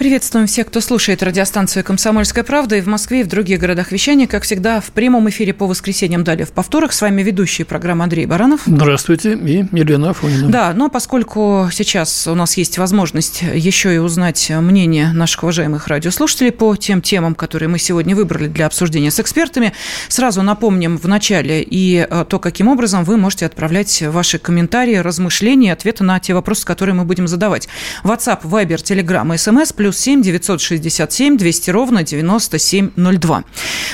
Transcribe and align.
Приветствуем 0.00 0.46
всех, 0.46 0.68
кто 0.68 0.80
слушает 0.80 1.22
радиостанцию 1.22 1.84
«Комсомольская 1.84 2.42
правда» 2.42 2.76
и 2.76 2.80
в 2.80 2.86
Москве, 2.86 3.20
и 3.20 3.22
в 3.22 3.26
других 3.26 3.60
городах 3.60 3.92
вещания. 3.92 4.26
Как 4.26 4.44
всегда, 4.44 4.80
в 4.80 4.92
прямом 4.92 5.28
эфире 5.28 5.52
по 5.52 5.66
воскресеньям, 5.66 6.24
далее 6.24 6.46
в 6.46 6.52
повторах. 6.52 6.94
С 6.94 7.02
вами 7.02 7.22
ведущий 7.22 7.64
программы 7.64 8.04
Андрей 8.04 8.24
Баранов. 8.24 8.62
Здравствуйте, 8.64 9.34
и 9.34 9.66
Елена 9.72 10.08
Афонина. 10.08 10.48
Да, 10.48 10.72
но 10.72 10.88
поскольку 10.88 11.68
сейчас 11.70 12.26
у 12.26 12.34
нас 12.34 12.56
есть 12.56 12.78
возможность 12.78 13.42
еще 13.42 13.94
и 13.94 13.98
узнать 13.98 14.50
мнение 14.50 15.12
наших 15.12 15.42
уважаемых 15.42 15.86
радиослушателей 15.86 16.52
по 16.52 16.76
тем 16.76 17.02
темам, 17.02 17.34
которые 17.34 17.68
мы 17.68 17.78
сегодня 17.78 18.16
выбрали 18.16 18.48
для 18.48 18.64
обсуждения 18.64 19.10
с 19.10 19.20
экспертами, 19.20 19.74
сразу 20.08 20.40
напомним 20.40 20.96
в 20.96 21.08
начале 21.08 21.62
и 21.62 22.06
э, 22.08 22.24
то, 22.26 22.38
каким 22.38 22.68
образом 22.68 23.04
вы 23.04 23.18
можете 23.18 23.44
отправлять 23.44 24.00
ваши 24.00 24.38
комментарии, 24.38 24.96
размышления, 24.96 25.74
ответы 25.74 26.04
на 26.04 26.18
те 26.20 26.32
вопросы, 26.32 26.64
которые 26.64 26.94
мы 26.94 27.04
будем 27.04 27.28
задавать. 27.28 27.68
WhatsApp, 28.02 28.44
Viber, 28.44 28.76
Telegram, 28.76 29.28
SMS, 29.34 29.74
плюс 29.76 29.89
плюс 29.90 29.98
7 29.98 30.22
967 30.22 31.36
200 31.36 31.70
ровно 31.70 32.04
9702. 32.04 33.44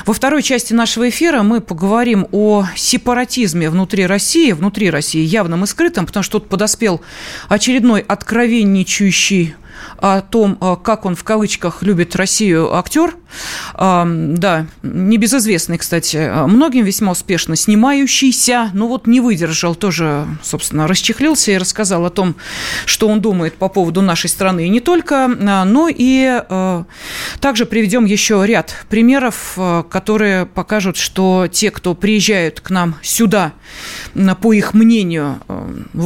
Во 0.04 0.12
второй 0.12 0.42
части 0.42 0.74
нашего 0.74 1.08
эфира 1.08 1.42
мы 1.42 1.62
поговорим 1.62 2.26
о 2.32 2.66
сепаратизме 2.76 3.70
внутри 3.70 4.04
России, 4.04 4.52
внутри 4.52 4.90
России 4.90 5.22
явным 5.22 5.64
и 5.64 5.66
скрытым, 5.66 6.04
потому 6.04 6.22
что 6.22 6.38
тут 6.38 6.50
подоспел 6.50 7.00
очередной 7.48 8.00
откровенничающий 8.00 9.54
о 10.00 10.20
том, 10.20 10.58
э, 10.60 10.76
как 10.82 11.04
он 11.04 11.14
в 11.14 11.24
кавычках 11.24 11.82
любит 11.82 12.16
Россию 12.16 12.74
актер. 12.74 13.14
Да, 13.76 14.66
небезызвестный, 14.82 15.76
кстати, 15.76 16.30
многим 16.46 16.84
весьма 16.84 17.12
успешно 17.12 17.56
снимающийся, 17.56 18.70
ну 18.72 18.88
вот 18.88 19.06
не 19.06 19.20
выдержал, 19.20 19.74
тоже, 19.74 20.26
собственно, 20.42 20.86
расчехлился 20.86 21.50
и 21.50 21.58
рассказал 21.58 22.06
о 22.06 22.10
том, 22.10 22.36
что 22.86 23.08
он 23.08 23.20
думает 23.20 23.56
по 23.56 23.68
поводу 23.68 24.00
нашей 24.00 24.30
страны 24.30 24.66
и 24.66 24.68
не 24.70 24.80
только, 24.80 25.26
а, 25.26 25.64
но 25.64 25.88
и 25.88 26.40
э, 26.48 26.84
также 27.40 27.66
приведем 27.66 28.06
еще 28.06 28.42
ряд 28.46 28.74
примеров, 28.88 29.54
э, 29.56 29.82
которые 29.90 30.46
покажут, 30.46 30.96
что 30.96 31.48
те, 31.50 31.70
кто 31.70 31.94
приезжают 31.94 32.60
к 32.60 32.70
нам 32.70 32.94
сюда, 33.02 33.52
по 34.40 34.52
их 34.52 34.72
мнению, 34.72 35.40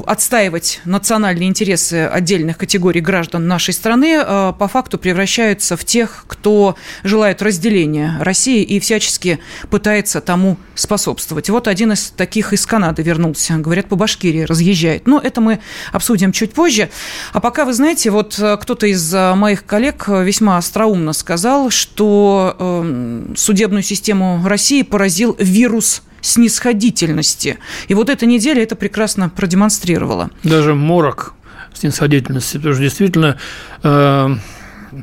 отстаивать 0.07 0.81
национальные 0.85 1.49
интересы 1.49 2.07
отдельных 2.07 2.59
категорий 2.59 3.01
граждан 3.01 3.47
нашей 3.47 3.61
нашей 3.61 3.75
страны 3.81 4.23
э, 4.23 4.53
по 4.59 4.69
факту 4.69 4.99
превращаются 4.99 5.75
в 5.75 5.85
тех, 5.87 6.25
кто 6.27 6.77
желает 7.03 7.41
разделения 7.41 8.19
России 8.21 8.63
и 8.63 8.79
всячески 8.79 9.39
пытается 9.71 10.21
тому 10.21 10.59
способствовать. 10.75 11.49
Вот 11.49 11.67
один 11.67 11.93
из 11.93 12.11
таких 12.11 12.53
из 12.53 12.67
Канады 12.67 13.03
вернулся. 13.03 13.57
Говорят, 13.57 13.87
по 13.87 13.97
Башкирии 13.97 14.43
разъезжает. 14.43 15.07
Но 15.07 15.19
это 15.19 15.41
мы 15.41 15.61
обсудим 15.93 16.33
чуть 16.33 16.53
позже. 16.53 16.91
А 17.33 17.41
пока, 17.41 17.65
вы 17.65 17.73
знаете, 17.73 18.11
вот 18.11 18.39
э, 18.39 18.59
кто-то 18.61 18.87
из 18.87 19.15
э, 19.15 19.35
моих 19.35 19.65
коллег 19.65 20.09
весьма 20.09 20.59
остроумно 20.59 21.15
сказал, 21.15 21.71
что 21.71 22.57
эм, 22.59 23.35
судебную 23.35 23.83
систему 23.83 24.43
России 24.45 24.83
поразил 24.83 25.35
вирус 25.39 26.03
снисходительности. 26.21 27.59
И 27.89 27.95
вот 27.95 28.11
эта 28.11 28.27
неделя 28.27 28.63
это 28.63 28.77
прекрасно 28.77 29.31
продемонстрировала. 29.31 30.31
Даже 30.43 30.75
морок 30.75 31.35
снисходительности, 31.75 32.57
потому 32.57 32.75
что 32.75 32.83
действительно 32.83 33.37
э, 33.83 34.29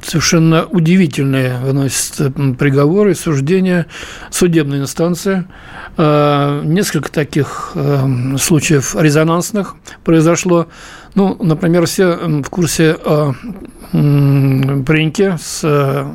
совершенно 0.04 0.66
удивительные 0.66 1.58
выносят 1.60 2.34
приговоры, 2.58 3.16
суждения, 3.16 3.88
судебная 4.30 4.82
инстанция. 4.82 5.46
Э, 5.98 6.62
несколько 6.64 7.12
таких 7.12 7.72
э, 7.76 8.38
случаев 8.38 8.96
резонансных 8.96 9.76
произошло. 10.04 10.68
Ну, 11.16 11.36
например, 11.42 11.86
все 11.86 12.16
в 12.16 12.50
курсе 12.50 12.96
о 13.04 13.34
пареньке 13.92 15.38
с 15.42 16.06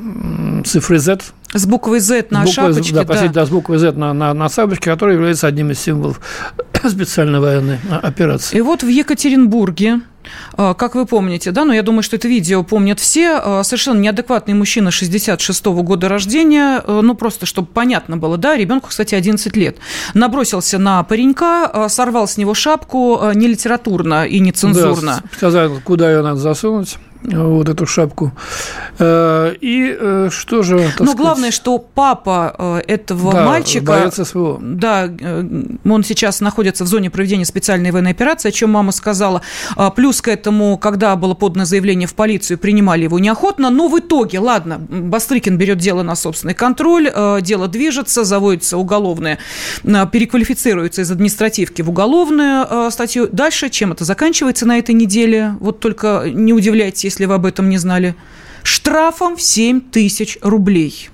цифрой 0.65 0.99
Z, 0.99 1.21
с 1.53 1.67
буквой 1.67 2.01
Z 2.01 2.27
на 2.31 2.41
буквой, 2.41 2.53
шапочке, 2.53 2.95
да, 2.95 3.05
да. 3.05 3.29
да, 3.29 3.47
с 3.47 3.51
буквой 3.51 3.79
Z 3.79 3.93
на, 3.93 4.13
на, 4.13 4.33
на 4.35 4.49
шапочке, 4.49 4.91
который 4.91 5.15
является 5.15 5.47
одним 5.47 5.71
из 5.71 5.81
символов 5.81 6.21
специальной 6.89 7.41
военной 7.41 7.79
операции. 8.03 8.57
И 8.57 8.61
вот 8.61 8.83
в 8.83 8.89
Екатеринбурге 8.89 10.01
а, 10.55 10.75
как 10.75 10.95
вы 10.95 11.07
помните, 11.07 11.51
да, 11.51 11.65
но 11.65 11.73
я 11.73 11.83
думаю, 11.83 12.03
что 12.03 12.17
это 12.17 12.29
видео 12.29 12.63
помнят 12.63 13.01
все, 13.01 13.41
а, 13.43 13.63
совершенно 13.65 13.99
неадекватный 13.99 14.55
мужчина 14.55 14.91
66 14.91 15.67
-го 15.67 15.83
года 15.83 16.09
рождения, 16.09 16.83
а, 16.85 17.01
ну, 17.03 17.15
просто 17.15 17.47
чтобы 17.47 17.69
понятно 17.69 18.17
было, 18.17 18.37
да, 18.37 18.57
ребенку, 18.57 18.89
кстати, 18.89 19.15
11 19.15 19.57
лет, 19.57 19.79
набросился 20.15 20.79
на 20.79 21.03
паренька, 21.03 21.89
сорвал 21.89 22.29
с 22.29 22.37
него 22.37 22.55
шапку 22.55 23.21
не 23.35 23.49
литературно 23.49 24.25
и 24.27 24.39
не 24.41 24.53
цензурно. 24.53 25.23
Да, 25.23 25.37
сказал, 25.37 25.71
куда 25.85 26.11
ее 26.11 26.23
надо 26.23 26.39
засунуть 26.39 26.99
вот 27.25 27.69
эту 27.69 27.87
шапку. 27.87 28.33
Э, 28.99 29.55
и 29.61 29.97
э, 29.99 30.29
что 30.31 30.63
же... 30.63 30.77
Но 30.77 30.91
сказать, 30.91 31.17
главное, 31.17 31.51
что 31.51 31.79
папа 31.79 32.55
э, 32.59 32.81
этого 32.89 33.33
да, 33.33 33.47
мальчика... 33.47 33.85
боится 33.85 34.25
своего. 34.25 34.59
Да, 34.61 35.11
он 35.85 36.05
сейчас 36.05 36.41
находится 36.41 36.85
в 36.85 36.89
зоне 36.89 37.11
проведения 37.11 37.45
специальной 37.45 37.91
военной 37.91 38.11
операции, 38.11 38.49
о 38.49 38.53
чем 38.53 38.71
мама 38.71 38.93
сказала. 38.93 39.43
А, 39.77 39.91
плюс 39.91 40.21
к 40.21 40.29
этому, 40.29 40.77
когда 40.79 41.15
было 41.17 41.35
подано 41.35 41.65
заявление 41.65 42.09
в 42.09 42.15
полицию, 42.15 42.59
принимали 42.59 43.05
его 43.05 43.19
неохотно, 43.19 43.71
но 43.71 43.89
в 43.89 43.99
итоге, 43.99 44.39
ладно, 44.39 44.79
Бастрыкин 44.79 45.57
берет 45.57 45.79
дело 45.79 46.03
на 46.03 46.17
собственный 46.17 46.55
контроль, 46.55 47.13
дело 47.43 47.69
движется, 47.69 48.25
заводится 48.25 48.79
уголовное, 48.79 49.39
переквалифицируется 49.83 51.03
из 51.03 51.11
административки 51.11 51.83
в 51.83 51.91
уголовную 51.91 52.91
статью. 52.91 53.29
Дальше 53.31 53.69
чем 53.69 53.93
это 53.93 54.05
заканчивается 54.05 54.67
на 54.67 54.79
этой 54.79 54.95
неделе? 54.95 55.55
Вот 55.61 55.81
только 55.81 56.25
не 56.27 56.53
удивляйтесь, 56.53 57.12
если 57.13 57.27
вы 57.27 57.35
об 57.35 57.45
этом 57.45 57.69
не 57.69 57.77
знали, 57.77 58.15
штрафом 58.63 59.37
в 59.37 59.43
7 59.43 59.81
тысяч 59.91 60.39
рублей. 60.41 61.11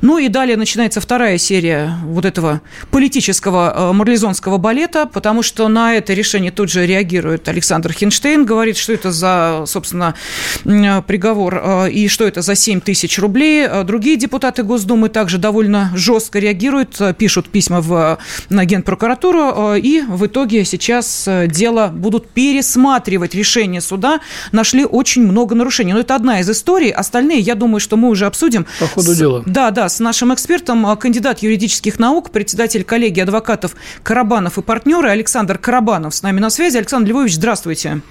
Ну 0.00 0.18
и 0.18 0.28
далее 0.28 0.56
начинается 0.56 1.00
вторая 1.00 1.38
серия 1.38 1.96
вот 2.04 2.24
этого 2.24 2.60
политического 2.90 3.90
э, 3.90 3.92
марлезонского 3.92 4.58
балета, 4.58 5.06
потому 5.06 5.42
что 5.42 5.68
на 5.68 5.94
это 5.94 6.12
решение 6.14 6.50
тут 6.50 6.70
же 6.70 6.86
реагирует 6.86 7.48
Александр 7.48 7.92
Хинштейн, 7.92 8.44
говорит, 8.44 8.76
что 8.76 8.92
это 8.92 9.12
за, 9.12 9.64
собственно, 9.66 10.14
приговор 10.62 11.60
э, 11.62 11.90
и 11.90 12.08
что 12.08 12.26
это 12.26 12.42
за 12.42 12.54
7 12.54 12.80
тысяч 12.80 13.18
рублей. 13.18 13.66
Э, 13.66 13.84
другие 13.84 14.16
депутаты 14.16 14.62
Госдумы 14.62 15.08
также 15.08 15.38
довольно 15.38 15.90
жестко 15.94 16.38
реагируют, 16.38 17.00
пишут 17.18 17.48
письма 17.48 17.80
в 17.80 18.18
на 18.48 18.64
Генпрокуратуру, 18.64 19.74
и 19.74 20.02
в 20.06 20.26
итоге 20.26 20.64
сейчас 20.64 21.28
дело 21.46 21.88
будут 21.88 22.28
пересматривать 22.30 23.34
решение 23.34 23.80
суда. 23.80 24.20
Нашли 24.52 24.84
очень 24.84 25.22
много 25.22 25.54
нарушений. 25.54 25.92
Но 25.92 26.00
это 26.00 26.14
одна 26.14 26.40
из 26.40 26.50
историй. 26.50 26.90
Остальные, 26.90 27.40
я 27.40 27.54
думаю, 27.54 27.80
что 27.80 27.96
мы 27.96 28.08
уже 28.08 28.26
обсудим. 28.26 28.66
По 28.80 28.86
ходу 28.86 29.14
дела. 29.14 29.41
Да, 29.46 29.70
да, 29.70 29.88
с 29.88 30.00
нашим 30.00 30.32
экспертом, 30.32 30.86
а, 30.86 30.96
кандидат 30.96 31.40
юридических 31.40 31.98
наук, 31.98 32.30
председатель 32.30 32.84
коллегии 32.84 33.20
адвокатов 33.20 33.74
Карабанов 34.02 34.58
и 34.58 34.62
партнеры 34.62 35.08
Александр 35.08 35.58
Карабанов 35.58 36.14
с 36.14 36.22
нами 36.22 36.40
на 36.40 36.50
связи. 36.50 36.76
Александр 36.76 37.10
Львович, 37.10 37.34
здравствуйте. 37.34 38.02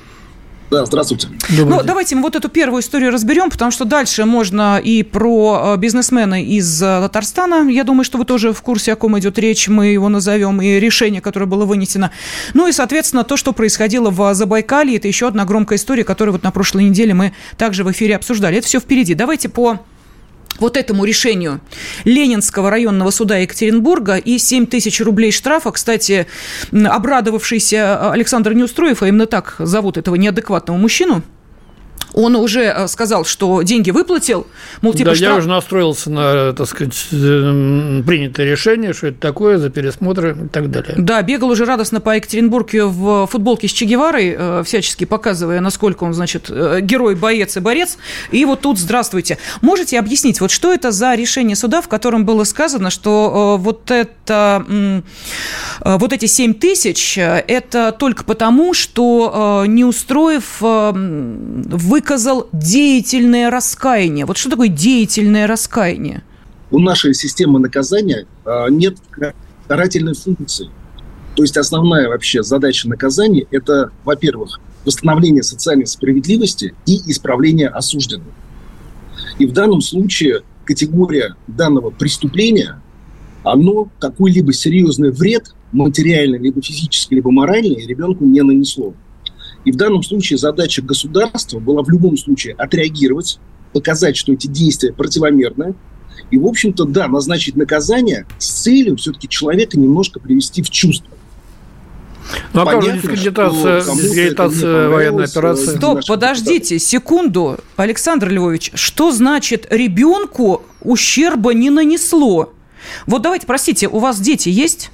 Да, 0.72 0.86
здравствуйте. 0.86 1.28
Добрый 1.50 1.66
ну, 1.66 1.78
день. 1.80 1.86
давайте 1.86 2.16
мы 2.16 2.22
вот 2.22 2.38
эту 2.38 2.48
первую 2.48 2.82
историю 2.82 3.12
разберем, 3.12 3.50
потому 3.50 3.72
что 3.72 3.84
дальше 3.84 4.24
можно 4.24 4.80
и 4.80 5.04
про 5.04 5.74
а, 5.74 5.78
бизнесмена 5.78 6.42
из 6.42 6.82
а, 6.82 7.02
Татарстана. 7.02 7.70
Я 7.70 7.84
думаю, 7.84 8.06
что 8.06 8.18
вы 8.18 8.24
тоже 8.24 8.54
в 8.54 8.62
курсе, 8.62 8.94
о 8.94 8.96
ком 8.96 9.20
идет 9.20 9.38
речь, 9.38 9.68
мы 9.68 9.88
его 9.88 10.08
назовем, 10.08 10.62
и 10.62 10.80
решение, 10.80 11.20
которое 11.20 11.46
было 11.46 11.66
вынесено. 11.66 12.12
Ну 12.54 12.68
и, 12.68 12.72
соответственно, 12.72 13.26
то, 13.26 13.36
что 13.36 13.52
происходило 13.52 14.12
в 14.12 14.34
Забайкалье, 14.34 14.96
это 14.96 15.10
еще 15.10 15.28
одна 15.28 15.44
громкая 15.44 15.78
история, 15.78 16.06
которую 16.06 16.34
вот 16.34 16.44
на 16.44 16.52
прошлой 16.52 16.86
неделе 16.86 17.14
мы 17.14 17.34
также 17.58 17.84
в 17.84 17.92
эфире 17.92 18.16
обсуждали. 18.16 18.58
Это 18.58 18.68
все 18.68 18.80
впереди. 18.80 19.14
Давайте 19.14 19.50
по 19.50 19.80
вот 20.62 20.78
этому 20.78 21.04
решению 21.04 21.60
Ленинского 22.06 22.70
районного 22.70 23.10
суда 23.10 23.38
Екатеринбурга 23.38 24.16
и 24.16 24.38
7 24.38 24.68
тысяч 24.68 25.02
рублей 25.02 25.32
штрафа. 25.32 25.72
Кстати, 25.72 26.28
обрадовавшийся 26.72 28.12
Александр 28.12 28.54
Неустроев, 28.54 29.04
а 29.04 29.08
именно 29.08 29.26
так 29.26 29.56
зовут 29.60 29.98
этого 29.98 30.16
неадекватного 30.16 30.78
мужчину, 30.78 31.24
он 32.14 32.36
уже 32.36 32.64
э, 32.64 32.88
сказал, 32.88 33.26
что 33.26 33.62
деньги 33.62 33.92
выплатил, 33.92 34.48
мол, 34.82 34.94
типа 34.94 35.12
Да, 35.12 35.16
штраф... 35.16 35.32
я 35.32 35.38
уже 35.38 35.48
настроился 35.50 36.10
на, 36.12 36.54
так 36.54 36.68
сказать, 36.68 37.08
э, 37.12 38.02
принятое 38.06 38.46
решение, 38.46 38.94
что 38.94 39.08
это 39.08 39.20
такое, 39.20 39.58
за 39.58 39.70
пересмотры 39.70 40.38
и 40.46 40.48
так 40.48 40.70
далее. 40.72 40.96
Да, 40.98 41.22
бегал 41.22 41.50
уже 41.50 41.66
радостно 41.66 42.02
по 42.02 42.16
Екатеринбурге 42.16 42.86
в 42.86 43.28
футболке 43.28 43.68
с 43.68 43.72
Че 43.72 43.86
Геварой, 43.86 44.36
э, 44.38 44.64
всячески 44.66 45.06
показывая, 45.06 45.62
насколько 45.62 46.04
он, 46.04 46.14
значит, 46.14 46.50
герой, 46.50 47.16
боец 47.16 47.58
и 47.58 47.60
борец. 47.60 47.98
И 48.32 48.44
вот 48.46 48.62
тут 48.62 48.78
здравствуйте. 48.78 49.38
Можете 49.62 50.00
объяснить, 50.00 50.42
вот 50.42 50.52
что 50.52 50.74
это 50.74 50.92
за 50.92 51.16
решение 51.16 51.56
суда, 51.56 51.82
в 51.82 51.88
котором 51.88 52.26
было 52.26 52.44
сказано, 52.44 52.90
что 52.90 53.58
вот 53.60 53.92
это 53.92 55.04
вот 55.84 56.14
эти 56.14 56.26
7 56.26 56.54
тысяч, 56.54 57.18
это 57.18 57.96
только 57.98 58.24
потому, 58.24 58.74
что 58.74 59.64
Неустроев 59.68 60.62
выказал 62.02 62.50
деятельное 62.52 63.52
раскаяние. 63.52 64.26
Вот 64.26 64.38
что 64.38 64.50
такое 64.50 64.70
деятельное 64.70 65.46
раскаяние? 65.46 66.24
У 66.72 66.80
нашей 66.80 67.14
системы 67.14 67.60
наказания 67.60 68.26
нет 68.70 68.98
карательной 69.68 70.16
функции. 70.16 70.70
То 71.36 71.44
есть 71.44 71.58
основная 71.58 72.10
вообще 72.10 72.42
задача 72.42 72.90
наказания– 72.90 73.46
это, 73.52 73.92
во-первых, 74.04 74.60
восстановление 74.84 75.44
социальной 75.44 75.86
справедливости 75.86 76.74
и 76.88 77.00
исправление 77.12 77.68
осужденных. 77.68 78.34
И 79.38 79.46
в 79.46 79.54
данном 79.54 79.82
случае 79.82 80.42
категория 80.66 81.36
данного 81.46 81.92
преступления, 81.92 82.82
оно 83.44 83.90
какой-либо 84.00 84.54
серьезный 84.54 85.12
вред, 85.12 85.54
материальный, 85.72 86.40
либо 86.40 86.64
физический, 86.64 87.16
либо 87.16 87.30
моральный, 87.30 87.86
ребенку 87.86 88.26
не 88.26 88.42
нанесло. 88.42 88.96
И 89.66 89.72
в 89.72 89.76
данном 89.76 90.04
случае 90.04 90.38
задача 90.38 90.82
государства 90.82 91.60
была 91.60 91.84
в 91.84 91.90
любом 91.90 92.18
случае 92.18 92.56
отреагировать, 92.56 93.40
показать, 93.74 94.18
что 94.18 94.34
эти 94.34 94.48
действия 94.48 94.92
противомерны, 94.92 95.76
и, 96.30 96.38
в 96.38 96.46
общем-то, 96.46 96.86
да, 96.86 97.08
назначить 97.08 97.56
наказание 97.56 98.26
с 98.38 98.64
целью 98.64 98.96
все-таки 98.98 99.28
человека 99.28 99.80
немножко 99.80 100.20
привести 100.20 100.62
в 100.62 100.70
чувство. 100.70 101.12
Ну, 102.54 102.62
а 102.62 102.66
как 102.66 102.84
же 102.84 102.94
дискредитация, 102.94 103.82
дискредитация 103.82 104.90
военной 104.90 105.26
операции? 105.26 105.76
Стоп, 105.76 106.00
подождите 106.08 106.80
секунду, 106.80 107.58
Александр 107.76 108.30
Львович. 108.30 108.72
Что 108.74 109.12
значит 109.12 109.68
ребенку 109.70 110.64
ущерба 110.82 111.54
не 111.54 111.70
нанесло? 111.70 112.54
Вот 113.06 113.22
давайте, 113.22 113.48
простите, 113.48 113.88
у 113.88 114.00
вас 114.00 114.20
дети 114.20 114.50
есть? 114.50 114.92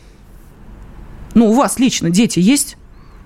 Ну, 1.35 1.51
у 1.51 1.53
вас 1.53 1.79
лично 1.79 2.09
дети 2.09 2.39
есть? 2.39 2.77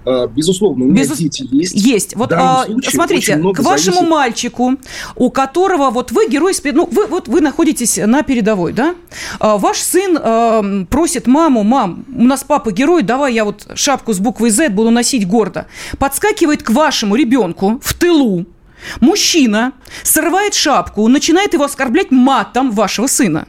А, 0.05 0.27
безусловно, 0.27 0.85
у 0.85 0.87
меня 0.87 1.03
Безус... 1.03 1.17
дети 1.17 1.47
есть. 1.51 1.73
Есть. 1.75 2.15
Вот 2.15 2.31
а, 2.33 2.65
смотрите, 2.83 3.37
к 3.37 3.59
вашему 3.59 3.95
зависит... 3.95 4.09
мальчику, 4.09 4.73
у 5.15 5.29
которого 5.29 5.89
вот 5.89 6.11
вы 6.11 6.27
герой, 6.27 6.53
ну 6.73 6.87
вы 6.91 7.05
вот 7.05 7.27
вы 7.27 7.41
находитесь 7.41 7.97
на 7.97 8.23
передовой, 8.23 8.73
да? 8.73 8.95
А, 9.39 9.57
ваш 9.57 9.79
сын 9.79 10.17
а, 10.19 10.85
просит 10.89 11.27
маму, 11.27 11.63
мам, 11.63 12.05
у 12.15 12.23
нас 12.23 12.43
папа 12.43 12.71
герой, 12.71 13.03
давай 13.03 13.33
я 13.33 13.45
вот 13.45 13.67
шапку 13.75 14.13
с 14.13 14.19
буквой 14.19 14.49
Z 14.49 14.69
буду 14.69 14.89
носить 14.89 15.27
гордо. 15.27 15.67
Подскакивает 15.99 16.63
к 16.63 16.71
вашему 16.71 17.15
ребенку 17.15 17.79
в 17.83 17.93
тылу. 17.93 18.45
Мужчина 18.99 19.73
срывает 20.03 20.55
шапку, 20.55 21.07
начинает 21.07 21.53
его 21.53 21.65
оскорблять 21.65 22.09
матом 22.09 22.71
вашего 22.71 23.07
сына. 23.07 23.47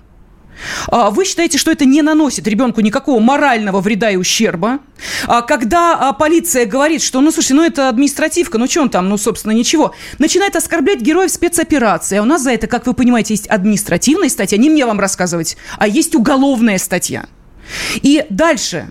А, 0.89 1.11
вы 1.11 1.25
считаете, 1.25 1.59
что 1.59 1.71
это 1.71 1.85
не 1.85 2.03
наносит 2.03 2.47
ребенку 2.47 2.81
никакого 2.81 3.21
морального 3.21 3.81
вреда 3.81 4.11
и 4.11 4.17
ущерба? 4.17 4.81
А, 5.27 5.43
когда 5.43 5.99
а, 5.99 6.13
полиция 6.13 6.67
говорит, 6.67 7.03
что, 7.03 7.21
ну, 7.21 7.31
слушайте, 7.31 7.55
ну, 7.55 7.65
это 7.65 7.89
административка, 7.89 8.59
ну, 8.59 8.69
что 8.69 8.83
он 8.83 8.91
там, 8.91 9.09
ну, 9.09 9.17
собственно, 9.17 9.53
ничего, 9.53 9.95
начинает 10.19 10.55
оскорблять 10.57 11.01
героев 11.01 11.31
спецоперации. 11.31 12.19
А 12.19 12.23
у 12.23 12.27
нас 12.27 12.43
за 12.43 12.53
это, 12.53 12.67
как 12.67 12.87
вы 12.87 12.95
понимаете, 12.95 13.35
есть 13.35 13.47
административная 13.47 14.29
статья, 14.29 14.59
не 14.59 14.71
мне 14.71 14.87
вам 14.87 15.01
рассказывать, 15.01 15.57
а 15.79 15.89
есть 15.89 16.15
уголовная 16.15 16.79
статья. 16.79 17.27
И 18.03 18.25
дальше, 18.29 18.91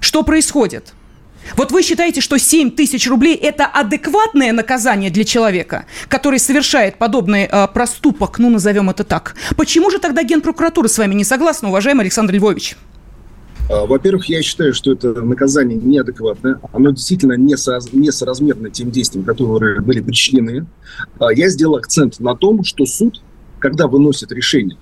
что 0.00 0.22
происходит? 0.22 0.93
Вот 1.56 1.72
вы 1.72 1.82
считаете, 1.82 2.20
что 2.20 2.38
7 2.38 2.70
тысяч 2.70 3.08
рублей– 3.08 3.34
это 3.42 3.66
адекватное 3.66 4.52
наказание 4.52 5.10
для 5.10 5.24
человека, 5.24 5.86
который 6.08 6.38
совершает 6.38 6.96
подобный 6.96 7.48
э, 7.50 7.68
проступок, 7.68 8.38
ну, 8.38 8.50
назовем 8.50 8.90
это 8.90 9.04
так? 9.04 9.34
Почему 9.56 9.90
же 9.90 9.98
тогда 9.98 10.22
Генпрокуратура 10.22 10.88
с 10.88 10.98
вами 10.98 11.14
не 11.14 11.24
согласна, 11.24 11.68
уважаемый 11.68 12.02
Александр 12.02 12.34
Львович? 12.34 12.76
А, 13.70 13.86
во-первых, 13.86 14.26
я 14.26 14.42
считаю, 14.42 14.74
что 14.74 14.92
это 14.92 15.22
наказание 15.22 15.78
неадекватное. 15.78 16.60
Оно 16.72 16.90
действительно 16.90 17.34
не, 17.34 17.56
со, 17.56 17.78
не 17.92 18.10
соразмерно 18.10 18.70
тем 18.70 18.90
действиям, 18.90 19.24
которые 19.24 19.80
были 19.80 20.00
причинены. 20.00 20.66
А, 21.18 21.32
я 21.32 21.48
сделал 21.48 21.76
акцент 21.76 22.20
на 22.20 22.34
том, 22.34 22.64
что 22.64 22.84
суд, 22.84 23.22
когда 23.58 23.86
выносит 23.86 24.32
решение, 24.32 24.76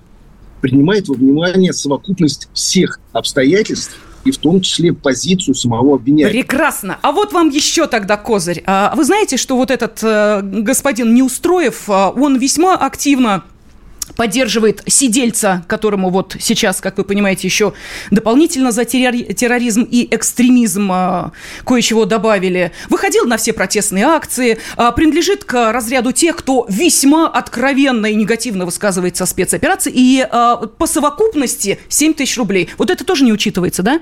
принимает 0.61 1.07
во 1.07 1.15
внимание 1.15 1.73
совокупность 1.73 2.49
всех 2.53 2.99
обстоятельств, 3.11 3.97
и 4.25 4.31
в 4.31 4.37
том 4.37 4.61
числе 4.61 4.93
позицию 4.93 5.55
самого 5.55 5.95
обвиняемого. 5.95 6.31
Прекрасно. 6.31 6.99
А 7.01 7.11
вот 7.11 7.33
вам 7.33 7.49
еще 7.49 7.87
тогда 7.87 8.17
козырь. 8.17 8.63
А 8.65 8.93
вы 8.95 9.03
знаете, 9.03 9.37
что 9.37 9.55
вот 9.55 9.71
этот 9.71 9.99
э, 10.01 10.41
господин 10.41 11.13
Неустроев, 11.13 11.89
э, 11.89 12.11
он 12.15 12.37
весьма 12.37 12.75
активно 12.75 13.43
поддерживает 14.15 14.83
сидельца, 14.87 15.63
которому 15.67 16.09
вот 16.09 16.35
сейчас, 16.39 16.81
как 16.81 16.97
вы 16.97 17.03
понимаете, 17.03 17.47
еще 17.47 17.73
дополнительно 18.11 18.71
за 18.71 18.85
терроризм 18.85 19.83
и 19.83 20.07
экстремизм 20.13 20.91
а, 20.91 21.31
кое-чего 21.65 22.05
добавили. 22.05 22.71
Выходил 22.89 23.25
на 23.25 23.37
все 23.37 23.53
протестные 23.53 24.05
акции, 24.05 24.57
а, 24.75 24.91
принадлежит 24.91 25.43
к 25.43 25.71
разряду 25.71 26.11
тех, 26.11 26.35
кто 26.35 26.65
весьма 26.69 27.27
откровенно 27.27 28.07
и 28.07 28.15
негативно 28.15 28.65
высказывается 28.65 29.23
о 29.23 29.27
спецоперации, 29.27 29.91
и 29.93 30.27
а, 30.29 30.57
по 30.57 30.87
совокупности 30.87 31.79
7 31.89 32.13
тысяч 32.13 32.37
рублей. 32.37 32.69
Вот 32.77 32.89
это 32.89 33.03
тоже 33.03 33.23
не 33.23 33.33
учитывается, 33.33 33.83
да? 33.83 34.01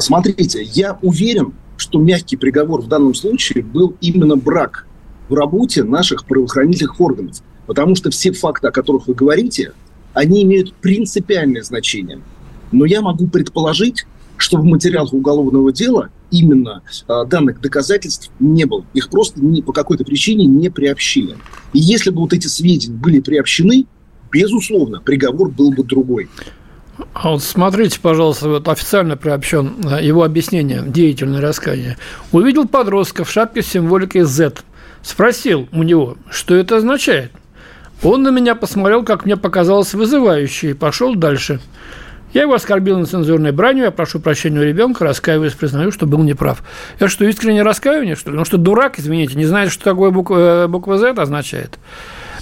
Смотрите, 0.00 0.62
я 0.62 0.98
уверен, 1.00 1.52
что 1.76 1.98
мягкий 1.98 2.36
приговор 2.36 2.82
в 2.82 2.88
данном 2.88 3.14
случае 3.14 3.62
был 3.62 3.96
именно 4.00 4.36
брак 4.36 4.86
в 5.28 5.34
работе 5.34 5.84
наших 5.84 6.24
правоохранительных 6.26 7.00
органов. 7.00 7.36
Потому 7.70 7.94
что 7.94 8.10
все 8.10 8.32
факты, 8.32 8.66
о 8.66 8.72
которых 8.72 9.06
вы 9.06 9.14
говорите, 9.14 9.74
они 10.12 10.42
имеют 10.42 10.74
принципиальное 10.74 11.62
значение. 11.62 12.20
Но 12.72 12.84
я 12.84 13.00
могу 13.00 13.28
предположить, 13.28 14.06
что 14.38 14.56
в 14.58 14.64
материалах 14.64 15.12
уголовного 15.12 15.72
дела 15.72 16.08
именно 16.32 16.82
э, 17.06 17.24
данных 17.26 17.60
доказательств 17.60 18.32
не 18.40 18.64
было. 18.64 18.84
Их 18.92 19.08
просто 19.08 19.40
не, 19.40 19.62
по 19.62 19.72
какой-то 19.72 20.02
причине 20.02 20.46
не 20.46 20.68
приобщили. 20.68 21.36
И 21.72 21.78
если 21.78 22.10
бы 22.10 22.22
вот 22.22 22.32
эти 22.32 22.48
сведения 22.48 22.96
были 22.96 23.20
приобщены, 23.20 23.86
безусловно, 24.32 25.00
приговор 25.00 25.48
был 25.50 25.70
бы 25.70 25.84
другой. 25.84 26.28
А 27.12 27.30
вот 27.30 27.44
смотрите, 27.44 28.00
пожалуйста, 28.00 28.48
вот 28.48 28.66
официально 28.66 29.16
приобщен 29.16 29.76
э, 29.84 30.04
его 30.04 30.24
объяснение, 30.24 30.82
деятельное 30.84 31.40
раскаяние. 31.40 31.98
Увидел 32.32 32.66
подростка 32.66 33.22
в 33.22 33.30
шапке 33.30 33.62
с 33.62 33.68
символикой 33.68 34.22
Z. 34.22 34.54
Спросил 35.02 35.68
у 35.70 35.84
него, 35.84 36.16
что 36.32 36.56
это 36.56 36.78
означает. 36.78 37.30
Он 38.02 38.22
на 38.22 38.30
меня 38.30 38.54
посмотрел, 38.54 39.04
как 39.04 39.26
мне 39.26 39.36
показалось, 39.36 39.92
вызывающе, 39.92 40.70
и 40.70 40.74
пошел 40.74 41.14
дальше. 41.14 41.60
Я 42.32 42.42
его 42.42 42.54
оскорбил 42.54 42.98
нецензурной 42.98 43.50
бранью, 43.52 43.84
я 43.84 43.90
прошу 43.90 44.20
прощения 44.20 44.60
у 44.60 44.62
ребенка, 44.62 45.04
раскаиваюсь, 45.04 45.52
признаю, 45.52 45.90
что 45.90 46.06
был 46.06 46.22
неправ. 46.22 46.62
Я 47.00 47.08
что, 47.08 47.24
искренне 47.24 47.62
раскаивание, 47.62 48.14
что 48.14 48.30
ли? 48.30 48.38
Он 48.38 48.44
что, 48.44 48.56
дурак, 48.56 48.98
извините, 48.98 49.36
не 49.36 49.46
знает, 49.46 49.72
что 49.72 49.84
такое 49.84 50.10
буква, 50.10 50.64
э, 50.64 50.68
буква 50.68 50.96
Z 50.96 51.10
означает? 51.10 51.78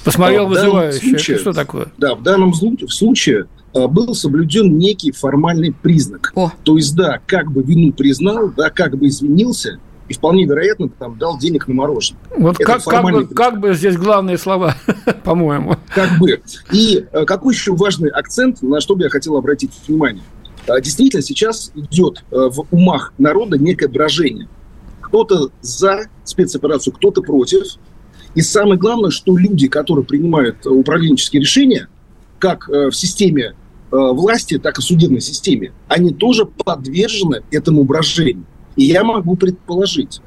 Посмотрел 0.05 0.44
да, 0.44 0.50
вызывающе. 0.50 0.99
Случае, 0.99 1.34
Это 1.37 1.43
что 1.43 1.52
такое? 1.52 1.87
Да, 1.96 2.14
в 2.14 2.22
данном 2.22 2.52
случае 2.54 3.47
э, 3.75 3.87
был 3.87 4.14
соблюден 4.14 4.76
некий 4.76 5.11
формальный 5.11 5.73
признак. 5.73 6.33
О. 6.35 6.52
То 6.64 6.76
есть, 6.76 6.94
да, 6.94 7.21
как 7.26 7.50
бы 7.50 7.62
вину 7.62 7.92
признал, 7.92 8.50
да, 8.54 8.68
как 8.68 8.97
бы 8.97 9.09
извинился, 9.09 9.80
и 10.09 10.15
вполне 10.15 10.45
вероятно 10.45 10.88
там 10.88 11.19
дал 11.19 11.38
денег 11.38 11.69
на 11.69 11.75
мороженое. 11.75 12.21
Вот 12.37 12.57
как, 12.59 12.83
как, 12.85 13.05
бы, 13.05 13.27
как 13.27 13.61
бы 13.61 13.75
здесь 13.75 13.97
главные 13.97 14.38
слова, 14.38 14.75
по-моему. 15.25 15.77
Как 15.95 16.19
бы. 16.19 16.41
И 16.73 17.05
э, 17.12 17.25
какой 17.25 17.55
еще 17.55 17.75
важный 17.75 18.11
акцент, 18.11 18.62
на 18.62 18.81
что 18.81 18.97
бы 18.97 19.05
я 19.05 19.11
хотел 19.11 19.37
обратить 19.37 19.73
внимание. 19.87 20.23
А, 20.67 20.81
действительно, 20.81 21.23
сейчас 21.23 21.71
идет 21.75 22.25
э, 22.31 22.37
в 22.37 22.67
умах 22.71 23.12
народа 23.19 23.59
некое 23.59 23.88
брожение. 23.88 24.49
Кто-то 25.00 25.50
за 25.61 26.07
спецоперацию, 26.25 26.95
кто-то 26.95 27.23
против. 27.23 27.65
И 28.35 28.41
самое 28.41 28.79
главное, 28.79 29.11
что 29.11 29.37
люди, 29.37 29.69
которые 29.69 30.05
принимают 30.05 30.67
управленческие 30.67 31.41
решения, 31.41 31.88
как 32.38 32.69
э, 32.69 32.88
в 32.88 32.93
системе 32.93 33.55
власти, 33.91 34.59
так 34.59 34.77
и 34.77 34.83
в 34.83 34.85
судебной 34.85 35.23
системе, 35.23 35.73
они 35.88 36.12
тоже 36.12 36.45
подвержены 36.45 37.43
этому 37.50 37.85
брожению. 37.85 38.45
И 38.78 38.85
я 38.85 39.02
могу 39.02 39.35
предположить, 39.35 40.20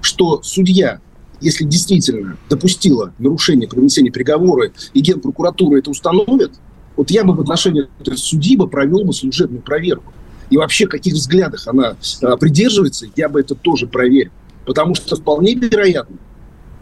что 0.00 0.42
судья, 0.42 1.00
если 1.42 1.64
действительно 1.64 2.38
допустила 2.48 3.12
нарушение 3.18 3.68
при 3.68 4.10
приговора, 4.10 4.70
и 4.94 5.00
Генпрокуратура 5.00 5.78
это 5.78 5.90
установит, 5.90 6.52
вот 6.96 7.10
я 7.10 7.24
бы 7.24 7.34
в 7.34 7.40
отношении 7.42 7.88
этой 8.00 8.16
судьи 8.16 8.56
бы 8.56 8.68
провел 8.68 9.04
бы 9.04 9.12
служебную 9.12 9.60
проверку. 9.60 10.14
И 10.48 10.56
вообще, 10.56 10.86
каких 10.86 11.12
взглядах 11.12 11.68
она 11.68 11.96
а, 12.22 12.36
придерживается, 12.38 13.06
я 13.16 13.28
бы 13.28 13.38
это 13.38 13.54
тоже 13.54 13.86
проверил. 13.86 14.32
Потому 14.64 14.94
что 14.94 15.16
вполне 15.16 15.54
вероятно, 15.54 16.16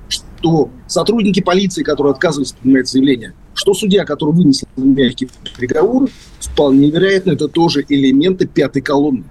что 0.08 0.70
сотрудники 0.87 1.40
полиции, 1.40 1.82
которые 1.82 2.12
отказываются 2.12 2.54
принимать 2.54 2.88
заявление, 2.88 3.34
что 3.54 3.75
судья, 3.75 4.04
который 4.04 4.34
вынес 4.34 4.62
мягкий 4.76 5.28
приговор, 5.56 6.08
вполне 6.38 6.90
вероятно, 6.90 7.32
это 7.32 7.48
тоже 7.48 7.84
элементы 7.88 8.46
пятой 8.46 8.82
колонны. 8.82 9.25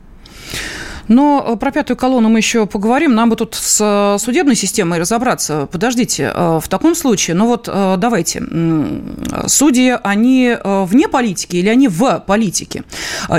Но 1.07 1.45
э, 1.47 1.55
про 1.57 1.71
пятую 1.71 1.97
колонну 1.97 2.29
мы 2.29 2.39
еще 2.39 2.65
поговорим. 2.65 3.15
Нам 3.15 3.29
бы 3.29 3.35
тут 3.35 3.55
с 3.55 3.79
э, 3.81 4.23
судебной 4.23 4.55
системой 4.55 4.99
разобраться. 4.99 5.67
Подождите, 5.71 6.31
э, 6.33 6.59
в 6.61 6.67
таком 6.67 6.95
случае, 6.95 7.35
ну 7.35 7.47
вот 7.47 7.65
давайте, 7.67 8.43
судьи, 9.47 9.95
они 10.03 10.55
вне 10.63 11.07
политики 11.07 11.57
или 11.57 11.69
они 11.69 11.87
в 11.87 12.23
политике? 12.25 12.83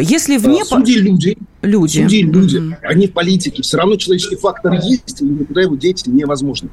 Если 0.01 0.37
вне... 0.37 0.65
Судьи 0.65 0.99
люди. 0.99 1.37
люди. 1.63 2.03
Судьи 2.03 2.23
люди, 2.23 2.57
mm-hmm. 2.57 2.77
они 2.83 3.07
в 3.07 3.13
политике. 3.13 3.63
Все 3.63 3.77
равно 3.77 3.97
человеческий 3.97 4.37
фактор 4.37 4.75
есть, 4.75 5.21
и 5.21 5.25
никуда 5.25 5.63
его 5.63 5.77
деть 5.77 6.07
невозможно. 6.07 6.69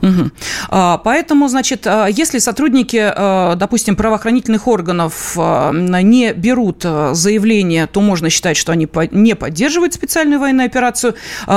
Угу. 0.00 0.30
Поэтому, 1.04 1.48
значит, 1.48 1.86
а, 1.86 2.06
если 2.06 2.38
сотрудники, 2.38 3.00
а, 3.00 3.56
допустим, 3.56 3.96
правоохранительных 3.96 4.68
органов 4.68 5.36
не 5.36 6.32
берут 6.32 6.82
заявление, 6.82 7.86
то 7.86 8.00
можно 8.00 8.30
считать, 8.30 8.56
что 8.56 8.72
они 8.72 8.88
не 9.10 9.34
поддерживают 9.34 9.94
специальную 9.94 10.40
военную 10.40 10.66
операцию. 10.66 11.14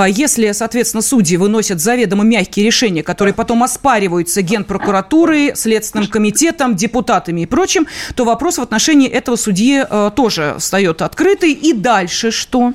Если, 0.07 0.51
соответственно, 0.53 1.01
судьи 1.01 1.37
выносят 1.37 1.79
заведомо 1.79 2.23
мягкие 2.23 2.65
решения, 2.65 3.03
которые 3.03 3.33
потом 3.33 3.63
оспариваются 3.63 4.41
Генпрокуратурой, 4.41 5.55
Следственным 5.55 6.07
комитетом, 6.07 6.75
депутатами 6.75 7.41
и 7.41 7.45
прочим, 7.45 7.87
то 8.15 8.25
вопрос 8.25 8.57
в 8.57 8.61
отношении 8.61 9.07
этого 9.07 9.35
судьи 9.35 9.83
тоже 10.15 10.55
встает 10.59 11.01
открытый. 11.01 11.51
И 11.51 11.73
дальше 11.73 12.31
что? 12.31 12.73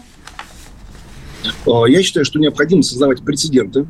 Я 1.66 2.02
считаю, 2.02 2.24
что 2.24 2.38
необходимо 2.38 2.82
создавать 2.82 3.22
прецеденты, 3.22 3.86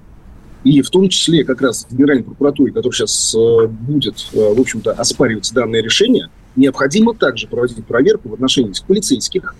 и 0.66 0.82
в 0.82 0.90
том 0.90 1.08
числе 1.08 1.44
как 1.44 1.62
раз 1.62 1.86
Генеральной 1.88 2.24
прокуратуре, 2.24 2.72
которая 2.72 2.92
сейчас 2.92 3.36
э, 3.36 3.66
будет, 3.68 4.26
э, 4.32 4.52
в 4.52 4.60
общем-то, 4.60 4.90
оспаривать 4.92 5.52
данное 5.54 5.80
решение, 5.80 6.28
необходимо 6.56 7.14
также 7.14 7.46
проводить 7.46 7.84
проверку 7.86 8.30
в 8.30 8.34
отношении 8.34 8.72
полицейских 8.84 9.54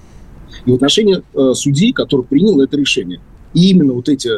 и 0.64 0.70
в 0.72 0.74
отношении 0.74 1.22
э, 1.32 1.54
судей, 1.54 1.92
который 1.92 2.24
принял 2.24 2.60
это 2.60 2.76
решение. 2.76 3.20
И 3.54 3.70
именно 3.70 3.92
вот 3.92 4.08
эти 4.08 4.30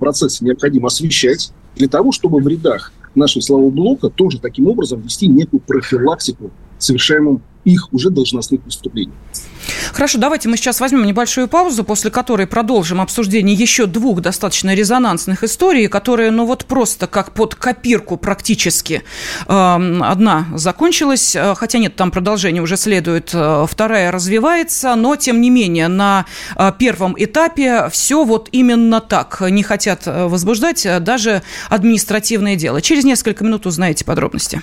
процессы 0.00 0.44
необходимо 0.44 0.88
освещать 0.88 1.52
для 1.76 1.86
того, 1.86 2.10
чтобы 2.10 2.40
в 2.40 2.48
рядах 2.48 2.92
нашего 3.14 3.40
силового 3.40 3.70
блока 3.70 4.10
тоже 4.10 4.40
таким 4.40 4.66
образом 4.66 5.02
вести 5.02 5.28
некую 5.28 5.60
профилактику 5.60 6.50
совершаемым 6.78 7.40
их 7.66 7.92
уже 7.92 8.10
должностных 8.10 8.62
преступлений. 8.62 9.12
Хорошо, 9.92 10.18
давайте 10.18 10.48
мы 10.48 10.56
сейчас 10.56 10.80
возьмем 10.80 11.04
небольшую 11.04 11.48
паузу, 11.48 11.82
после 11.82 12.10
которой 12.10 12.46
продолжим 12.46 13.00
обсуждение 13.00 13.56
еще 13.56 13.86
двух 13.86 14.20
достаточно 14.20 14.72
резонансных 14.74 15.42
историй, 15.42 15.88
которые, 15.88 16.30
ну 16.30 16.46
вот 16.46 16.64
просто 16.66 17.08
как 17.08 17.32
под 17.32 17.56
копирку 17.56 18.16
практически. 18.16 19.02
Эм, 19.48 20.02
одна 20.02 20.46
закончилась, 20.54 21.34
э, 21.34 21.54
хотя 21.56 21.78
нет, 21.78 21.96
там 21.96 22.12
продолжение 22.12 22.62
уже 22.62 22.76
следует, 22.76 23.30
э, 23.32 23.66
вторая 23.68 24.12
развивается, 24.12 24.94
но 24.94 25.16
тем 25.16 25.40
не 25.40 25.50
менее 25.50 25.88
на 25.88 26.26
э, 26.56 26.72
первом 26.78 27.16
этапе 27.18 27.88
все 27.90 28.24
вот 28.24 28.48
именно 28.52 29.00
так. 29.00 29.42
Не 29.50 29.64
хотят 29.64 30.02
возбуждать 30.06 30.86
даже 31.00 31.42
административное 31.68 32.54
дело. 32.54 32.80
Через 32.80 33.04
несколько 33.04 33.42
минут 33.42 33.66
узнаете 33.66 34.04
подробности. 34.04 34.62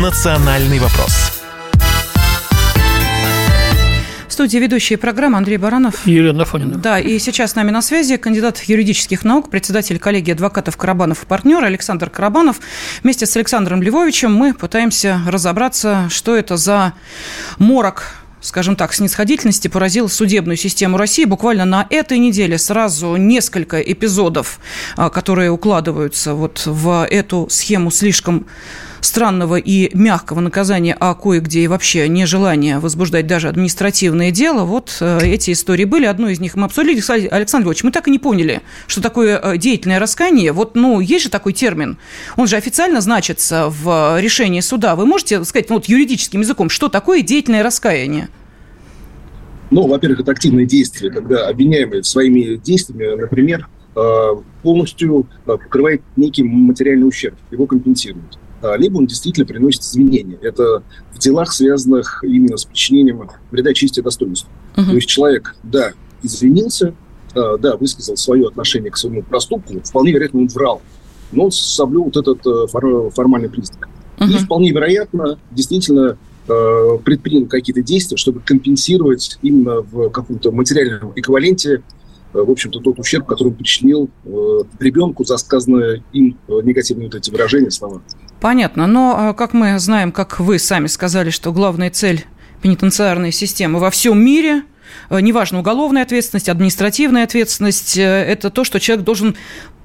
«Национальный 0.00 0.78
вопрос». 0.78 1.42
В 4.28 4.32
студии 4.32 4.56
ведущие 4.56 4.96
программы 4.96 5.36
Андрей 5.36 5.58
Баранов. 5.58 6.06
И 6.06 6.12
Елена 6.12 6.46
Фонина. 6.46 6.78
Да, 6.78 6.98
и 6.98 7.18
сейчас 7.18 7.50
с 7.50 7.54
нами 7.54 7.70
на 7.70 7.82
связи 7.82 8.16
кандидат 8.16 8.62
юридических 8.62 9.24
наук, 9.24 9.50
председатель 9.50 9.98
коллегии 9.98 10.32
адвокатов 10.32 10.78
Карабанов 10.78 11.24
и 11.24 11.26
партнер 11.26 11.62
Александр 11.62 12.08
Карабанов. 12.08 12.60
Вместе 13.02 13.26
с 13.26 13.36
Александром 13.36 13.82
Львовичем 13.82 14.32
мы 14.32 14.54
пытаемся 14.54 15.20
разобраться, 15.26 16.08
что 16.08 16.34
это 16.34 16.56
за 16.56 16.94
морок 17.58 18.14
скажем 18.40 18.74
так, 18.74 18.94
снисходительности 18.94 19.68
поразил 19.68 20.08
судебную 20.08 20.56
систему 20.56 20.96
России. 20.96 21.26
Буквально 21.26 21.66
на 21.66 21.86
этой 21.90 22.16
неделе 22.16 22.56
сразу 22.56 23.16
несколько 23.16 23.78
эпизодов, 23.80 24.60
а, 24.96 25.10
которые 25.10 25.50
укладываются 25.50 26.32
вот 26.32 26.62
в 26.64 27.06
эту 27.06 27.48
схему 27.50 27.90
слишком 27.90 28.46
странного 29.00 29.56
и 29.56 29.94
мягкого 29.96 30.40
наказания, 30.40 30.96
а 30.98 31.14
кое-где 31.14 31.60
и 31.60 31.68
вообще 31.68 32.08
нежелание 32.08 32.78
возбуждать 32.78 33.26
даже 33.26 33.48
административное 33.48 34.30
дело, 34.30 34.64
вот 34.64 34.96
э, 35.00 35.20
эти 35.22 35.52
истории 35.52 35.84
были. 35.84 36.06
Одну 36.06 36.28
из 36.28 36.40
них 36.40 36.56
мы 36.56 36.66
обсудили. 36.66 37.00
Александр 37.28 37.66
Львович, 37.66 37.84
мы 37.84 37.92
так 37.92 38.08
и 38.08 38.10
не 38.10 38.18
поняли, 38.18 38.60
что 38.86 39.00
такое 39.00 39.38
э, 39.38 39.58
деятельное 39.58 39.98
раскаяние. 39.98 40.52
Вот, 40.52 40.74
ну, 40.74 41.00
есть 41.00 41.24
же 41.24 41.30
такой 41.30 41.52
термин. 41.52 41.98
Он 42.36 42.46
же 42.46 42.56
официально 42.56 43.00
значится 43.00 43.68
в 43.68 44.20
решении 44.20 44.60
суда. 44.60 44.96
Вы 44.96 45.06
можете 45.06 45.44
сказать, 45.44 45.68
ну, 45.70 45.76
вот 45.76 45.86
юридическим 45.86 46.40
языком, 46.40 46.68
что 46.68 46.88
такое 46.88 47.22
деятельное 47.22 47.62
раскаяние? 47.62 48.28
Ну, 49.70 49.86
во-первых, 49.86 50.20
это 50.20 50.32
активные 50.32 50.66
действия, 50.66 51.10
когда 51.10 51.48
обвиняемый 51.48 52.02
своими 52.02 52.56
действиями, 52.56 53.20
например, 53.20 53.68
э, 53.94 54.28
полностью 54.62 55.26
покрывает 55.44 56.02
некий 56.16 56.42
материальный 56.42 57.06
ущерб, 57.06 57.36
его 57.50 57.66
компенсируют. 57.66 58.38
А, 58.62 58.76
либо 58.76 58.98
он 58.98 59.06
действительно 59.06 59.46
приносит 59.46 59.82
извинения. 59.82 60.38
Это 60.42 60.82
в 61.12 61.18
делах, 61.18 61.52
связанных 61.52 62.22
именно 62.22 62.56
с 62.56 62.64
причинением 62.64 63.28
вреда 63.50 63.72
чести 63.74 64.00
и 64.00 64.02
достоинству. 64.02 64.48
Uh-huh. 64.76 64.84
То 64.84 64.92
есть 64.92 65.08
человек, 65.08 65.56
да, 65.62 65.92
извинился, 66.22 66.94
а, 67.34 67.56
да, 67.58 67.76
высказал 67.76 68.16
свое 68.16 68.48
отношение 68.48 68.90
к 68.90 68.96
своему 68.96 69.22
проступку, 69.22 69.80
вполне 69.80 70.12
вероятно, 70.12 70.40
он 70.40 70.48
врал, 70.48 70.82
но 71.32 71.44
он 71.44 71.52
соблюл 71.52 72.04
вот 72.04 72.16
этот 72.16 72.46
э, 72.46 73.10
формальный 73.12 73.48
признак. 73.48 73.88
Uh-huh. 74.18 74.28
И 74.28 74.36
вполне 74.38 74.70
вероятно, 74.72 75.38
действительно, 75.50 76.18
э, 76.48 76.98
предпринял 77.04 77.46
какие-то 77.46 77.82
действия, 77.82 78.16
чтобы 78.16 78.40
компенсировать 78.40 79.38
именно 79.42 79.80
в 79.80 80.10
каком-то 80.10 80.50
материальном 80.50 81.12
эквиваленте 81.16 81.82
Э, 82.32 82.42
в 82.42 82.50
общем-то, 82.50 82.80
тот 82.80 82.98
ущерб, 82.98 83.26
который 83.26 83.48
он 83.48 83.54
причинил 83.54 84.08
э, 84.24 84.60
ребенку 84.78 85.24
за 85.24 85.36
сказанные 85.36 86.02
им 86.12 86.38
негативные 86.48 87.08
вот 87.08 87.14
эти 87.16 87.30
выражения, 87.30 87.70
слова. 87.70 88.02
Понятно. 88.40 88.86
Но, 88.86 89.34
как 89.34 89.52
мы 89.52 89.78
знаем, 89.78 90.12
как 90.12 90.40
вы 90.40 90.58
сами 90.58 90.86
сказали, 90.86 91.30
что 91.30 91.52
главная 91.52 91.90
цель 91.90 92.24
пенитенциарной 92.62 93.32
системы 93.32 93.78
во 93.78 93.90
всем 93.90 94.22
мире 94.22 94.62
неважно, 95.08 95.60
уголовная 95.60 96.02
ответственность, 96.02 96.48
административная 96.48 97.22
ответственность, 97.22 97.96
это 97.96 98.50
то, 98.50 98.64
что 98.64 98.80
человек 98.80 99.04
должен 99.04 99.36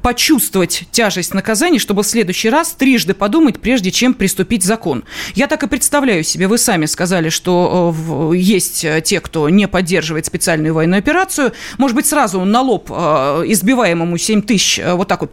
почувствовать 0.05 0.83
тяжесть 0.91 1.33
наказания, 1.33 1.79
чтобы 1.79 2.03
в 2.03 2.07
следующий 2.07 2.51
раз 2.51 2.73
трижды 2.73 3.15
подумать, 3.15 3.59
прежде 3.59 3.89
чем 3.89 4.13
приступить 4.13 4.63
закон. 4.63 5.03
Я 5.33 5.47
так 5.47 5.63
и 5.63 5.67
представляю 5.67 6.23
себе, 6.23 6.47
вы 6.47 6.59
сами 6.59 6.85
сказали, 6.85 7.29
что 7.29 8.31
э, 8.31 8.37
есть 8.37 8.85
э, 8.85 9.01
те, 9.03 9.19
кто 9.19 9.49
не 9.49 9.67
поддерживает 9.67 10.27
специальную 10.27 10.75
военную 10.75 10.99
операцию. 10.99 11.53
Может 11.79 11.95
быть, 11.95 12.05
сразу 12.05 12.45
на 12.45 12.61
лоб 12.61 12.91
э, 12.91 13.45
избиваемому 13.47 14.19
7 14.19 14.43
тысяч 14.43 14.79
вот 14.85 15.07
так 15.07 15.21
вот 15.21 15.31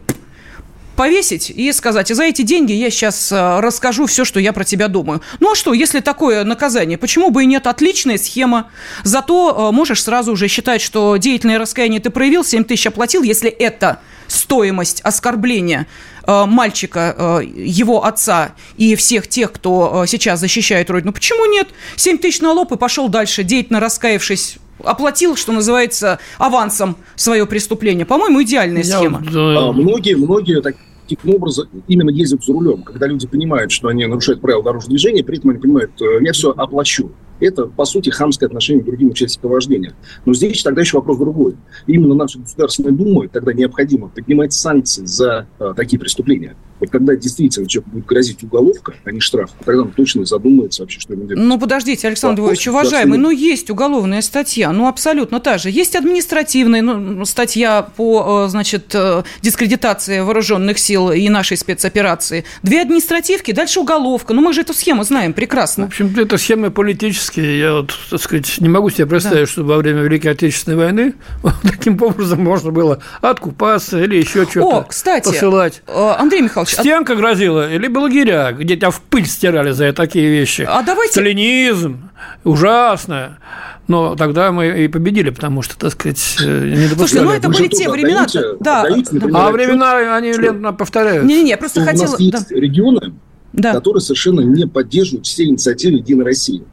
повесить 0.95 1.49
и 1.49 1.71
сказать, 1.71 2.09
за 2.09 2.23
эти 2.23 2.41
деньги 2.41 2.73
я 2.73 2.89
сейчас 2.89 3.31
расскажу 3.31 4.05
все, 4.05 4.25
что 4.25 4.39
я 4.39 4.53
про 4.53 4.63
тебя 4.63 4.87
думаю. 4.87 5.21
Ну 5.39 5.51
а 5.51 5.55
что, 5.55 5.73
если 5.73 5.99
такое 5.99 6.43
наказание, 6.43 6.97
почему 6.97 7.29
бы 7.29 7.43
и 7.43 7.45
нет? 7.45 7.67
Отличная 7.67 8.17
схема. 8.17 8.69
Зато 9.03 9.71
можешь 9.71 10.03
сразу 10.03 10.33
уже 10.33 10.47
считать, 10.47 10.81
что 10.81 11.17
деятельное 11.17 11.57
раскаяние 11.57 11.99
ты 11.99 12.09
проявил, 12.09 12.43
7 12.43 12.63
тысяч 12.63 12.87
оплатил, 12.87 13.23
если 13.23 13.49
это 13.49 13.99
стоимость 14.27 15.01
оскорбления 15.01 15.87
э, 16.25 16.45
мальчика, 16.45 17.15
э, 17.17 17.45
его 17.45 18.05
отца 18.05 18.55
и 18.77 18.95
всех 18.95 19.27
тех, 19.27 19.51
кто 19.51 20.03
э, 20.03 20.07
сейчас 20.07 20.39
защищает 20.39 20.89
Родину. 20.89 21.13
Почему 21.13 21.45
нет? 21.45 21.69
7 21.95 22.17
тысяч 22.17 22.41
на 22.41 22.51
лоб 22.51 22.71
и 22.71 22.77
пошел 22.77 23.09
дальше, 23.09 23.43
деятельно 23.43 23.79
раскаявшись 23.79 24.57
оплатил, 24.83 25.35
что 25.35 25.51
называется, 25.51 26.19
авансом 26.37 26.97
свое 27.15 27.45
преступление. 27.45 28.05
По-моему, 28.05 28.43
идеальная 28.43 28.83
схема. 28.83 29.21
Я, 29.25 29.31
да. 29.31 29.71
Многие, 29.71 30.15
многие 30.15 30.61
таким 30.61 31.35
образом 31.35 31.67
именно 31.87 32.09
ездят 32.09 32.43
за 32.43 32.53
рулем, 32.53 32.83
когда 32.83 33.07
люди 33.07 33.27
понимают, 33.27 33.71
что 33.71 33.87
они 33.87 34.05
нарушают 34.05 34.41
правила 34.41 34.63
дорожного 34.63 34.89
движения, 34.91 35.23
при 35.23 35.37
этом 35.37 35.51
они 35.51 35.59
понимают, 35.59 35.91
я 36.21 36.31
все 36.33 36.51
оплачу. 36.51 37.11
Это, 37.39 37.65
по 37.65 37.83
сути, 37.83 38.09
хамское 38.09 38.47
отношение 38.47 38.83
к 38.83 38.85
другим 38.85 39.09
участникам 39.09 39.51
вождения. 39.51 39.93
Но 40.25 40.33
здесь 40.33 40.63
тогда 40.63 40.81
еще 40.81 40.97
вопрос 40.97 41.17
другой. 41.17 41.55
Именно 41.87 42.15
наша 42.15 42.39
Государственная 42.39 42.91
Дума 42.91 43.27
тогда 43.27 43.51
необходимо 43.51 44.07
поднимать 44.07 44.53
санкции 44.53 45.05
за 45.05 45.47
а, 45.59 45.73
такие 45.73 45.99
преступления. 45.99 46.55
Вот 46.79 46.89
когда 46.89 47.15
действительно 47.15 47.67
человек 47.67 47.91
будет 47.91 48.05
грозить 48.05 48.43
уголовка, 48.43 48.93
а 49.03 49.11
не 49.11 49.19
штраф, 49.19 49.51
тогда 49.63 49.83
он 49.83 49.91
точно 49.91 50.25
задумается 50.25 50.83
вообще, 50.83 50.99
что 50.99 51.13
ему 51.13 51.25
делать. 51.25 51.43
Ну, 51.43 51.59
подождите, 51.59 52.07
Александр 52.07 52.41
Львович, 52.41 52.67
уважаемый, 52.67 53.17
ну, 53.17 53.29
есть 53.29 53.69
уголовная 53.69 54.21
статья, 54.21 54.71
ну, 54.71 54.87
абсолютно 54.87 55.39
та 55.39 55.57
же. 55.57 55.69
Есть 55.69 55.95
административная 55.95 56.81
ну, 56.81 57.25
статья 57.25 57.87
по, 57.95 58.45
э, 58.45 58.49
значит, 58.49 58.93
э, 58.93 59.23
дискредитации 59.41 60.19
вооруженных 60.19 60.79
сил 60.79 61.11
и 61.11 61.29
нашей 61.29 61.57
спецоперации. 61.57 62.45
Две 62.63 62.81
административки, 62.81 63.51
дальше 63.51 63.79
уголовка. 63.79 64.33
Ну, 64.33 64.41
мы 64.41 64.53
же 64.53 64.61
эту 64.61 64.73
схему 64.73 65.03
знаем 65.03 65.33
прекрасно. 65.33 65.85
В 65.85 65.87
общем, 65.87 66.13
это 66.17 66.37
схема 66.37 66.71
политические. 66.71 67.59
Я 67.59 67.73
вот, 67.73 67.93
так 68.09 68.21
сказать, 68.21 68.59
не 68.59 68.69
могу 68.69 68.89
себе 68.89 69.05
представить, 69.05 69.47
да. 69.47 69.51
что 69.51 69.63
во 69.63 69.77
время 69.77 70.01
Великой 70.01 70.31
Отечественной 70.31 70.77
войны 70.77 71.13
таким 71.63 72.01
образом 72.01 72.43
можно 72.43 72.71
было 72.71 72.99
откупаться 73.21 74.01
или 74.01 74.17
еще 74.17 74.45
что-то 74.45 74.79
О, 74.79 74.83
кстати, 74.83 75.27
посылать. 75.27 75.81
Э, 75.87 76.15
Андрей 76.17 76.41
Михайлович, 76.41 76.62
Стенка 76.69 77.15
грозила, 77.15 77.75
либо 77.75 77.99
лагеря, 77.99 78.51
где 78.51 78.75
тебя 78.75 78.89
в 78.89 79.01
пыль 79.01 79.25
стирали 79.25 79.71
за 79.71 79.93
такие 79.93 80.29
вещи. 80.29 80.65
А 80.67 80.83
давайте... 80.83 81.13
Сталинизм, 81.13 82.09
ужасно. 82.43 83.39
Но 83.87 84.15
тогда 84.15 84.51
мы 84.51 84.85
и 84.85 84.87
победили, 84.87 85.29
потому 85.29 85.61
что, 85.61 85.77
так 85.77 85.91
сказать, 85.91 86.37
э, 86.41 86.69
не 86.69 86.87
допускали. 86.87 86.95
Слушайте, 86.95 87.21
ну 87.23 87.31
это 87.31 87.49
были 87.49 87.67
те 87.67 87.89
времена. 87.89 88.25
Да. 88.61 88.83
а 88.83 89.51
времена, 89.51 90.15
они 90.15 90.31
лентно 90.31 90.71
повторяются. 90.73 91.27
Не-не-не, 91.27 91.57
просто 91.57 91.81
хотела... 91.81 92.07
У 92.07 92.11
нас 92.11 92.19
есть 92.19 92.51
регионы, 92.51 93.13
которые 93.61 94.01
совершенно 94.01 94.41
не 94.41 94.67
поддерживают 94.67 95.25
все 95.25 95.43
инициативы 95.45 95.97
Единой 95.97 96.25
России. 96.25 96.63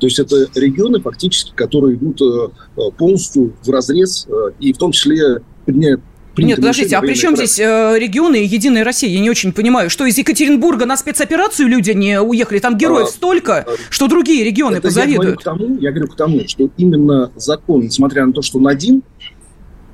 То 0.00 0.06
есть 0.06 0.18
это 0.18 0.46
регионы 0.56 1.00
фактически, 1.00 1.52
которые 1.54 1.96
идут 1.96 2.20
полностью 2.98 3.54
в 3.62 3.70
разрез, 3.70 4.26
и 4.58 4.72
в 4.72 4.78
том 4.78 4.92
числе 4.92 5.40
приняют 5.64 6.02
нет, 6.44 6.56
подождите, 6.56 6.96
а 6.96 7.00
при 7.00 7.14
чем 7.14 7.36
здесь 7.36 7.58
э, 7.58 7.98
регионы 7.98 8.42
и 8.42 8.46
Единая 8.46 8.84
Россия? 8.84 9.10
Я 9.10 9.20
не 9.20 9.30
очень 9.30 9.52
понимаю, 9.52 9.90
что 9.90 10.04
из 10.04 10.18
Екатеринбурга 10.18 10.86
на 10.86 10.96
спецоперацию 10.96 11.68
люди 11.68 11.90
не 11.92 12.20
уехали? 12.20 12.58
Там 12.58 12.76
героев 12.76 13.08
а, 13.08 13.10
столько, 13.10 13.58
а, 13.58 13.66
что 13.90 14.08
другие 14.08 14.44
регионы 14.44 14.80
позавидуют. 14.80 15.16
Я 15.18 15.22
говорю, 15.22 15.38
к 15.38 15.42
тому, 15.42 15.78
я 15.80 15.90
говорю 15.90 16.08
к 16.08 16.16
тому, 16.16 16.48
что 16.48 16.70
именно 16.76 17.30
закон, 17.36 17.82
несмотря 17.82 18.26
на 18.26 18.32
то, 18.32 18.42
что 18.42 18.58
он 18.58 18.68
один, 18.68 19.02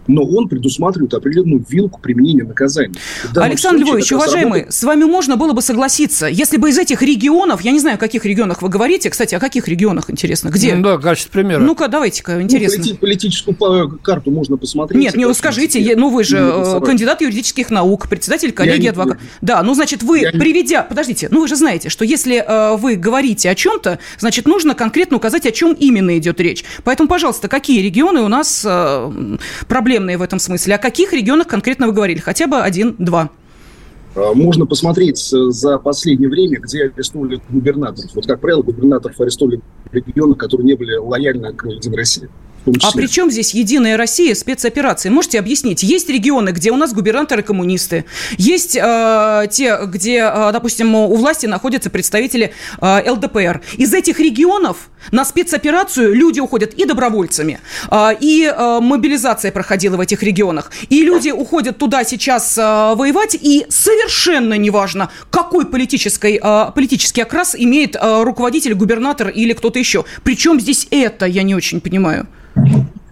но 0.06 0.22
он 0.24 0.48
предусматривает 0.48 1.14
определенную 1.14 1.64
вилку 1.68 2.00
применения 2.00 2.44
наказания. 2.44 2.94
Александр 3.34 3.84
Львович, 3.84 4.12
уважаемый, 4.12 4.66
с 4.68 4.82
вами 4.82 5.04
можно 5.04 5.36
было 5.36 5.52
бы 5.52 5.62
согласиться, 5.62 6.26
если 6.26 6.56
бы 6.56 6.70
из 6.70 6.78
этих 6.78 7.02
регионов, 7.02 7.62
я 7.62 7.70
не 7.70 7.80
знаю, 7.80 7.96
о 7.96 7.98
каких 7.98 8.24
регионах 8.24 8.62
вы 8.62 8.68
говорите, 8.68 9.10
кстати, 9.10 9.34
о 9.34 9.40
каких 9.40 9.68
регионах, 9.68 10.10
интересно, 10.10 10.48
где? 10.48 10.74
Ну, 10.74 10.82
да, 10.82 10.98
качество 10.98 11.32
примера. 11.32 11.60
Ну-ка, 11.60 11.88
давайте-ка, 11.88 12.32
ну, 12.32 12.42
интересно. 12.42 12.84
Ну, 12.86 12.96
политическую 12.96 13.98
карту 13.98 14.30
можно 14.30 14.56
посмотреть. 14.56 15.00
Нет, 15.00 15.14
не 15.14 15.32
скажите, 15.34 15.96
ну 15.96 16.10
вы 16.10 16.24
же 16.24 16.40
ну, 16.40 16.80
кандидат 16.80 17.20
юридических 17.20 17.70
наук, 17.70 18.08
председатель 18.08 18.52
коллегии 18.52 18.88
адвокатов. 18.88 19.22
Да, 19.40 19.62
ну, 19.62 19.74
значит, 19.74 20.02
вы, 20.02 20.20
я 20.20 20.32
приведя, 20.32 20.82
подождите, 20.82 21.28
ну 21.30 21.40
вы 21.40 21.48
же 21.48 21.56
знаете, 21.56 21.88
что 21.88 22.04
если 22.04 22.44
э, 22.46 22.76
вы 22.76 22.96
говорите 22.96 23.50
о 23.50 23.54
чем-то, 23.54 23.98
значит, 24.18 24.46
нужно 24.46 24.74
конкретно 24.74 25.16
указать, 25.16 25.46
о 25.46 25.50
чем 25.50 25.72
именно 25.74 26.16
идет 26.18 26.40
речь. 26.40 26.64
Поэтому, 26.84 27.08
пожалуйста, 27.08 27.48
какие 27.48 27.82
регионы 27.82 28.22
у 28.22 28.28
нас 28.28 28.64
э, 28.66 29.36
проблемы 29.68 29.91
проблемные 29.92 30.16
в 30.16 30.22
этом 30.22 30.38
смысле. 30.38 30.76
О 30.76 30.78
каких 30.78 31.12
регионах 31.12 31.46
конкретно 31.48 31.86
вы 31.86 31.92
говорили? 31.92 32.18
Хотя 32.18 32.46
бы 32.46 32.60
один-два. 32.60 33.30
А, 34.14 34.32
можно 34.32 34.64
посмотреть 34.64 35.18
за 35.18 35.78
последнее 35.78 36.30
время, 36.30 36.60
где 36.60 36.84
арестовали 36.84 37.40
губернаторов. 37.50 38.10
Вот, 38.14 38.26
как 38.26 38.40
правило, 38.40 38.62
губернаторов 38.62 39.20
арестовали 39.20 39.60
в 39.90 39.94
регионах, 39.94 40.38
которые 40.38 40.64
не 40.64 40.74
были 40.74 40.96
лояльны 40.96 41.52
к 41.52 41.66
Единой 41.66 41.96
России. 41.98 42.30
А 42.82 42.92
при 42.92 43.06
чем 43.06 43.30
здесь 43.30 43.54
Единая 43.54 43.96
Россия, 43.96 44.34
спецоперации? 44.34 45.08
Можете 45.08 45.38
объяснить? 45.38 45.82
Есть 45.82 46.08
регионы, 46.08 46.50
где 46.50 46.70
у 46.70 46.76
нас 46.76 46.92
губернаторы 46.92 47.42
коммунисты, 47.42 48.04
есть 48.38 48.76
э, 48.80 49.46
те, 49.50 49.78
где, 49.86 50.30
э, 50.32 50.50
допустим, 50.52 50.94
у 50.94 51.16
власти 51.16 51.46
находятся 51.46 51.90
представители 51.90 52.52
э, 52.80 53.10
ЛДПР. 53.10 53.62
Из 53.76 53.92
этих 53.92 54.20
регионов 54.20 54.90
на 55.10 55.24
спецоперацию 55.24 56.14
люди 56.14 56.40
уходят 56.40 56.74
и 56.74 56.84
добровольцами, 56.84 57.60
э, 57.90 58.10
и 58.20 58.44
э, 58.44 58.78
мобилизация 58.80 59.50
проходила 59.50 59.96
в 59.96 60.00
этих 60.00 60.22
регионах, 60.22 60.70
и 60.88 61.02
люди 61.02 61.30
уходят 61.30 61.78
туда 61.78 62.04
сейчас 62.04 62.56
э, 62.56 62.62
воевать, 62.62 63.36
и 63.40 63.66
совершенно 63.68 64.54
неважно, 64.54 65.10
какой 65.30 65.66
политический, 65.66 66.38
э, 66.42 66.72
политический 66.72 67.22
окрас 67.22 67.56
имеет 67.58 67.96
э, 67.96 68.22
руководитель, 68.22 68.74
губернатор 68.74 69.28
или 69.28 69.52
кто-то 69.52 69.78
еще. 69.78 70.04
Причем 70.22 70.60
здесь 70.60 70.86
это, 70.90 71.26
я 71.26 71.42
не 71.42 71.54
очень 71.54 71.80
понимаю. 71.80 72.28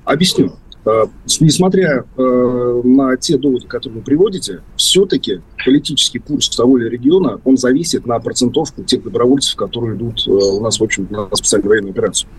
Объясню. 0.05 0.53
Э, 0.85 1.05
несмотря 1.41 2.05
э, 2.17 2.81
на 2.85 3.17
те 3.17 3.37
доводы, 3.37 3.67
которые 3.67 3.99
вы 3.99 4.05
приводите, 4.05 4.63
все-таки 4.77 5.41
политический 5.65 6.19
курс 6.19 6.49
того 6.49 6.79
или 6.79 6.89
региона, 6.89 7.41
он 7.45 7.57
зависит 7.57 8.07
на 8.07 8.19
процентовку 8.19 8.83
тех 8.83 9.03
добровольцев, 9.03 9.57
которые 9.57 9.97
идут 9.97 10.27
э, 10.27 10.31
у 10.31 10.61
нас, 10.61 10.81
в 10.81 10.85
общем, 10.85 11.07
на 11.11 11.29
специальную 11.35 11.69
военную 11.69 11.93
операцию. 11.93 12.31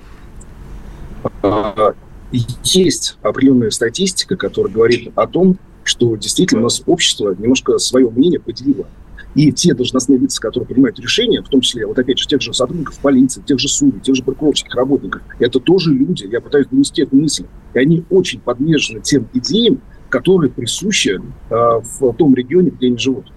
Есть 2.64 3.18
определенная 3.22 3.72
статистика, 3.72 4.38
которая 4.38 4.74
говорит 4.74 5.12
о 5.16 5.28
том, 5.28 5.58
что 5.84 6.16
действительно 6.16 6.62
у 6.62 6.64
нас 6.64 6.82
общество 6.86 7.36
немножко 7.38 7.78
свое 7.78 8.10
мнение 8.10 8.40
поделило. 8.40 8.88
И 9.36 9.52
те 9.52 9.74
должностные 9.74 10.20
лица, 10.20 10.42
которые 10.42 10.68
принимают 10.68 11.00
решения, 11.00 11.42
в 11.42 11.48
том 11.48 11.62
числе, 11.62 11.86
вот 11.86 11.98
опять 11.98 12.20
же, 12.20 12.28
тех 12.28 12.42
же 12.42 12.54
сотрудников 12.54 12.98
полиции, 13.00 13.42
тех 13.42 13.60
же 13.60 13.68
судей, 13.68 14.00
тех 14.00 14.16
же 14.16 14.24
прокурорских 14.24 14.74
работников, 14.76 15.22
это 15.40 15.60
тоже 15.60 15.94
люди, 15.94 16.28
я 16.30 16.42
пытаюсь 16.42 16.68
донести 16.68 17.04
эту 17.04 17.16
мысль. 17.16 17.46
И 17.74 17.80
они 17.80 18.04
очень 18.10 18.40
подвержены 18.42 19.02
тем 19.02 19.28
идеям, 19.34 19.82
которые 20.10 20.52
присущи 20.52 21.18
э, 21.18 21.22
в 21.50 22.14
том 22.14 22.36
регионе, 22.36 22.72
где 22.72 22.88
они 22.88 22.98
живут. 22.98 23.32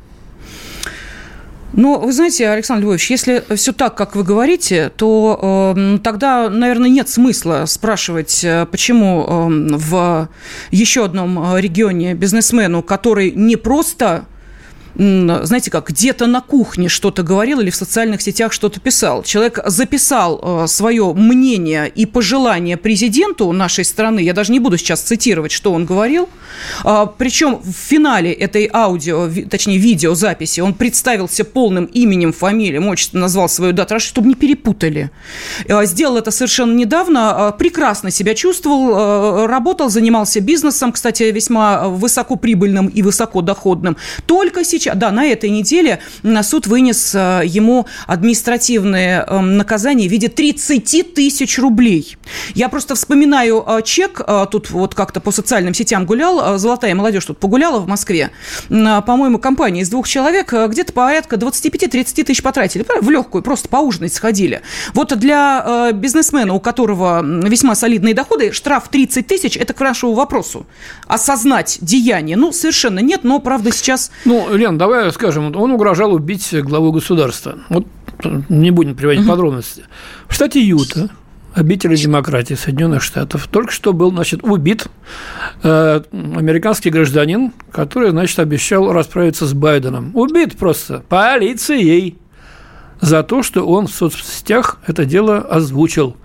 Ну, 1.76 1.98
вы 1.98 2.12
знаете, 2.12 2.48
Александр 2.48 2.84
Львович, 2.84 3.10
если 3.10 3.42
все 3.56 3.72
так, 3.72 3.96
как 3.96 4.14
вы 4.14 4.22
говорите, 4.22 4.92
то 4.96 5.74
э, 5.76 5.98
тогда, 6.04 6.48
наверное, 6.48 6.88
нет 6.88 7.09
смысла 7.09 7.64
спрашивать, 7.66 8.44
э, 8.44 8.66
почему 8.70 9.26
э, 9.26 9.76
в 9.76 10.28
еще 10.70 11.04
одном 11.04 11.57
регионе 11.57 12.14
бизнесмену, 12.14 12.83
который 12.83 13.33
не 13.33 13.57
просто 13.57 14.26
знаете 14.96 15.70
как, 15.70 15.88
где-то 15.88 16.26
на 16.26 16.40
кухне 16.40 16.88
что-то 16.88 17.22
говорил 17.22 17.61
или 17.61 17.70
в 17.70 17.76
социальных 17.76 18.22
сетях 18.22 18.52
что-то 18.52 18.78
писал. 18.78 19.24
Человек 19.24 19.59
записал 19.66 20.40
э, 20.64 20.66
свое 20.68 21.12
мнение 21.12 21.88
и 21.88 22.07
пожелание 22.07 22.76
президенту 22.76 23.50
нашей 23.52 23.85
страны. 23.85 24.20
Я 24.20 24.33
даже 24.33 24.52
не 24.52 24.61
буду 24.61 24.76
сейчас 24.76 25.00
цитировать, 25.00 25.50
что 25.50 25.72
он 25.72 25.85
говорил. 25.85 26.28
А, 26.85 27.07
причем 27.07 27.61
в 27.62 27.72
финале 27.72 28.33
этой 28.33 28.70
аудио, 28.72 29.28
точнее 29.50 29.78
видеозаписи, 29.78 30.61
он 30.61 30.74
представился 30.74 31.44
полным 31.44 31.87
именем, 31.87 32.33
фамилией, 32.33 32.78
отчеством, 32.78 33.20
назвал 33.20 33.48
свою 33.48 33.72
дату, 33.72 33.98
чтобы 33.98 34.28
не 34.28 34.35
перепутали. 34.35 35.11
А, 35.68 35.85
сделал 35.87 36.18
это 36.18 36.30
совершенно 36.30 36.72
недавно, 36.72 37.48
а, 37.48 37.52
прекрасно 37.52 38.12
себя 38.12 38.35
чувствовал, 38.35 39.46
работал, 39.46 39.90
занимался 39.90 40.40
бизнесом, 40.40 40.92
кстати, 40.92 41.24
весьма 41.24 41.88
высокоприбыльным 41.88 42.87
и 42.87 43.02
высокодоходным. 43.02 43.96
Только 44.26 44.64
сейчас 44.64 44.84
да, 44.94 45.11
на 45.11 45.27
этой 45.27 45.51
неделе 45.51 46.01
суд 46.42 46.66
вынес 46.66 47.14
э, 47.14 47.42
ему 47.44 47.87
административное 48.07 49.25
эм, 49.25 49.57
наказание 49.57 50.09
в 50.09 50.12
виде 50.12 50.29
30 50.29 51.14
тысяч 51.14 51.59
рублей. 51.59 52.16
Я 52.55 52.68
просто 52.68 52.94
вспоминаю 52.94 53.64
э, 53.66 53.83
чек, 53.83 54.20
э, 54.27 54.47
тут 54.51 54.70
вот 54.70 54.94
как-то 54.94 55.20
по 55.20 55.31
социальным 55.31 55.75
сетям 55.75 56.07
гулял, 56.07 56.59
золотая 56.59 56.94
молодежь 56.94 57.25
тут 57.25 57.38
погуляла 57.38 57.81
в 57.81 57.88
Москве, 57.88 58.31
по-моему, 58.68 59.38
компания 59.38 59.83
из 59.83 59.88
двух 59.88 60.09
человек 60.09 60.53
где-то 60.53 60.92
порядка 60.92 61.37
25-30 61.37 62.25
тысяч 62.25 62.42
потратили, 62.42 62.85
в 63.01 63.11
легкую, 63.11 63.42
просто 63.42 63.68
поужинать 63.68 64.12
сходили. 64.12 64.62
Вот 64.92 65.16
для 65.18 65.90
бизнесмена, 65.92 66.55
у 66.55 66.61
которого 66.61 67.23
весьма 67.25 67.75
солидные 67.75 68.14
доходы, 68.14 68.53
штраф 68.53 68.88
30 68.88 69.27
тысяч, 69.27 69.57
это 69.57 69.73
к 69.73 69.81
вашему 69.81 70.14
вопросу. 70.14 70.66
Осознать 71.07 71.79
деяние, 71.81 72.37
ну, 72.37 72.53
совершенно 72.53 72.99
нет, 73.01 73.25
но, 73.25 73.38
правда, 73.38 73.73
сейчас... 73.73 74.11
Ну, 74.25 74.55
Лен, 74.55 74.73
Иван, 74.74 74.78
давай 74.78 75.12
скажем, 75.12 75.54
он 75.56 75.70
угрожал 75.70 76.12
убить 76.12 76.54
главу 76.62 76.92
государства. 76.92 77.58
Вот 77.68 77.87
не 78.48 78.70
будем 78.70 78.94
приводить 78.94 79.22
угу. 79.22 79.30
подробности. 79.30 79.84
В 80.28 80.34
штате 80.34 80.60
Юта, 80.60 81.10
обители 81.54 81.96
демократии 81.96 82.54
Соединенных 82.54 83.02
Штатов, 83.02 83.48
только 83.48 83.72
что 83.72 83.92
был, 83.92 84.10
значит, 84.10 84.42
убит 84.42 84.87
э, 85.62 86.02
американский 86.12 86.90
гражданин, 86.90 87.52
который, 87.70 88.10
значит, 88.10 88.38
обещал 88.38 88.92
расправиться 88.92 89.46
с 89.46 89.52
Байденом. 89.52 90.10
Убит 90.14 90.56
просто 90.56 91.02
полицией 91.08 92.18
за 93.00 93.22
то, 93.22 93.42
что 93.42 93.66
он 93.66 93.87
в 93.87 93.92
соцсетях 93.94 94.78
это 94.87 95.04
дело 95.04 95.38
озвучил. 95.38 96.16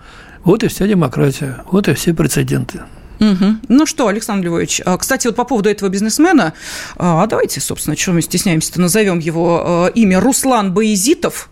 Вот 0.42 0.64
и 0.64 0.68
вся 0.68 0.86
демократия, 0.86 1.62
вот 1.70 1.88
и 1.88 1.94
все 1.94 2.14
прецеденты. 2.14 2.80
Угу. 3.20 3.56
Ну 3.68 3.86
что, 3.86 4.08
Александр 4.08 4.46
Львович, 4.46 4.80
а, 4.84 4.96
кстати, 4.96 5.26
вот 5.26 5.36
по 5.36 5.44
поводу 5.44 5.68
этого 5.68 5.90
бизнесмена, 5.90 6.54
а 6.96 7.26
давайте, 7.26 7.60
собственно, 7.60 7.94
что 7.96 8.12
мы 8.12 8.22
стесняемся-то, 8.22 8.80
назовем 8.80 9.18
его 9.18 9.62
а, 9.62 9.86
имя 9.88 10.20
Руслан 10.20 10.72
Боязитов. 10.72 11.50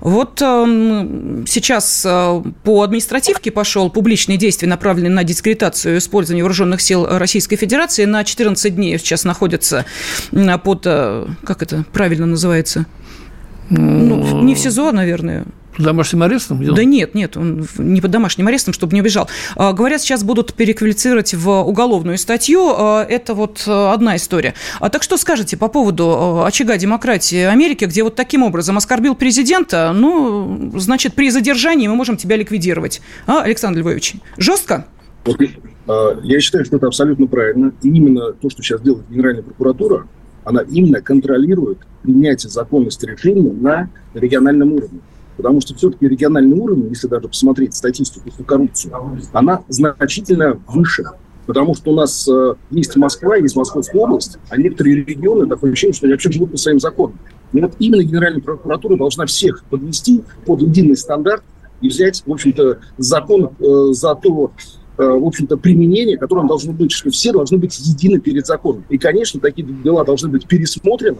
Вот 0.00 0.38
сейчас 0.38 2.02
по 2.64 2.82
административке 2.82 3.50
пошел 3.50 3.90
публичные 3.90 4.38
действия, 4.38 4.66
направленные 4.66 5.10
на 5.10 5.22
дискредитацию 5.22 5.98
использования 5.98 6.42
вооруженных 6.42 6.80
сил 6.80 7.06
Российской 7.06 7.56
Федерации. 7.56 8.06
На 8.06 8.24
14 8.24 8.74
дней 8.74 8.98
сейчас 8.98 9.24
находится 9.24 9.84
под, 10.64 10.84
как 10.84 11.62
это 11.62 11.84
правильно 11.92 12.24
называется? 12.24 12.86
Ну, 13.68 14.42
не 14.42 14.54
в 14.54 14.58
СИЗО, 14.58 14.92
наверное. 14.92 15.44
Домашним 15.78 16.22
арестом? 16.22 16.60
Где 16.60 16.72
да 16.72 16.84
нет, 16.84 17.14
нет, 17.14 17.36
он 17.36 17.66
не 17.78 18.00
под 18.00 18.10
домашним 18.10 18.48
арестом, 18.48 18.74
чтобы 18.74 18.94
не 18.94 19.00
убежал. 19.00 19.28
А, 19.56 19.72
говорят, 19.72 20.00
сейчас 20.00 20.24
будут 20.24 20.54
переквалифицировать 20.54 21.34
в 21.34 21.48
уголовную 21.62 22.18
статью. 22.18 22.74
А, 22.76 23.04
это 23.08 23.34
вот 23.34 23.64
а, 23.66 23.92
одна 23.92 24.16
история. 24.16 24.54
А 24.80 24.90
так 24.90 25.02
что 25.02 25.16
скажете 25.16 25.56
по 25.56 25.68
поводу 25.68 26.42
очага 26.44 26.76
демократии 26.76 27.44
Америки, 27.44 27.84
где 27.84 28.02
вот 28.02 28.14
таким 28.14 28.42
образом 28.42 28.76
оскорбил 28.76 29.14
президента, 29.14 29.92
ну, 29.94 30.72
значит, 30.76 31.14
при 31.14 31.30
задержании 31.30 31.88
мы 31.88 31.94
можем 31.94 32.16
тебя 32.16 32.36
ликвидировать. 32.36 33.00
А, 33.26 33.42
Александр 33.42 33.80
Львович, 33.80 34.14
жестко? 34.36 34.86
Я 35.26 36.40
считаю, 36.40 36.64
что 36.64 36.76
это 36.76 36.86
абсолютно 36.86 37.26
правильно. 37.26 37.72
И 37.82 37.88
именно 37.88 38.32
то, 38.32 38.48
что 38.50 38.62
сейчас 38.62 38.80
делает 38.80 39.08
Генеральная 39.08 39.42
прокуратура, 39.42 40.06
она 40.44 40.62
именно 40.62 41.00
контролирует 41.00 41.78
принятие 42.02 42.50
законности 42.50 43.06
решений 43.06 43.50
на 43.50 43.90
региональном 44.14 44.72
уровне. 44.72 45.00
Потому 45.40 45.62
что 45.62 45.74
все-таки 45.74 46.06
региональный 46.06 46.58
уровень, 46.58 46.88
если 46.90 47.08
даже 47.08 47.28
посмотреть 47.28 47.74
статистику 47.74 48.30
по 48.36 48.44
коррупции, 48.44 48.92
она 49.32 49.62
значительно 49.68 50.60
выше. 50.68 51.04
Потому 51.46 51.74
что 51.74 51.92
у 51.92 51.94
нас 51.94 52.28
э, 52.28 52.54
есть 52.70 52.94
Москва, 52.96 53.36
есть 53.36 53.56
Московская 53.56 53.98
область, 53.98 54.36
а 54.50 54.58
некоторые 54.58 54.96
регионы, 54.96 55.48
такое 55.48 55.72
ощущение, 55.72 55.94
что 55.94 56.06
они 56.06 56.12
вообще 56.12 56.30
живут 56.30 56.52
по 56.52 56.58
своим 56.58 56.78
законам. 56.78 57.18
И 57.54 57.60
вот 57.60 57.72
именно 57.78 58.02
Генеральная 58.02 58.42
прокуратура 58.42 58.98
должна 58.98 59.24
всех 59.24 59.64
подвести 59.64 60.22
под 60.44 60.60
единый 60.60 60.96
стандарт 60.96 61.42
и 61.80 61.88
взять, 61.88 62.22
в 62.26 62.30
общем-то, 62.30 62.80
закон 62.98 63.50
э, 63.58 63.92
за 63.92 64.14
то, 64.14 64.52
э, 64.98 65.02
в 65.02 65.26
общем-то, 65.26 65.56
применение, 65.56 66.18
которое 66.18 66.46
должно 66.46 66.74
быть, 66.74 66.92
что 66.92 67.10
все 67.10 67.32
должны 67.32 67.56
быть 67.56 67.78
едины 67.78 68.20
перед 68.20 68.46
законом. 68.46 68.84
И, 68.90 68.98
конечно, 68.98 69.40
такие 69.40 69.66
дела 69.66 70.04
должны 70.04 70.28
быть 70.28 70.46
пересмотрены, 70.46 71.18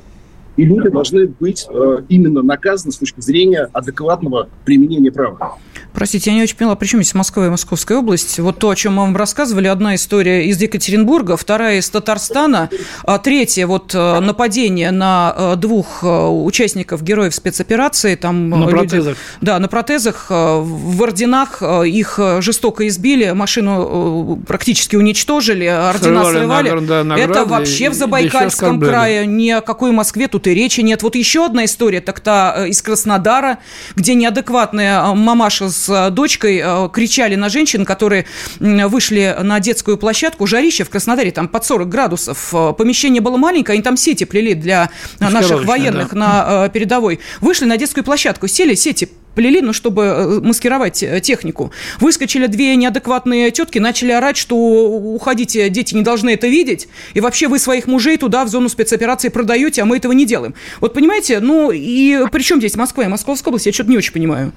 и 0.56 0.64
люди 0.64 0.88
должны 0.88 1.26
быть 1.26 1.66
э, 1.68 2.02
именно 2.08 2.42
наказаны 2.42 2.92
с 2.92 2.96
точки 2.96 3.20
зрения 3.20 3.68
адекватного 3.72 4.48
применения 4.64 5.12
права. 5.12 5.58
Простите, 6.00 6.30
я 6.30 6.36
не 6.36 6.42
очень 6.42 6.56
поняла, 6.56 6.76
при 6.76 6.86
чем 6.86 7.02
здесь 7.02 7.12
Москва 7.12 7.44
и 7.44 7.50
Московская 7.50 7.98
область? 7.98 8.38
Вот 8.38 8.58
то, 8.58 8.70
о 8.70 8.74
чем 8.74 8.94
мы 8.94 9.02
вам 9.02 9.14
рассказывали, 9.14 9.68
одна 9.68 9.96
история 9.96 10.46
из 10.46 10.58
Екатеринбурга, 10.58 11.36
вторая 11.36 11.76
из 11.76 11.90
Татарстана, 11.90 12.70
а 13.04 13.18
третья 13.18 13.66
вот 13.66 13.94
э, 13.94 14.20
нападение 14.20 14.92
на 14.92 15.34
э, 15.36 15.56
двух 15.56 16.02
э, 16.02 16.06
участников 16.06 17.02
героев 17.02 17.34
спецоперации. 17.34 18.14
Там 18.14 18.48
на 18.48 18.64
люди, 18.64 18.70
протезах. 18.70 19.16
Да, 19.42 19.58
на 19.58 19.68
протезах, 19.68 20.30
в 20.30 21.02
орденах 21.02 21.60
их 21.60 22.18
жестоко 22.38 22.88
избили, 22.88 23.32
машину 23.32 24.42
практически 24.46 24.96
уничтожили, 24.96 25.66
ордена 25.66 26.24
срывали. 26.24 26.70
срывали. 26.70 27.02
На, 27.02 27.14
да, 27.14 27.18
Это 27.18 27.44
вообще 27.44 27.90
в 27.90 27.92
Забайкальском 27.92 28.80
крае, 28.80 29.26
ни 29.26 29.50
о 29.50 29.60
какой 29.60 29.90
Москве 29.90 30.28
тут 30.28 30.46
и 30.46 30.54
речи 30.54 30.80
нет. 30.80 31.02
Вот 31.02 31.14
еще 31.14 31.44
одна 31.44 31.66
история, 31.66 32.00
так 32.00 32.20
то 32.20 32.64
из 32.66 32.80
Краснодара, 32.80 33.58
где 33.96 34.14
неадекватная 34.14 35.04
мамаша 35.12 35.68
с 35.68 35.89
с 35.90 36.10
дочкой 36.10 36.60
э, 36.62 36.88
кричали 36.92 37.34
на 37.34 37.48
женщин, 37.48 37.84
которые 37.84 38.26
вышли 38.60 39.36
на 39.42 39.58
детскую 39.60 39.98
площадку. 39.98 40.46
Жарище 40.46 40.84
в 40.84 40.90
Краснодаре, 40.90 41.32
там 41.32 41.48
под 41.48 41.64
40 41.64 41.88
градусов. 41.88 42.54
Э, 42.54 42.72
помещение 42.72 43.20
было 43.20 43.36
маленькое, 43.36 43.74
они 43.74 43.82
там 43.82 43.96
сети 43.96 44.24
плели 44.24 44.54
для 44.54 44.90
наших 45.18 45.64
военных 45.64 46.10
да. 46.12 46.18
на 46.18 46.66
э, 46.66 46.70
передовой. 46.70 47.20
Вышли 47.40 47.64
на 47.64 47.76
детскую 47.76 48.04
площадку, 48.04 48.46
сели, 48.46 48.74
сети 48.74 49.08
плели, 49.34 49.60
ну, 49.60 49.72
чтобы 49.72 50.40
маскировать 50.42 51.04
технику. 51.22 51.72
Выскочили 52.00 52.46
две 52.46 52.74
неадекватные 52.76 53.50
тетки, 53.52 53.78
начали 53.78 54.10
орать, 54.10 54.36
что 54.36 54.56
уходите, 54.56 55.68
дети 55.70 55.94
не 55.94 56.02
должны 56.02 56.30
это 56.30 56.48
видеть, 56.48 56.88
и 57.14 57.20
вообще 57.20 57.46
вы 57.46 57.60
своих 57.60 57.86
мужей 57.86 58.16
туда, 58.16 58.44
в 58.44 58.48
зону 58.48 58.68
спецоперации 58.68 59.28
продаете, 59.28 59.82
а 59.82 59.84
мы 59.84 59.98
этого 59.98 60.12
не 60.12 60.26
делаем. 60.26 60.54
Вот 60.80 60.94
понимаете, 60.94 61.38
ну, 61.38 61.70
и 61.70 62.26
при 62.32 62.42
чем 62.42 62.58
здесь 62.58 62.74
Москва 62.74 63.04
и 63.04 63.08
Московская 63.08 63.50
область, 63.50 63.66
я 63.66 63.72
что-то 63.72 63.90
не 63.90 63.98
очень 63.98 64.12
понимаю. 64.12 64.52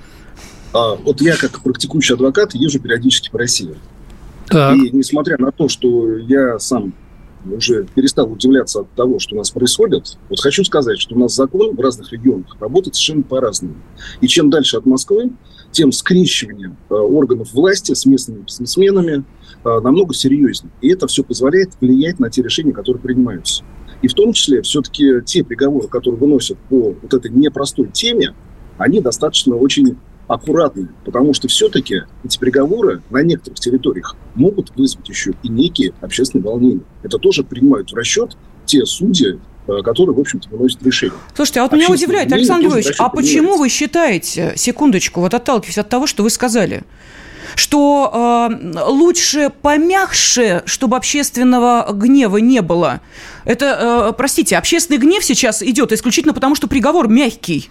А, 0.73 0.95
вот 0.95 1.21
я, 1.21 1.35
как 1.37 1.61
практикующий 1.61 2.15
адвокат, 2.15 2.55
езжу 2.55 2.79
периодически 2.79 3.29
по 3.29 3.37
России. 3.37 3.75
Так. 4.47 4.75
И 4.77 4.89
несмотря 4.91 5.37
на 5.37 5.51
то, 5.51 5.67
что 5.67 6.17
я 6.17 6.59
сам 6.59 6.93
уже 7.45 7.85
перестал 7.93 8.31
удивляться 8.31 8.81
от 8.81 8.91
того, 8.91 9.19
что 9.19 9.35
у 9.35 9.37
нас 9.37 9.51
происходит, 9.51 10.17
вот 10.29 10.39
хочу 10.39 10.63
сказать, 10.63 10.99
что 10.99 11.15
у 11.15 11.19
нас 11.19 11.35
закон 11.35 11.75
в 11.75 11.79
разных 11.79 12.11
регионах 12.11 12.55
работает 12.59 12.95
совершенно 12.95 13.23
по-разному. 13.23 13.75
И 14.21 14.27
чем 14.27 14.49
дальше 14.49 14.77
от 14.77 14.85
Москвы, 14.85 15.31
тем 15.71 15.91
скрещивание 15.91 16.75
э, 16.89 16.93
органов 16.93 17.53
власти 17.53 17.93
с 17.93 18.05
местными 18.05 18.43
бизнесменами 18.43 19.23
э, 19.63 19.79
намного 19.81 20.13
серьезнее. 20.13 20.71
И 20.81 20.89
это 20.89 21.07
все 21.07 21.23
позволяет 21.23 21.71
влиять 21.81 22.19
на 22.19 22.29
те 22.29 22.41
решения, 22.41 22.71
которые 22.71 23.01
принимаются. 23.01 23.63
И 24.01 24.07
в 24.07 24.13
том 24.13 24.33
числе 24.33 24.61
все-таки 24.61 25.21
те 25.25 25.43
приговоры, 25.43 25.87
которые 25.87 26.19
выносят 26.19 26.57
по 26.69 26.95
вот 27.01 27.13
этой 27.13 27.31
непростой 27.31 27.89
теме, 27.91 28.33
они 28.77 29.01
достаточно 29.01 29.55
очень 29.55 29.97
аккуратны, 30.27 30.89
потому 31.05 31.33
что 31.33 31.47
все-таки 31.47 32.03
эти 32.23 32.37
переговоры 32.37 33.01
на 33.09 33.21
некоторых 33.21 33.59
территориях 33.59 34.15
могут 34.35 34.75
вызвать 34.75 35.07
еще 35.09 35.33
и 35.43 35.49
некие 35.49 35.93
общественные 36.01 36.45
волнения. 36.45 36.83
Это 37.03 37.17
тоже 37.17 37.43
принимают 37.43 37.91
в 37.91 37.95
расчет 37.95 38.37
те 38.65 38.85
судьи, 38.85 39.39
э, 39.67 39.81
которые, 39.83 40.15
в 40.15 40.19
общем-то, 40.19 40.49
выносят 40.49 40.81
решение. 40.83 41.17
Слушайте, 41.35 41.59
а 41.59 41.63
вот 41.63 41.73
меня 41.73 41.89
удивляет, 41.89 42.31
Александр 42.31 42.67
Львович, 42.67 42.93
а 42.97 43.09
почему 43.09 43.57
вы 43.57 43.69
считаете, 43.69 44.53
секундочку, 44.55 45.19
вот 45.19 45.33
отталкиваясь 45.33 45.77
от 45.77 45.89
того, 45.89 46.07
что 46.07 46.23
вы 46.23 46.29
сказали, 46.29 46.83
что 47.55 48.49
э, 48.53 48.79
лучше 48.87 49.51
помягче, 49.61 50.63
чтобы 50.65 50.97
общественного 50.97 51.91
гнева 51.93 52.37
не 52.37 52.61
было. 52.61 53.01
Это, 53.45 54.09
э, 54.09 54.13
простите, 54.17 54.57
общественный 54.57 54.99
гнев 54.99 55.23
сейчас 55.23 55.61
идет 55.61 55.91
исключительно 55.91 56.33
потому, 56.33 56.55
что 56.55 56.67
приговор 56.67 57.07
мягкий. 57.07 57.69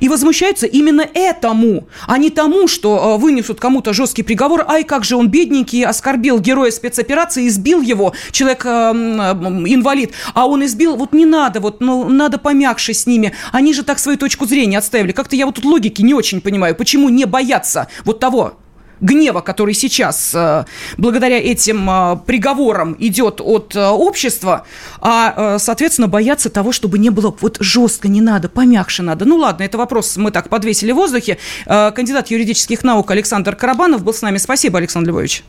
И 0.00 0.08
возмущаются 0.08 0.66
именно 0.66 1.06
этому, 1.14 1.88
а 2.06 2.18
не 2.18 2.30
тому, 2.30 2.68
что 2.68 3.16
э, 3.16 3.20
вынесут 3.20 3.60
кому-то 3.60 3.92
жесткий 3.92 4.22
приговор. 4.22 4.64
Ай, 4.68 4.84
как 4.84 5.04
же 5.04 5.16
он 5.16 5.28
бедненький, 5.28 5.84
оскорбил 5.84 6.38
героя 6.38 6.70
спецоперации, 6.70 7.48
избил 7.48 7.80
его, 7.80 8.12
человек 8.30 8.64
э, 8.64 8.68
инвалид, 8.68 10.12
а 10.34 10.46
он 10.46 10.64
избил, 10.64 10.96
вот 10.96 11.12
не 11.12 11.26
надо, 11.26 11.60
вот, 11.60 11.80
ну, 11.80 12.08
надо 12.08 12.38
помягче 12.38 12.94
с 12.94 13.06
ними. 13.06 13.32
Они 13.52 13.74
же 13.74 13.82
так 13.82 13.98
свою 13.98 14.18
точку 14.18 14.46
зрения 14.46 14.78
отставили. 14.78 15.12
Как-то 15.12 15.36
я 15.36 15.46
вот 15.46 15.56
тут 15.56 15.64
логики 15.64 16.02
не 16.02 16.14
очень 16.14 16.40
понимаю, 16.40 16.74
почему 16.74 17.08
не 17.08 17.24
бояться 17.24 17.88
вот 18.04 18.20
того, 18.20 18.54
гнева, 19.00 19.40
который 19.40 19.74
сейчас 19.74 20.32
э, 20.34 20.64
благодаря 20.96 21.38
этим 21.38 21.88
э, 21.88 22.16
приговорам 22.26 22.96
идет 22.98 23.40
от 23.40 23.74
э, 23.74 23.86
общества, 23.86 24.66
а, 25.00 25.58
соответственно, 25.58 26.08
боятся 26.08 26.50
того, 26.50 26.72
чтобы 26.72 26.98
не 26.98 27.10
было 27.10 27.34
вот 27.40 27.56
жестко, 27.60 28.08
не 28.08 28.20
надо, 28.20 28.48
помягче 28.48 29.02
надо. 29.02 29.24
Ну 29.24 29.36
ладно, 29.36 29.62
это 29.62 29.78
вопрос 29.78 30.16
мы 30.16 30.30
так 30.30 30.48
подвесили 30.48 30.92
в 30.92 30.96
воздухе. 30.96 31.38
Кандидат 31.66 32.28
юридических 32.28 32.84
наук 32.84 33.10
Александр 33.10 33.56
Карабанов 33.56 34.02
был 34.02 34.12
с 34.12 34.22
нами. 34.22 34.38
Спасибо, 34.38 34.78
Александр 34.78 35.10
Львович. 35.10 35.44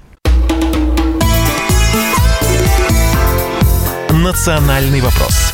Национальный 4.12 5.02
вопрос. 5.02 5.51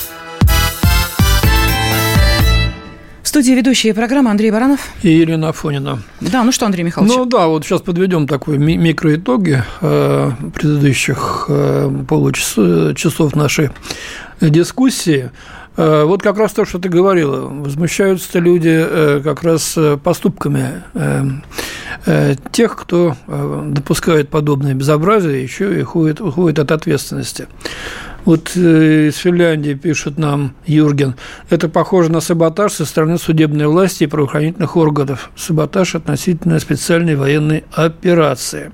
Студии 3.38 3.52
ведущие 3.52 3.94
программы 3.94 4.32
Андрей 4.32 4.50
Баранов. 4.50 4.80
И 5.04 5.10
Елена 5.10 5.50
Афонина. 5.50 6.00
Да, 6.22 6.44
ну 6.44 6.52
что, 6.52 6.66
Андрей 6.66 6.82
Михайлович? 6.82 7.14
Ну 7.16 7.26
да, 7.26 7.46
вот 7.46 7.64
сейчас 7.64 7.82
подведем 7.82 8.26
такой 8.26 8.58
ми- 8.58 8.78
микроитоги 8.78 9.64
э, 9.80 10.32
предыдущих 10.56 11.46
э, 11.48 11.88
получасов 12.10 13.36
нашей 13.36 13.70
дискуссии. 14.42 15.30
Э, 15.76 16.06
вот 16.06 16.24
как 16.24 16.40
раз 16.40 16.54
то, 16.54 16.66
что 16.66 16.80
ты 16.80 16.90
говорила. 16.90 17.48
Возмущаются 17.48 18.40
люди 18.40 18.74
э, 18.76 19.22
как 19.24 19.44
раз 19.44 19.76
э, 19.78 19.98
поступками 20.04 20.82
тех, 22.52 22.76
кто 22.76 23.16
допускает 23.28 24.30
подобные 24.30 24.74
безобразия, 24.74 25.44
еще 25.44 25.78
и 25.78 25.84
уходит, 25.84 26.22
уходит 26.22 26.58
от 26.58 26.72
ответственности. 26.72 27.48
Вот 28.28 28.58
э, 28.58 29.08
из 29.08 29.16
Финляндии 29.16 29.74
пишет 29.74 30.18
нам 30.18 30.54
Юрген. 30.66 31.16
Это 31.50 31.70
похоже 31.70 32.12
на 32.12 32.20
саботаж 32.20 32.74
со 32.74 32.84
стороны 32.84 33.18
судебной 33.18 33.68
власти 33.68 34.04
и 34.04 34.08
правоохранительных 34.08 34.76
органов. 34.76 35.32
Саботаж 35.38 35.96
относительно 35.96 36.60
специальной 36.60 37.16
военной 37.16 37.64
операции. 37.72 38.74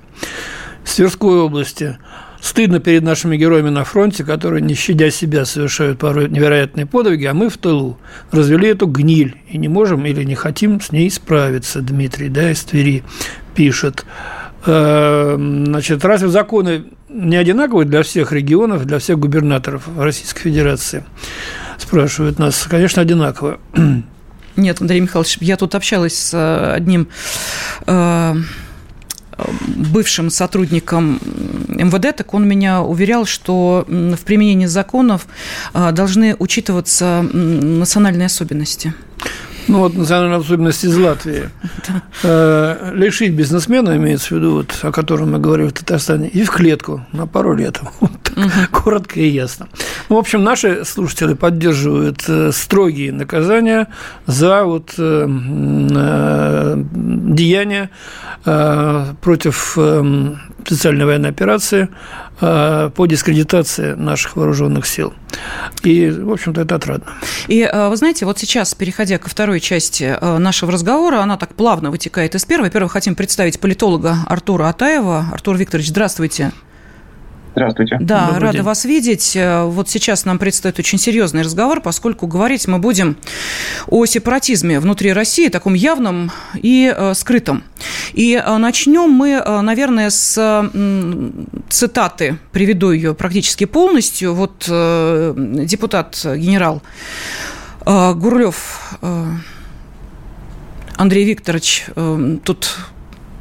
С 0.82 0.96
Тверской 0.96 1.38
области. 1.38 1.98
Стыдно 2.40 2.80
перед 2.80 3.04
нашими 3.04 3.36
героями 3.36 3.68
на 3.68 3.84
фронте, 3.84 4.24
которые, 4.24 4.60
не 4.60 4.74
щадя 4.74 5.12
себя, 5.12 5.44
совершают 5.44 6.00
порой 6.00 6.28
невероятные 6.28 6.86
подвиги, 6.86 7.26
а 7.26 7.32
мы 7.32 7.48
в 7.48 7.56
тылу 7.56 7.96
развели 8.32 8.70
эту 8.70 8.88
гниль 8.88 9.36
и 9.48 9.56
не 9.56 9.68
можем 9.68 10.04
или 10.04 10.24
не 10.24 10.34
хотим 10.34 10.80
с 10.80 10.90
ней 10.90 11.08
справиться. 11.12 11.80
Дмитрий, 11.80 12.28
да, 12.28 12.50
из 12.50 12.64
Твери 12.64 13.04
пишет. 13.54 14.04
Эм, 14.66 15.66
значит, 15.66 16.04
разве 16.04 16.28
законы 16.28 16.84
не 17.08 17.36
одинаковые 17.36 17.86
для 17.86 18.02
всех 18.02 18.32
регионов, 18.32 18.86
для 18.86 18.98
всех 18.98 19.18
губернаторов 19.18 19.88
Российской 19.98 20.42
Федерации? 20.42 21.04
Спрашивают 21.78 22.38
нас. 22.38 22.66
Конечно, 22.68 23.02
одинаково. 23.02 23.58
Нет, 24.56 24.80
Андрей 24.80 25.00
Михайлович, 25.00 25.38
я 25.40 25.56
тут 25.56 25.74
общалась 25.74 26.14
с 26.14 26.34
э, 26.34 26.72
одним 26.72 27.08
э, 27.86 28.34
бывшим 29.66 30.30
сотрудником 30.30 31.20
МВД, 31.68 32.16
так 32.16 32.34
он 32.34 32.46
меня 32.46 32.82
уверял, 32.82 33.26
что 33.26 33.84
в 33.88 34.24
применении 34.24 34.66
законов 34.66 35.26
э, 35.72 35.90
должны 35.92 36.36
учитываться 36.38 37.22
национальные 37.32 38.26
особенности. 38.26 38.94
Ну, 39.68 39.78
вот 39.78 39.94
национальная 39.94 40.38
особенность 40.38 40.84
из 40.84 40.96
Латвии. 40.96 41.50
Э, 42.22 42.92
лишить 42.94 43.34
бизнесмена, 43.34 43.96
имеется 43.96 44.28
в 44.28 44.30
виду, 44.38 44.52
вот, 44.54 44.78
о 44.82 44.92
котором 44.92 45.32
мы 45.32 45.38
говорим 45.38 45.68
в 45.68 45.72
Татарстане, 45.72 46.28
и 46.28 46.42
в 46.42 46.50
клетку 46.50 47.04
на 47.12 47.26
пару 47.26 47.54
лет. 47.54 47.80
Вот 48.00 48.10
так, 48.22 48.70
коротко 48.70 49.20
и 49.20 49.28
ясно. 49.28 49.68
Ну, 50.08 50.16
в 50.16 50.18
общем, 50.18 50.42
наши 50.42 50.84
слушатели 50.84 51.34
поддерживают 51.34 52.24
э, 52.28 52.50
строгие 52.52 53.12
наказания 53.12 53.88
за 54.26 54.64
вот 54.64 54.94
э, 54.98 55.26
деяния 56.84 57.90
против 59.20 59.78
специальной 60.66 61.04
военной 61.04 61.30
операции 61.30 61.88
Э, 62.40 62.90
по 62.94 63.06
дискредитации 63.06 63.92
наших 63.92 64.34
вооруженных 64.34 64.86
сил. 64.86 65.14
И, 65.84 66.10
в 66.10 66.32
общем-то, 66.32 66.62
это 66.62 66.74
отрадно. 66.74 67.12
И 67.46 67.60
э, 67.60 67.88
вы 67.88 67.96
знаете, 67.96 68.26
вот 68.26 68.40
сейчас, 68.40 68.74
переходя 68.74 69.18
ко 69.18 69.30
второй 69.30 69.60
части 69.60 70.18
э, 70.20 70.38
нашего 70.38 70.72
разговора, 70.72 71.20
она 71.20 71.36
так 71.36 71.54
плавно 71.54 71.92
вытекает 71.92 72.34
из 72.34 72.44
первой. 72.44 72.64
Во-первых, 72.64 72.92
хотим 72.92 73.14
представить 73.14 73.60
политолога 73.60 74.16
Артура 74.26 74.68
Атаева. 74.68 75.26
Артур 75.32 75.56
Викторович, 75.56 75.90
здравствуйте. 75.90 76.50
Здравствуйте. 77.54 77.98
Да, 78.00 78.26
Добрый 78.26 78.40
рада 78.40 78.52
день. 78.58 78.62
вас 78.62 78.84
видеть. 78.84 79.38
Вот 79.40 79.88
сейчас 79.88 80.24
нам 80.24 80.38
предстоит 80.38 80.78
очень 80.80 80.98
серьезный 80.98 81.42
разговор, 81.42 81.80
поскольку 81.80 82.26
говорить 82.26 82.66
мы 82.66 82.78
будем 82.78 83.16
о 83.86 84.04
сепаратизме 84.06 84.80
внутри 84.80 85.12
России, 85.12 85.48
таком 85.48 85.74
явном 85.74 86.32
и 86.56 86.92
э, 86.94 87.14
скрытом. 87.14 87.62
И 88.12 88.42
начнем 88.58 89.08
мы, 89.08 89.40
наверное, 89.62 90.10
с 90.10 90.34
цитаты, 91.68 92.38
приведу 92.50 92.90
ее 92.90 93.14
практически 93.14 93.66
полностью. 93.66 94.34
Вот 94.34 94.64
депутат 94.66 96.20
генерал 96.24 96.82
Гурлев 97.84 98.96
Андрей 100.96 101.24
Викторович 101.24 101.86
тут 102.44 102.76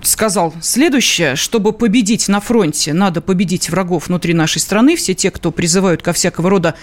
сказал 0.04 0.54
следующее. 0.62 1.36
Чтобы 1.36 1.74
победить 1.74 2.28
на 2.28 2.40
фронте, 2.40 2.94
надо 2.94 3.22
победить 3.22 3.70
врагов 3.70 4.08
внутри 4.08 4.34
нашей 4.34 4.60
страны. 4.60 4.96
Все 4.96 5.14
те, 5.14 5.32
кто 5.32 5.52
призывают 5.52 6.02
ко 6.02 6.14
всякого 6.14 6.50
рода 6.50 6.76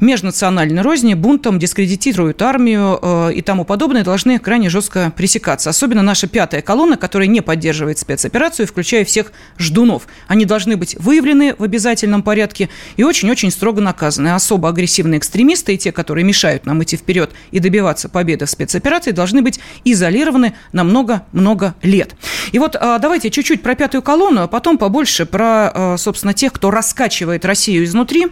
межнациональной 0.00 0.82
розни, 0.82 1.14
бунтам, 1.14 1.58
дискредитируют 1.58 2.42
армию 2.42 2.98
э, 3.00 3.32
и 3.34 3.42
тому 3.42 3.64
подобное, 3.64 4.04
должны 4.04 4.38
крайне 4.38 4.68
жестко 4.68 5.12
пресекаться. 5.16 5.70
Особенно 5.70 6.02
наша 6.02 6.26
пятая 6.26 6.62
колонна, 6.62 6.96
которая 6.96 7.28
не 7.28 7.40
поддерживает 7.40 7.98
спецоперацию, 7.98 8.66
включая 8.66 9.04
всех 9.04 9.32
ждунов. 9.58 10.06
Они 10.28 10.44
должны 10.44 10.76
быть 10.76 10.96
выявлены 10.98 11.54
в 11.58 11.62
обязательном 11.62 12.22
порядке 12.22 12.68
и 12.96 13.04
очень-очень 13.04 13.50
строго 13.50 13.80
наказаны. 13.80 14.34
Особо 14.34 14.68
агрессивные 14.68 15.18
экстремисты 15.18 15.74
и 15.74 15.78
те, 15.78 15.92
которые 15.92 16.24
мешают 16.24 16.66
нам 16.66 16.82
идти 16.82 16.96
вперед 16.96 17.30
и 17.50 17.58
добиваться 17.58 18.08
победы 18.08 18.46
в 18.46 18.50
спецоперации, 18.50 19.12
должны 19.12 19.42
быть 19.42 19.60
изолированы 19.84 20.54
на 20.72 20.84
много-много 20.84 21.74
лет. 21.82 22.14
И 22.52 22.58
вот 22.58 22.65
вот 22.66 22.76
а, 22.80 22.98
давайте 22.98 23.30
чуть-чуть 23.30 23.62
про 23.62 23.76
пятую 23.76 24.02
колонну, 24.02 24.42
а 24.42 24.48
потом 24.48 24.76
побольше 24.76 25.24
про, 25.24 25.70
а, 25.72 25.96
собственно, 25.98 26.34
тех, 26.34 26.52
кто 26.52 26.72
раскачивает 26.72 27.44
Россию 27.44 27.84
изнутри. 27.84 28.26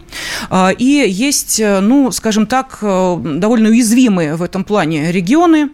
А, 0.49 0.71
и 0.77 0.83
есть, 0.83 1.61
э, 1.61 1.79
ну, 1.79 2.11
скажем 2.11 2.45
так, 2.45 2.79
э, 2.81 3.17
довольно 3.23 3.69
уязвимые 3.69 4.35
в 4.35 4.43
этом 4.43 4.65
плане 4.65 5.11
регионы. 5.11 5.69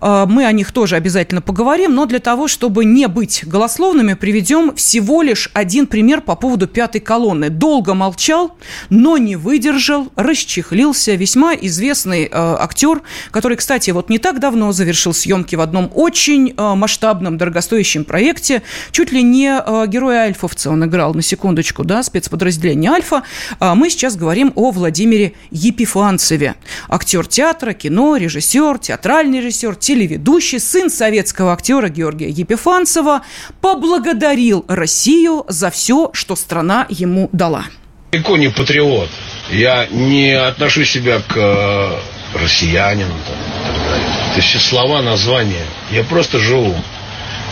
Мы 0.00 0.46
о 0.46 0.52
них 0.52 0.70
тоже 0.70 0.94
обязательно 0.94 1.42
поговорим, 1.42 1.94
но 1.94 2.06
для 2.06 2.20
того, 2.20 2.46
чтобы 2.46 2.84
не 2.84 3.08
быть 3.08 3.42
голословными, 3.44 4.14
приведем 4.14 4.74
всего 4.76 5.22
лишь 5.22 5.50
один 5.54 5.88
пример 5.88 6.20
по 6.20 6.36
поводу 6.36 6.68
пятой 6.68 7.00
колонны. 7.00 7.50
Долго 7.50 7.94
молчал, 7.94 8.56
но 8.90 9.18
не 9.18 9.34
выдержал, 9.34 10.12
расчехлился 10.14 11.14
весьма 11.14 11.54
известный 11.54 12.28
актер, 12.32 13.02
который, 13.32 13.56
кстати, 13.56 13.90
вот 13.90 14.08
не 14.08 14.18
так 14.18 14.38
давно 14.38 14.70
завершил 14.70 15.12
съемки 15.12 15.56
в 15.56 15.60
одном 15.60 15.90
очень 15.92 16.54
масштабном, 16.56 17.36
дорогостоящем 17.36 17.97
следующем 17.98 18.04
проекте. 18.04 18.62
Чуть 18.92 19.12
ли 19.12 19.22
не 19.22 19.48
э, 19.48 19.86
герой 19.86 20.18
Альфовца 20.18 20.70
он 20.70 20.84
играл, 20.84 21.14
на 21.14 21.22
секундочку, 21.22 21.84
да, 21.84 22.02
спецподразделение 22.02 22.90
Альфа. 22.90 23.22
А 23.60 23.74
мы 23.74 23.90
сейчас 23.90 24.16
говорим 24.16 24.52
о 24.54 24.70
Владимире 24.70 25.32
Епифанцеве. 25.50 26.54
Актер 26.88 27.26
театра, 27.26 27.72
кино, 27.72 28.16
режиссер, 28.16 28.78
театральный 28.78 29.40
режиссер, 29.40 29.76
телеведущий, 29.76 30.60
сын 30.60 30.90
советского 30.90 31.52
актера 31.52 31.88
Георгия 31.88 32.28
Епифанцева 32.28 33.22
поблагодарил 33.60 34.64
Россию 34.68 35.44
за 35.48 35.70
все, 35.70 36.10
что 36.12 36.36
страна 36.36 36.86
ему 36.88 37.28
дала. 37.32 37.64
Далеко 38.12 38.36
не 38.36 38.48
патриот. 38.48 39.10
Я 39.50 39.86
не 39.90 40.32
отношу 40.32 40.84
себя 40.84 41.20
к 41.20 41.36
э, 41.36 42.38
россиянину. 42.40 43.14
Там, 43.26 43.36
и 43.36 43.66
так 43.66 43.88
далее. 43.88 44.06
Это 44.32 44.40
все 44.40 44.58
слова, 44.58 45.02
названия. 45.02 45.66
Я 45.90 46.04
просто 46.04 46.38
живу. 46.38 46.74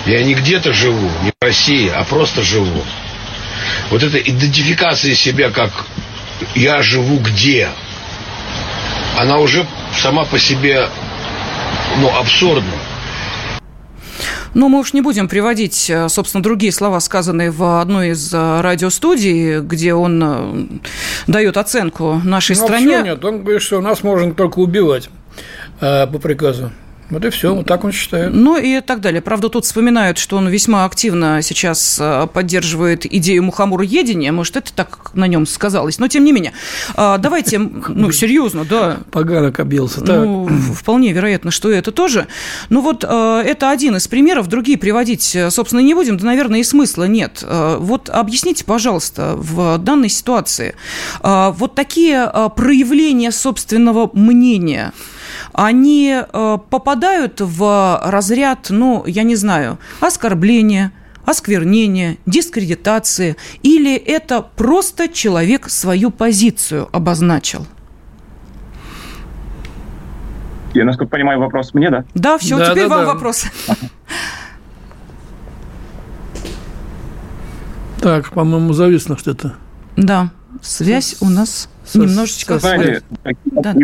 Я 0.07 0.23
не 0.23 0.35
где-то 0.35 0.73
живу, 0.73 1.11
не 1.23 1.31
в 1.31 1.45
России, 1.45 1.91
а 1.95 2.05
просто 2.05 2.43
живу. 2.43 2.83
Вот 3.91 4.03
эта 4.03 4.19
идентификация 4.19 5.15
себя 5.15 5.51
как 5.51 5.73
«я 6.55 6.81
живу 6.83 7.19
где», 7.19 7.69
она 9.19 9.39
уже 9.39 9.67
сама 9.97 10.25
по 10.25 10.39
себе 10.39 10.89
ну, 11.99 12.09
абсурдна. 12.17 12.73
Но 14.55 14.69
мы 14.69 14.79
уж 14.79 14.95
не 14.95 15.03
будем 15.03 15.29
приводить, 15.29 15.91
э, 15.91 16.09
собственно, 16.09 16.43
другие 16.43 16.73
слова, 16.73 17.01
сказанные 17.01 17.51
в 17.51 17.81
одной 17.81 18.11
из 18.11 18.33
э, 18.33 18.61
радиостудий, 18.63 19.61
где 19.61 19.93
он 19.93 20.23
э, 20.25 20.67
дает 21.27 21.59
оценку 21.59 22.21
нашей 22.25 22.57
ну, 22.57 22.63
стране. 22.63 23.03
Нет, 23.05 23.25
он 23.25 23.43
говорит, 23.43 23.61
что 23.61 23.81
нас 23.83 24.03
можно 24.03 24.33
только 24.33 24.61
убивать 24.61 25.11
по 25.79 26.07
приказу. 26.23 26.73
Вот 27.11 27.25
и 27.25 27.31
все, 27.31 27.55
вот 27.55 27.67
так 27.67 27.85
он 27.85 27.93
считает. 27.93 28.33
Ну 28.35 28.59
и 28.59 28.81
так 28.81 29.01
далее. 29.01 29.23
Правда, 29.23 29.49
тут 29.49 29.65
вспоминают, 29.65 30.19
что 30.19 30.37
он 30.37 30.49
весьма 30.49 30.85
активно 30.85 31.41
сейчас 31.41 31.99
э, 32.01 32.27
поддерживает 32.33 33.07
идею 33.07 33.45
мухомора-едения. 33.45 34.33
Может, 34.33 34.57
это 34.57 34.73
так 34.73 35.15
на 35.15 35.27
нем 35.29 35.47
сказалось. 35.47 36.01
Но 36.01 36.09
тем 36.09 36.25
не 36.25 36.33
менее. 36.33 36.53
А, 36.95 37.19
давайте, 37.19 37.59
ну, 37.89 38.11
серьезно, 38.11 38.65
да. 38.65 38.99
Поганок 39.13 39.61
обился. 39.61 40.05
Ну, 40.05 40.49
вполне 40.75 41.13
вероятно, 41.13 41.53
что 41.53 41.71
это 41.71 41.93
тоже. 41.93 42.27
Ну 42.71 42.81
вот 42.81 43.05
э, 43.09 43.43
это 43.47 43.71
один 43.71 43.97
из 43.97 44.09
примеров. 44.09 44.49
Другие 44.49 44.77
приводить, 44.77 45.37
э, 45.37 45.51
собственно, 45.51 45.81
не 45.81 45.95
будем. 45.95 46.17
Да, 46.17 46.27
наверное, 46.27 46.61
и 46.61 46.65
смысла 46.65 47.05
нет. 47.05 47.45
Вот 47.47 48.09
объясните, 48.09 48.65
пожалуйста, 48.65 49.35
в 49.37 49.79
данной 49.79 50.09
ситуации 50.09 50.75
вот 51.23 51.75
такие 51.75 52.31
проявления 52.57 53.31
собственного 53.31 54.11
мнения– 54.13 54.93
они 55.53 56.15
э, 56.17 56.59
попадают 56.71 57.41
в 57.41 58.01
разряд, 58.05 58.67
ну, 58.71 59.05
я 59.07 59.23
не 59.23 59.37
знаю, 59.37 59.79
оскорбления, 60.01 60.93
осквернения, 61.25 62.19
дискредитации, 62.27 63.37
или 63.63 63.95
это 63.95 64.43
просто 64.43 65.09
человек 65.09 65.69
свою 65.69 66.11
позицию 66.11 66.89
обозначил? 66.93 67.67
Я, 70.75 70.85
насколько 70.85 71.11
понимаю, 71.11 71.41
вопрос 71.41 71.73
мне, 71.75 71.91
да? 71.91 72.05
Да, 72.15 72.37
все, 72.39 72.59
да, 72.59 72.71
теперь 72.71 72.89
да, 72.89 72.97
вам 72.97 73.07
да. 73.07 73.15
вопрос. 73.15 73.47
Так, 78.01 78.31
по-моему, 78.31 78.73
зависло 78.73 79.17
что-то. 79.17 79.57
Да, 79.97 80.31
связь 80.61 81.17
у 81.21 81.29
нас 81.29 81.69
со, 81.85 81.99
немножечко... 81.99 82.61
Да. 83.45 83.75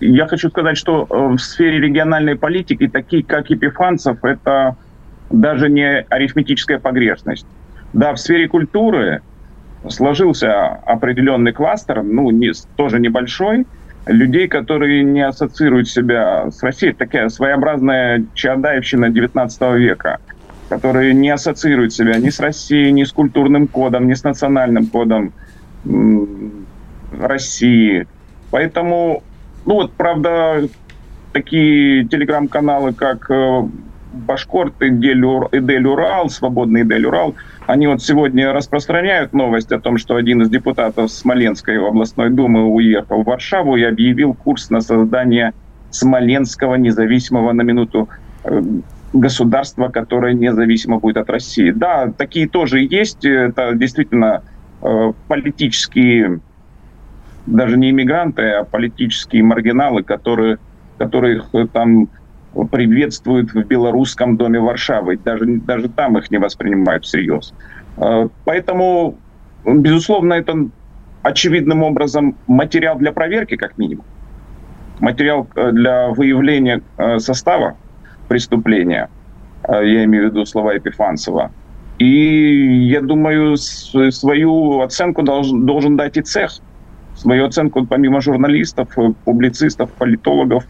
Я 0.00 0.26
хочу 0.26 0.50
сказать, 0.50 0.76
что 0.76 1.06
э, 1.08 1.34
в 1.34 1.38
сфере 1.38 1.80
региональной 1.80 2.36
политики 2.36 2.88
такие, 2.88 3.22
как 3.22 3.50
Епифанцев, 3.50 4.24
это 4.24 4.76
даже 5.30 5.68
не 5.68 6.00
арифметическая 6.08 6.78
погрешность. 6.78 7.46
Да, 7.92 8.12
в 8.12 8.18
сфере 8.18 8.48
культуры 8.48 9.22
сложился 9.88 10.66
определенный 10.86 11.52
кластер, 11.52 12.02
ну, 12.02 12.30
не, 12.30 12.52
тоже 12.76 13.00
небольшой, 13.00 13.66
людей, 14.06 14.48
которые 14.48 15.04
не 15.04 15.22
ассоциируют 15.22 15.88
себя 15.88 16.50
с 16.50 16.62
Россией. 16.62 16.92
Такая 16.92 17.28
своеобразная 17.28 18.24
чадаевщина 18.34 19.10
19 19.10 19.62
века, 19.74 20.18
которые 20.68 21.14
не 21.14 21.30
ассоциируют 21.30 21.92
себя 21.92 22.18
ни 22.18 22.30
с 22.30 22.40
Россией, 22.40 22.92
ни 22.92 23.04
с 23.04 23.12
культурным 23.12 23.66
кодом, 23.68 24.08
ни 24.08 24.14
с 24.14 24.24
национальным 24.24 24.86
кодом 24.86 25.32
России. 27.20 28.06
Поэтому 28.50 29.22
ну 29.64 29.74
вот, 29.74 29.92
правда, 29.92 30.68
такие 31.32 32.04
телеграм-каналы, 32.06 32.92
как 32.92 33.30
э, 33.30 33.62
Башкорт, 34.12 34.74
Идель 34.80 35.86
Урал, 35.86 36.28
Свободный 36.28 36.82
Идель 36.82 37.06
Урал, 37.06 37.34
они 37.66 37.86
вот 37.86 38.02
сегодня 38.02 38.52
распространяют 38.52 39.32
новость 39.32 39.72
о 39.72 39.80
том, 39.80 39.98
что 39.98 40.16
один 40.16 40.42
из 40.42 40.50
депутатов 40.50 41.10
Смоленской 41.10 41.78
областной 41.78 42.30
думы 42.30 42.66
уехал 42.66 43.22
в 43.22 43.26
Варшаву 43.26 43.76
и 43.76 43.82
объявил 43.82 44.34
курс 44.34 44.70
на 44.70 44.80
создание 44.80 45.52
Смоленского 45.90 46.74
независимого 46.74 47.52
на 47.52 47.62
минуту 47.62 48.08
э, 48.44 48.62
государства, 49.12 49.88
которое 49.88 50.34
независимо 50.34 50.98
будет 50.98 51.18
от 51.18 51.30
России. 51.30 51.70
Да, 51.70 52.12
такие 52.16 52.48
тоже 52.48 52.80
есть. 52.80 53.24
Это 53.24 53.74
действительно 53.74 54.42
э, 54.82 55.12
политические 55.28 56.40
даже 57.46 57.76
не 57.76 57.90
иммигранты, 57.90 58.42
а 58.50 58.64
политические 58.64 59.42
маргиналы, 59.42 60.02
которые, 60.02 60.58
которых 60.98 61.50
там 61.72 62.08
приветствуют 62.70 63.52
в 63.52 63.62
Белорусском 63.64 64.36
доме 64.36 64.60
Варшавы. 64.60 65.16
Даже, 65.16 65.46
даже 65.46 65.88
там 65.88 66.18
их 66.18 66.30
не 66.30 66.38
воспринимают 66.38 67.04
всерьез. 67.04 67.54
А, 67.96 68.28
поэтому, 68.44 69.16
безусловно, 69.64 70.34
это 70.34 70.68
очевидным 71.22 71.82
образом 71.82 72.36
материал 72.46 72.98
для 72.98 73.12
проверки, 73.12 73.56
как 73.56 73.78
минимум. 73.78 74.04
Материал 75.00 75.48
э, 75.56 75.72
для 75.72 76.10
выявления 76.10 76.82
э, 76.98 77.18
состава 77.18 77.76
преступления. 78.28 79.08
Я 79.68 80.04
имею 80.04 80.28
в 80.28 80.30
виду 80.32 80.44
слова 80.44 80.72
Епифанцева. 80.72 81.52
И 81.98 82.86
я 82.88 83.00
думаю, 83.00 83.56
свою 83.56 84.80
оценку 84.80 85.22
должен, 85.22 85.64
должен 85.66 85.96
дать 85.96 86.16
и 86.16 86.22
цех– 86.22 86.58
свою 87.22 87.46
оценку 87.46 87.86
помимо 87.86 88.20
журналистов, 88.20 88.88
э, 88.98 89.12
публицистов, 89.24 89.90
политологов 89.90 90.64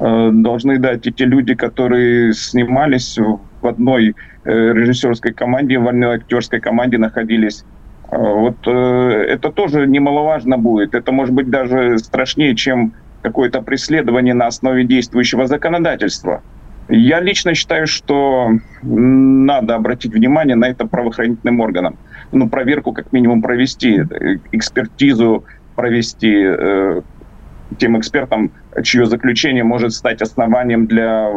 э, 0.00 0.30
должны 0.32 0.78
дать 0.78 1.06
и 1.06 1.12
те 1.12 1.26
люди, 1.26 1.54
которые 1.54 2.32
снимались 2.32 3.18
в 3.18 3.66
одной 3.66 4.14
э, 4.44 4.72
режиссерской 4.72 5.32
команде, 5.32 5.78
в 5.78 5.88
одной 5.88 6.16
актерской 6.16 6.60
команде 6.60 6.98
находились. 6.98 7.64
Вот 8.12 8.66
это 8.66 9.52
тоже 9.52 9.86
немаловажно 9.86 10.58
будет. 10.58 10.96
Это 10.96 11.12
может 11.12 11.32
быть 11.32 11.48
даже 11.48 11.96
страшнее, 11.98 12.56
чем 12.56 12.92
какое-то 13.22 13.62
преследование 13.62 14.34
на 14.34 14.48
основе 14.48 14.84
действующего 14.84 15.46
законодательства. 15.46 16.42
Я 16.88 17.20
лично 17.20 17.54
считаю, 17.54 17.86
что 17.86 18.50
надо 18.82 19.76
обратить 19.76 20.12
внимание 20.12 20.56
на 20.56 20.64
это 20.64 20.86
правоохранительным 20.86 21.60
органам. 21.60 21.94
Ну, 22.32 22.48
проверку 22.48 22.92
как 22.92 23.12
минимум 23.12 23.42
провести, 23.42 24.02
экспертизу 24.50 25.44
провести 25.76 26.32
э, 26.34 27.02
тем 27.78 27.98
экспертам, 27.98 28.50
чье 28.82 29.06
заключение 29.06 29.64
может 29.64 29.92
стать 29.92 30.22
основанием 30.22 30.86
для 30.86 31.30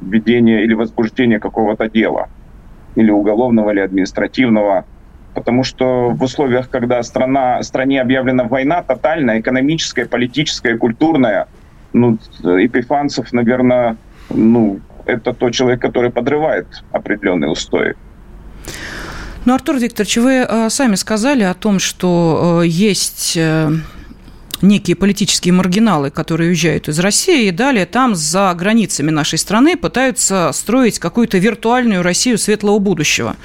введения 0.00 0.64
или 0.64 0.74
возбуждения 0.74 1.38
какого-то 1.38 1.88
дела, 1.88 2.28
или 2.94 3.10
уголовного, 3.10 3.70
или 3.70 3.80
административного. 3.80 4.84
Потому 5.34 5.64
что 5.64 6.10
в 6.10 6.22
условиях, 6.22 6.70
когда 6.70 7.02
страна, 7.02 7.62
стране 7.62 8.00
объявлена 8.00 8.44
война 8.44 8.82
тотальная, 8.82 9.40
экономическая, 9.40 10.06
политическая, 10.06 10.78
культурная, 10.78 11.48
ну, 11.92 12.18
Епифанцев, 12.42 13.32
наверное, 13.32 13.96
ну, 14.30 14.80
это 15.06 15.32
тот 15.32 15.52
человек, 15.52 15.80
который 15.80 16.10
подрывает 16.10 16.66
определенные 16.92 17.50
устои. 17.50 17.94
Ну, 19.44 19.52
Артур 19.52 19.76
Викторович, 19.76 20.16
вы 20.16 20.32
э, 20.48 20.70
сами 20.70 20.94
сказали 20.94 21.42
о 21.42 21.52
том, 21.52 21.78
что 21.78 22.62
э, 22.62 22.66
есть 22.66 23.34
э, 23.36 23.70
некие 24.64 24.96
политические 24.96 25.52
маргиналы, 25.52 26.10
которые 26.10 26.48
уезжают 26.48 26.88
из 26.88 26.98
России 26.98 27.48
и 27.48 27.50
далее 27.50 27.86
там 27.86 28.14
за 28.14 28.52
границами 28.54 29.10
нашей 29.10 29.38
страны 29.38 29.76
пытаются 29.76 30.50
строить 30.52 30.98
какую-то 30.98 31.38
виртуальную 31.38 32.02
Россию 32.02 32.38
светлого 32.38 32.78
будущего. 32.78 33.36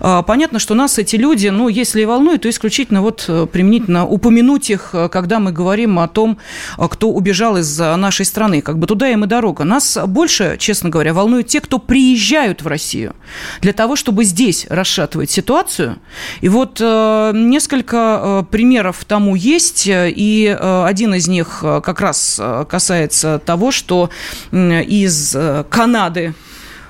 А, 0.00 0.22
понятно, 0.22 0.58
что 0.58 0.74
нас 0.74 0.98
эти 0.98 1.16
люди, 1.16 1.48
ну, 1.48 1.68
если 1.68 2.02
и 2.02 2.04
волнуют, 2.04 2.42
то 2.42 2.50
исключительно 2.50 3.00
вот 3.00 3.24
э, 3.28 3.46
применительно 3.50 4.06
упомянуть 4.06 4.70
их, 4.70 4.90
э, 4.92 5.08
когда 5.08 5.38
мы 5.40 5.52
говорим 5.52 5.98
о 5.98 6.08
том, 6.08 6.38
э, 6.78 6.88
кто 6.90 7.10
убежал 7.10 7.56
из 7.56 7.78
нашей 7.78 8.26
страны. 8.26 8.60
Как 8.60 8.78
бы 8.78 8.86
туда 8.86 9.08
им 9.08 9.24
и 9.24 9.26
дорога. 9.26 9.64
Нас 9.64 9.98
больше, 10.06 10.56
честно 10.58 10.90
говоря, 10.90 11.14
волнуют 11.14 11.46
те, 11.46 11.60
кто 11.60 11.78
приезжают 11.78 12.62
в 12.62 12.66
Россию 12.66 13.14
для 13.60 13.72
того, 13.72 13.96
чтобы 13.96 14.24
здесь 14.24 14.66
расшатывать 14.68 15.30
ситуацию. 15.30 15.98
И 16.42 16.48
вот 16.48 16.80
несколько 16.80 18.46
примеров 18.50 19.04
тому 19.06 19.34
есть, 19.34 19.84
и 19.88 20.56
один 20.64 21.14
из 21.14 21.28
них 21.28 21.60
э, 21.62 21.80
как 21.82 22.00
раз 22.00 22.38
э, 22.40 22.64
касается 22.68 23.40
того, 23.44 23.70
что 23.70 24.10
из 24.52 25.36
Канады 25.68 26.34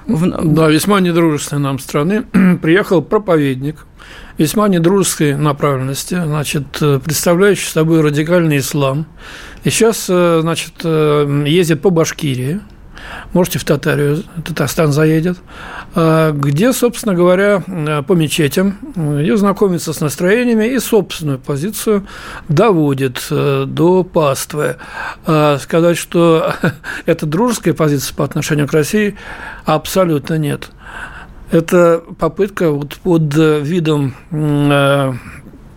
да, 0.06 0.68
весьма 0.68 1.00
недружественной 1.00 1.62
нам 1.62 1.78
страны 1.78 2.24
приехал 2.62 3.00
проповедник 3.02 3.86
весьма 4.36 4.68
недружеской 4.68 5.34
направленности, 5.34 6.20
значит, 6.22 6.66
представляющий 6.78 7.68
собой 7.68 8.02
радикальный 8.02 8.58
ислам. 8.58 9.06
И 9.62 9.70
сейчас, 9.70 10.06
значит, 10.06 10.84
ездит 10.84 11.80
по 11.80 11.88
Башкирии, 11.88 12.60
можете 13.32 13.58
в 13.58 13.64
Татарию, 13.64 14.22
Татарстан 14.44 14.92
заедет, 14.92 15.38
а, 15.94 16.32
где, 16.32 16.72
собственно 16.72 17.14
говоря, 17.14 17.62
по 18.06 18.12
мечетям, 18.14 18.78
где 18.94 19.36
знакомится 19.36 19.92
с 19.92 20.00
настроениями 20.00 20.66
и 20.66 20.78
собственную 20.78 21.38
позицию 21.38 22.06
доводит 22.48 23.26
э, 23.30 23.64
до 23.66 24.04
паствы. 24.04 24.76
А, 25.26 25.58
сказать, 25.58 25.96
что 25.96 26.54
это 27.06 27.26
дружеская 27.26 27.74
позиция 27.74 28.14
по 28.14 28.24
отношению 28.24 28.68
к 28.68 28.72
России, 28.72 29.16
абсолютно 29.64 30.34
нет. 30.34 30.70
Это 31.50 32.02
попытка 32.18 32.70
вот 32.70 32.96
под 32.96 33.34
видом 33.34 34.14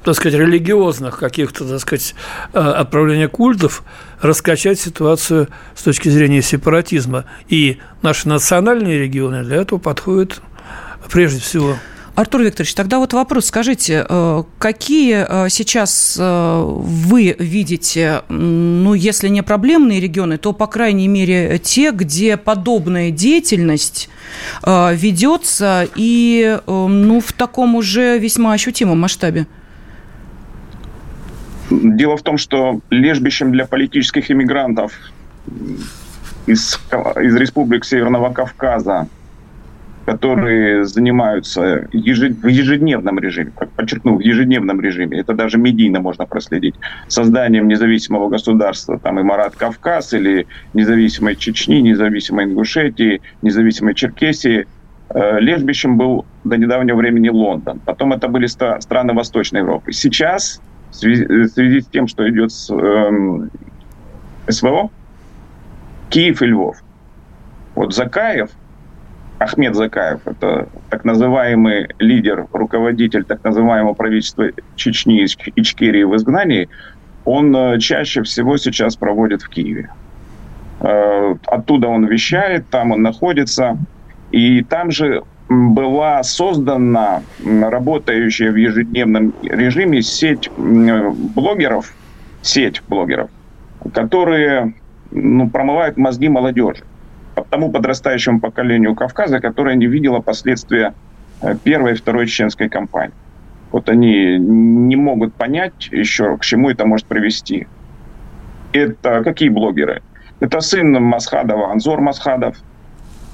так 0.08 0.15
сказать, 0.15 0.39
религиозных 0.39 1.20
каких-то, 1.20 1.67
так 1.67 1.82
сказать, 1.82 2.15
э, 2.54 2.60
отправления 2.60 3.28
культов 3.28 3.84
раскачать 4.22 4.80
ситуацию 4.80 5.50
с 5.76 5.84
точки 5.84 6.08
зрения 6.08 6.41
сепаратизма. 6.41 7.26
И 7.50 7.80
наши 8.04 8.30
национальные 8.30 9.00
регионы 9.00 9.43
для 9.43 9.58
этого 9.58 9.80
подходят 9.80 10.39
прежде 11.12 11.41
всего. 11.41 11.76
Артур 12.15 12.43
Викторович, 12.43 12.74
тогда 12.74 13.00
вот 13.00 13.12
вопрос, 13.12 13.48
скажите, 13.48 14.06
э, 14.08 14.43
какие 14.60 15.26
э, 15.28 15.50
сейчас 15.50 16.17
вы 16.17 17.36
видите, 17.38 18.22
ну, 18.30 18.93
если 18.93 19.28
не 19.28 19.41
проблемные 19.43 20.00
регионы, 20.00 20.38
то, 20.38 20.54
по 20.54 20.67
крайней 20.67 21.10
мере, 21.10 21.60
те, 21.62 21.91
где 21.91 22.38
подобная 22.38 23.12
деятельность 23.12 24.10
ведется 24.65 25.86
и, 25.96 26.60
ну, 26.65 27.20
в 27.20 27.34
таком 27.34 27.76
уже 27.76 28.17
весьма 28.17 28.54
ощутимом 28.54 29.02
масштабе? 29.02 29.48
Дело 31.70 32.16
в 32.18 32.24
том, 32.24 32.38
что 32.38 32.80
лежбищем 32.90 33.52
для 33.52 33.66
политических 33.66 34.32
иммигрантов 34.32 34.94
из, 36.46 36.80
из 37.22 37.36
республик 37.36 37.84
Северного 37.84 38.32
Кавказа, 38.32 39.08
которые 40.06 40.86
занимаются 40.86 41.90
в 41.92 42.48
ежедневном 42.48 43.20
режиме, 43.20 43.52
подчеркну, 43.76 44.16
в 44.16 44.20
ежедневном 44.22 44.80
режиме, 44.80 45.20
это 45.20 45.34
даже 45.34 45.58
медийно 45.58 46.00
можно 46.00 46.26
проследить, 46.26 46.76
созданием 47.10 47.68
независимого 47.68 48.30
государства, 48.30 48.98
там 48.98 49.20
и 49.20 49.24
Марат 49.24 49.58
Кавказ, 49.58 50.14
или 50.14 50.48
независимой 50.74 51.36
Чечни, 51.36 51.82
независимой 51.82 52.46
Ингушетии, 52.46 53.22
независимой 53.42 53.96
Черкесии, 53.96 54.66
э, 55.10 55.40
лежбищем 55.42 55.98
был 55.98 56.26
до 56.46 56.56
недавнего 56.56 56.96
времени 56.96 57.28
Лондон. 57.28 57.82
Потом 57.84 58.14
это 58.14 58.30
были 58.30 58.46
страны 58.46 59.14
Восточной 59.14 59.60
Европы. 59.60 59.92
Сейчас 59.92 60.62
в 60.91 60.95
связи, 60.95 61.26
в 61.26 61.47
связи 61.47 61.82
с 61.82 61.88
тем, 61.88 62.08
что 62.08 62.30
идет 62.30 62.52
с, 62.52 62.69
эм, 62.69 63.50
СВО, 64.47 64.89
Киев 66.10 66.41
и 66.41 66.45
Львов. 66.45 66.78
Вот 67.76 67.93
Закаев, 67.93 68.50
Ахмед 69.39 69.76
Закаев, 69.76 70.21
это 70.26 70.67
так 70.89 71.06
называемый 71.06 71.89
лидер, 72.00 72.47
руководитель 72.52 73.23
так 73.23 73.43
называемого 73.43 73.93
правительства 73.93 74.45
Чечни 74.76 75.21
и 75.21 75.26
Ичкерии 75.56 76.04
в 76.04 76.15
изгнании, 76.15 76.69
он 77.26 77.56
э, 77.56 77.80
чаще 77.80 78.23
всего 78.23 78.58
сейчас 78.58 78.95
проводит 78.95 79.41
в 79.41 79.50
Киеве. 79.50 79.89
Э, 80.80 81.36
оттуда 81.45 81.88
он 81.88 82.06
вещает, 82.06 82.69
там 82.69 82.91
он 82.91 83.02
находится. 83.02 83.78
И 84.32 84.63
там 84.63 84.91
же 84.91 85.23
была 85.50 86.24
создана 86.24 87.24
работающая 87.44 88.52
в 88.52 88.56
ежедневном 88.56 89.34
режиме 89.42 90.02
сеть 90.02 90.50
блогеров, 90.58 91.94
сеть 92.42 92.82
блогеров, 92.88 93.30
которые 93.94 94.74
ну, 95.12 95.50
промывают 95.50 95.98
мозги 95.98 96.28
молодежи. 96.28 96.84
Тому 97.50 97.72
подрастающему 97.72 98.40
поколению 98.40 98.96
Кавказа, 98.96 99.40
которое 99.40 99.76
не 99.76 99.86
видело 99.86 100.20
последствия 100.20 100.96
э, 101.42 101.56
первой 101.64 101.94
и 101.94 101.96
второй 101.96 102.26
чеченской 102.26 102.68
кампании. 102.68 103.14
Вот 103.72 103.90
они 103.90 104.38
не 104.40 104.96
могут 104.96 105.34
понять 105.36 105.90
еще, 105.92 106.38
к 106.38 106.44
чему 106.44 106.70
это 106.70 106.86
может 106.86 107.06
привести. 107.06 107.68
Это 108.74 109.24
какие 109.24 109.50
блогеры? 109.50 110.02
Это 110.40 110.62
сын 110.62 110.92
Масхадова, 110.92 111.72
Анзор 111.72 112.02
Масхадов, 112.02 112.58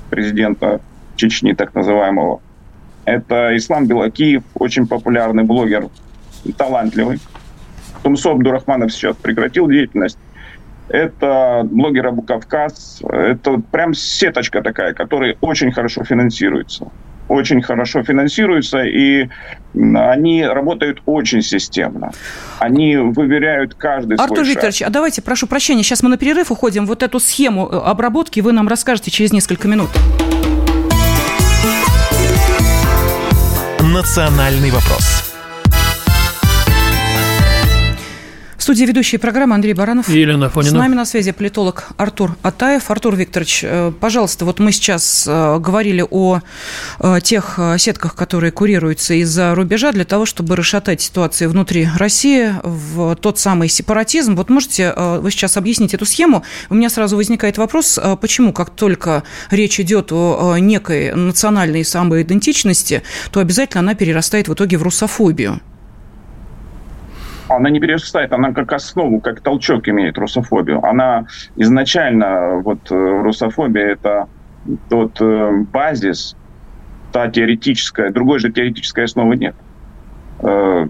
президента 0.10 0.82
Чечни, 1.16 1.54
так 1.54 1.74
называемого. 1.76 2.42
Это 3.06 3.56
Ислам 3.56 3.86
Белакиев, 3.86 4.44
очень 4.56 4.88
популярный 4.88 5.44
блогер, 5.44 5.90
талантливый. 6.58 7.20
Тумсо 8.02 8.32
Абдурахманов 8.32 8.92
сейчас 8.92 9.16
прекратил 9.16 9.68
деятельность. 9.68 10.18
Это 10.90 11.62
блогер 11.66 12.08
Абу 12.08 12.22
Кавказ. 12.22 13.02
Это 13.10 13.62
прям 13.72 13.94
сеточка 13.94 14.62
такая, 14.62 14.94
которая 14.94 15.38
очень 15.42 15.72
хорошо 15.72 16.04
финансируется. 16.04 16.88
Очень 17.30 17.62
хорошо 17.62 18.04
финансируются, 18.04 18.84
и 18.84 19.30
они 19.74 20.46
работают 20.46 21.02
очень 21.06 21.42
системно. 21.42 22.12
Они 22.60 22.98
выверяют 22.98 23.76
каждый 23.76 24.18
Артур 24.18 24.40
свой 24.40 24.50
Викторович, 24.50 24.80
шаг. 24.80 24.90
а 24.90 24.92
давайте, 24.92 25.22
прошу 25.22 25.48
прощения, 25.48 25.84
сейчас 25.84 26.04
мы 26.04 26.10
на 26.10 26.18
перерыв 26.18 26.52
уходим. 26.52 26.86
Вот 26.86 27.02
эту 27.02 27.20
схему 27.22 27.70
э, 27.72 27.78
обработки 27.78 28.42
вы 28.42 28.52
нам 28.52 28.68
расскажете 28.68 29.10
через 29.10 29.32
несколько 29.32 29.70
минут. 29.70 29.90
«Национальный 33.94 34.72
вопрос». 34.72 35.13
В 38.64 38.66
студии 38.66 38.86
ведущие 38.86 39.20
программы 39.20 39.56
Андрей 39.56 39.74
Баранов. 39.74 40.08
И 40.08 40.18
Елена 40.18 40.50
Фонина. 40.50 40.72
С 40.72 40.74
нами 40.74 40.96
на 40.96 41.04
связи 41.04 41.34
политолог 41.34 41.90
Артур 41.98 42.38
Атаев. 42.44 42.90
Артур 42.90 43.18
Викторович, 43.18 43.66
э, 43.66 43.92
пожалуйста, 44.00 44.46
вот 44.46 44.60
мы 44.60 44.72
сейчас 44.72 45.26
э, 45.28 45.60
говорили 45.60 46.02
о 46.10 46.40
э, 47.02 47.20
тех 47.22 47.60
сетках, 47.78 48.16
которые 48.16 48.54
курируются 48.54 49.16
из-за 49.16 49.54
рубежа 49.54 49.92
для 49.92 50.06
того, 50.06 50.26
чтобы 50.26 50.56
расшатать 50.56 51.02
ситуацию 51.02 51.50
внутри 51.50 51.90
России 51.98 52.56
в 52.64 53.18
тот 53.18 53.38
самый 53.38 53.68
сепаратизм. 53.68 54.38
Вот 54.38 54.50
можете 54.50 54.94
вы 54.96 55.30
сейчас 55.30 55.58
объяснить 55.58 55.94
эту 55.94 56.06
схему? 56.06 56.46
У 56.70 56.76
меня 56.76 56.90
сразу 56.90 57.18
возникает 57.18 57.58
вопрос, 57.58 58.00
почему 58.22 58.54
как 58.54 58.70
только 58.70 59.24
речь 59.52 59.78
идет 59.82 60.14
о 60.14 60.56
некой 60.58 61.14
национальной 61.14 61.84
самоидентичности, 61.84 63.04
то 63.30 63.42
обязательно 63.42 63.82
она 63.82 63.94
перерастает 63.94 64.48
в 64.48 64.54
итоге 64.54 64.78
в 64.78 64.84
русофобию? 64.84 65.60
Она 67.50 67.70
не 67.70 67.80
перерастает, 67.80 68.34
она 68.34 68.54
как 68.54 68.72
основу, 68.74 69.20
как 69.20 69.42
толчок 69.42 69.88
имеет 69.90 70.18
русофобию. 70.18 70.84
Она 70.84 71.26
изначально, 71.56 72.62
вот 72.64 72.92
э, 72.92 73.22
русофобия, 73.22 73.92
это 73.94 74.28
тот 74.90 75.20
э, 75.20 75.52
базис, 75.72 76.36
та 77.12 77.30
теоретическая, 77.30 78.10
другой 78.12 78.40
же 78.40 78.52
теоретической 78.52 79.06
основы 79.06 79.36
нет. 79.36 79.56
Э, 80.40 80.88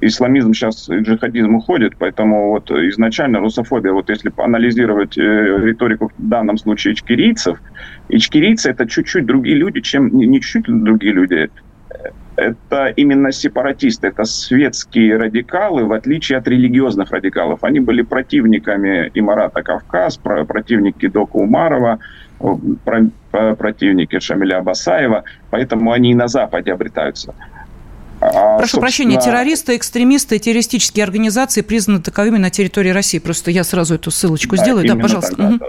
исламизм 0.00 0.52
сейчас, 0.52 0.88
джихадизм 0.88 1.54
уходит, 1.54 1.94
поэтому 1.98 2.50
вот 2.50 2.70
изначально 2.70 3.40
русофобия, 3.40 3.92
вот 3.92 4.10
если 4.10 4.32
анализировать 4.36 5.16
э, 5.16 5.22
риторику 5.22 6.12
в 6.16 6.28
данном 6.28 6.58
случае 6.58 6.94
ичкерийцев, 6.94 7.58
ичкерийцы 8.08 8.70
это 8.70 8.86
чуть-чуть 8.86 9.26
другие 9.26 9.56
люди, 9.56 9.80
чем 9.80 10.08
не 10.08 10.40
чуть-чуть 10.40 10.84
другие 10.84 11.14
люди, 11.14 11.50
это 12.36 12.86
именно 12.96 13.32
сепаратисты, 13.32 14.08
это 14.08 14.24
светские 14.24 15.16
радикалы, 15.16 15.84
в 15.84 15.92
отличие 15.92 16.38
от 16.38 16.48
религиозных 16.48 17.10
радикалов. 17.10 17.62
Они 17.62 17.80
были 17.80 18.02
противниками 18.02 19.10
Имарата 19.14 19.62
Кавказ, 19.62 20.16
противники 20.16 21.08
Дока 21.08 21.36
Умарова, 21.36 21.98
противники 23.30 24.18
Шамиля 24.18 24.58
Абасаева, 24.58 25.24
поэтому 25.50 25.92
они 25.92 26.12
и 26.12 26.14
на 26.14 26.28
Западе 26.28 26.72
обретаются. 26.72 27.34
А, 28.20 28.56
Прошу 28.56 28.76
собственно... 28.76 28.80
прощения, 28.82 29.20
террористы, 29.20 29.76
экстремисты, 29.76 30.38
террористические 30.38 31.04
организации 31.04 31.60
признаны 31.60 32.00
таковыми 32.00 32.38
на 32.38 32.50
территории 32.50 32.90
России. 32.90 33.18
Просто 33.18 33.50
я 33.50 33.64
сразу 33.64 33.96
эту 33.96 34.10
ссылочку 34.10 34.56
да, 34.56 34.62
сделаю. 34.62 34.86
Да, 34.86 34.96
пожалуйста. 34.96 35.36
Так, 35.36 35.50
да, 35.50 35.58
да, 35.58 35.66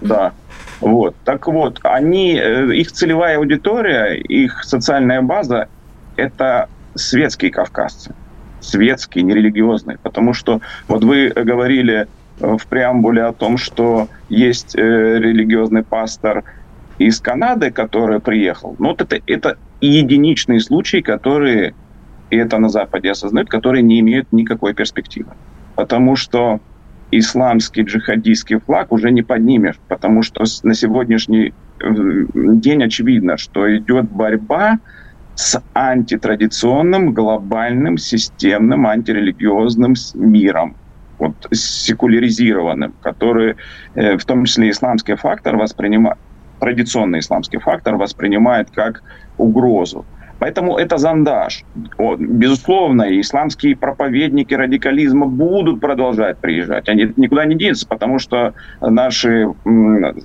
да. 0.00 0.16
да. 0.16 0.32
Вот. 0.80 1.14
Так 1.24 1.46
вот, 1.46 1.78
они, 1.84 2.34
э, 2.34 2.74
их 2.74 2.90
целевая 2.90 3.38
аудитория, 3.38 4.14
их 4.14 4.64
социальная 4.64 5.22
база– 5.22 5.68
это 6.16 6.68
светские 6.94 7.50
кавказцы. 7.50 8.14
Светские, 8.60 9.24
нерелигиозные. 9.24 9.98
Потому 10.02 10.34
что 10.34 10.60
вот 10.88 11.04
вы 11.04 11.30
говорили 11.30 12.06
э, 12.40 12.56
в 12.56 12.66
преамбуле 12.66 13.24
о 13.24 13.32
том, 13.32 13.56
что 13.58 14.08
есть 14.28 14.76
э, 14.76 14.80
религиозный 14.80 15.82
пастор 15.82 16.44
из 16.98 17.20
Канады, 17.20 17.70
который 17.70 18.20
приехал. 18.20 18.76
Ну, 18.78 18.88
вот 18.88 19.00
это, 19.00 19.18
это 19.26 19.58
единичные 19.80 20.60
случаи, 20.60 21.00
которые 21.00 21.74
и 22.32 22.36
это 22.36 22.58
на 22.58 22.70
Западе 22.70 23.10
осознают, 23.10 23.50
которые 23.50 23.82
не 23.82 24.00
имеют 24.00 24.32
никакой 24.32 24.72
перспективы. 24.72 25.32
Потому 25.74 26.16
что 26.16 26.60
исламский 27.10 27.82
джихадистский 27.82 28.58
флаг 28.58 28.90
уже 28.90 29.10
не 29.10 29.20
поднимешь, 29.22 29.78
потому 29.86 30.22
что 30.22 30.44
на 30.62 30.74
сегодняшний 30.74 31.52
э, 31.78 31.90
день 32.34 32.82
очевидно, 32.82 33.36
что 33.36 33.76
идет 33.76 34.10
борьба 34.10 34.78
с 35.34 35.62
антитрадиционным, 35.74 37.12
глобальным, 37.12 37.98
системным, 37.98 38.86
антирелигиозным 38.86 39.94
миром, 40.14 40.76
вот, 41.18 41.46
секуляризированным, 41.52 42.94
который, 43.00 43.56
э, 43.94 44.16
в 44.16 44.24
том 44.24 44.44
числе 44.44 44.70
исламский 44.70 45.14
фактор, 45.14 45.56
воспринимает, 45.56 46.18
традиционный 46.60 47.20
исламский 47.20 47.58
фактор 47.58 47.96
воспринимает 47.96 48.70
как 48.70 49.02
угрозу. 49.36 50.06
Поэтому 50.42 50.76
это 50.76 50.98
зандаж. 50.98 51.64
Вот. 51.98 52.18
Безусловно, 52.18 53.04
исламские 53.20 53.76
проповедники 53.76 54.52
радикализма 54.52 55.26
будут 55.26 55.80
продолжать 55.80 56.38
приезжать. 56.38 56.88
Они 56.88 57.12
никуда 57.16 57.44
не 57.44 57.54
денутся, 57.54 57.86
потому 57.86 58.18
что 58.18 58.52
наши 58.80 59.46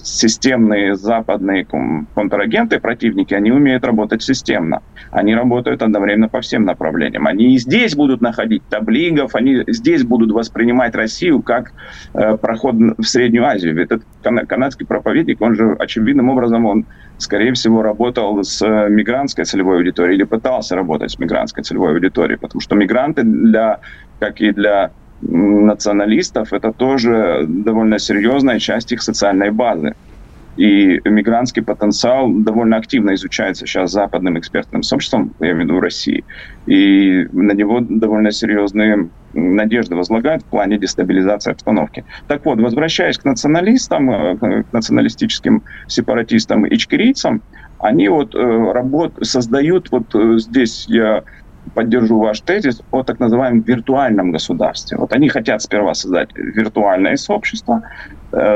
системные 0.02 0.96
западные 0.96 1.68
контрагенты, 2.16 2.80
противники, 2.80 3.36
они 3.36 3.52
умеют 3.52 3.86
работать 3.86 4.24
системно. 4.24 4.82
Они 5.12 5.36
работают 5.36 5.84
одновременно 5.84 6.30
по 6.30 6.42
всем 6.42 6.66
направлениям. 6.66 7.28
Они 7.28 7.54
и 7.54 7.60
здесь 7.60 7.96
будут 7.96 8.20
находить 8.20 8.64
таблигов, 8.72 9.36
они 9.36 9.66
здесь 9.68 10.04
будут 10.04 10.32
воспринимать 10.32 10.96
Россию 10.96 11.44
как 11.44 11.74
э, 12.16 12.38
проход 12.38 12.74
в 12.74 13.04
Среднюю 13.04 13.46
Азию. 13.46 13.80
Этот 13.80 14.02
канадский 14.24 14.88
проповедник, 14.88 15.40
он 15.44 15.54
же 15.54 15.76
очевидным 15.78 16.30
образом, 16.30 16.66
он 16.66 16.86
скорее 17.18 17.54
всего, 17.54 17.82
работал 17.82 18.44
с 18.44 18.62
э, 18.62 18.90
мигрантской 18.90 19.46
целевой 19.46 19.78
аудиторией 19.78 20.18
или 20.18 20.24
пытался 20.24 20.76
работать 20.76 21.12
с 21.12 21.20
мигрантской 21.20 21.64
целевой 21.64 21.94
аудиторией, 21.94 22.40
потому 22.40 22.62
что 22.62 22.76
мигранты, 22.76 23.24
для, 23.24 23.80
как 24.20 24.42
и 24.42 24.52
для 24.52 24.92
националистов, 25.22 26.54
это 26.54 26.72
тоже 26.74 27.46
довольно 27.48 28.00
серьезная 28.00 28.60
часть 28.60 28.92
их 28.92 29.02
социальной 29.02 29.52
базы. 29.52 29.94
И 30.58 31.00
мигрантский 31.06 31.62
потенциал 31.62 32.30
довольно 32.32 32.78
активно 32.78 33.14
изучается 33.14 33.66
сейчас 33.66 33.92
западным 33.92 34.40
экспертным 34.40 34.84
сообществом, 34.84 35.34
я 35.40 35.52
имею 35.52 35.58
в 35.58 35.64
виду 35.70 35.80
России. 35.80 36.26
И 36.66 37.28
на 37.32 37.54
него 37.54 37.80
довольно 37.80 38.32
серьезные 38.32 39.10
надежды 39.34 39.96
возлагают 39.96 40.44
в 40.44 40.46
плане 40.46 40.78
дестабилизации 40.78 41.52
обстановки. 41.52 42.06
Так 42.28 42.44
вот, 42.46 42.60
возвращаясь 42.60 43.18
к 43.18 43.26
националистам, 43.26 44.10
э, 44.10 44.38
к 44.38 44.74
националистическим 44.74 45.64
сепаратистам 45.88 46.66
и 46.66 46.76
чкирийцам, 46.78 47.44
они 47.80 48.10
вот 48.10 48.34
э, 48.34 48.72
работ, 48.72 49.14
создают, 49.22 49.92
вот 49.92 50.16
э, 50.16 50.40
здесь 50.40 50.86
я 50.88 51.24
поддержу 51.74 52.20
ваш 52.20 52.42
тезис 52.42 52.82
о 52.92 53.04
так 53.04 53.20
называемом 53.20 53.62
виртуальном 53.62 54.32
государстве. 54.32 54.98
Вот 54.98 55.14
они 55.14 55.30
хотят 55.30 55.62
сперва 55.62 55.94
создать 55.94 56.30
виртуальное 56.36 57.18
сообщество, 57.18 57.84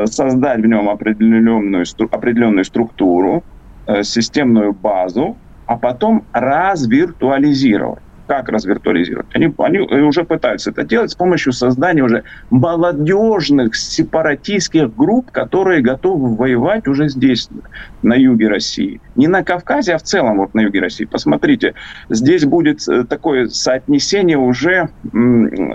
создать 0.06 0.60
в 0.60 0.66
нем 0.66 0.90
определенную, 0.90 1.86
определенную 2.12 2.66
структуру, 2.66 3.44
э, 3.88 4.04
системную 4.04 4.74
базу, 4.74 5.38
а 5.66 5.78
потом 5.78 6.26
развиртуализировать 6.34 8.04
как 8.32 8.48
развиртуализировать. 8.48 9.28
Они, 9.34 9.54
они 9.58 9.80
уже 9.80 10.24
пытаются 10.24 10.70
это 10.70 10.86
делать 10.86 11.12
с 11.12 11.16
помощью 11.16 11.52
создания 11.52 12.02
уже 12.02 12.24
молодежных 12.50 13.76
сепаратистских 13.76 14.96
групп, 14.96 15.32
которые 15.32 15.82
готовы 15.82 16.34
воевать 16.38 16.88
уже 16.88 17.10
здесь, 17.10 17.50
на 18.04 18.14
юге 18.14 18.48
России. 18.48 19.02
Не 19.18 19.28
на 19.28 19.44
Кавказе, 19.44 19.96
а 19.96 19.98
в 19.98 20.04
целом 20.04 20.38
вот 20.38 20.54
на 20.54 20.62
юге 20.62 20.80
России. 20.80 21.04
Посмотрите, 21.04 21.74
здесь 22.10 22.46
будет 22.46 22.88
э, 22.88 23.04
такое 23.04 23.48
соотнесение 23.48 24.38
уже 24.38 24.88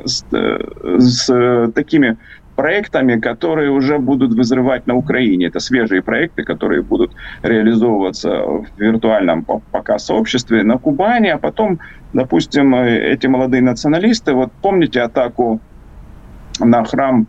с, 0.07 0.25
э, 0.33 0.99
с 0.99 1.73
такими 1.75 2.17
проектами, 2.57 3.21
которые 3.21 3.71
уже 3.71 3.99
будут 3.99 4.35
вызревать 4.35 4.87
на 4.87 4.97
Украине. 4.97 5.47
Это 5.47 5.61
свежие 5.61 6.03
проекты, 6.03 6.43
которые 6.43 6.83
будут 6.83 7.13
реализовываться 7.43 8.43
в 8.43 8.67
виртуальном 8.79 9.47
пока 9.71 9.99
сообществе 9.99 10.63
на 10.63 10.79
Кубани, 10.79 11.29
а 11.29 11.39
потом, 11.39 11.79
допустим, 12.13 12.75
эти 12.75 13.27
молодые 13.29 13.63
националисты, 13.63 14.33
вот 14.33 14.51
помните 14.63 15.03
атаку 15.03 15.61
на 16.59 16.85
храм 16.85 17.27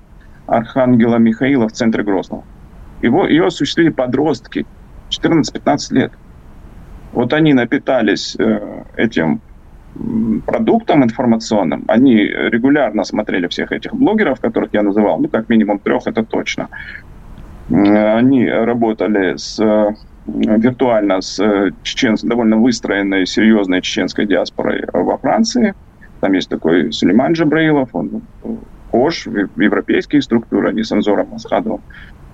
Архангела 0.48 1.18
Михаила 1.18 1.68
в 1.68 1.74
центре 1.74 2.04
Грозного? 2.04 2.44
Его, 3.02 3.28
ее 3.28 3.48
осуществили 3.48 3.90
подростки, 3.90 4.66
14-15 5.10 5.94
лет. 5.94 6.12
Вот 7.14 7.34
они 7.34 7.54
напитались 7.54 8.36
э, 8.40 8.84
этим 8.96 9.42
продуктом 10.46 11.04
информационным. 11.04 11.84
Они 11.88 12.16
регулярно 12.26 13.04
смотрели 13.04 13.48
всех 13.48 13.72
этих 13.72 13.94
блогеров, 13.94 14.40
которых 14.40 14.74
я 14.74 14.84
называл, 14.84 15.20
ну, 15.20 15.28
как 15.28 15.50
минимум 15.50 15.80
трех, 15.80 16.08
это 16.08 16.24
точно. 16.24 16.70
Они 17.70 18.50
работали 18.50 19.38
с 19.38 19.60
виртуально 20.28 21.22
с 21.22 21.72
чечен, 21.84 22.16
довольно 22.24 22.58
выстроенной, 22.58 23.26
серьезной 23.26 23.82
чеченской 23.82 24.26
диаспорой 24.26 24.86
во 24.94 25.18
Франции. 25.18 25.74
Там 26.20 26.34
есть 26.34 26.50
такой 26.50 26.92
Сулейман 26.92 27.34
Джабраилов, 27.34 27.90
он 27.94 28.22
Кош, 28.92 29.28
в 29.28 29.62
европейские 29.62 30.22
структуры, 30.22 30.70
они 30.70 30.84
с 30.84 30.92
Анзором 30.92 31.30
Масхадовым 31.32 31.82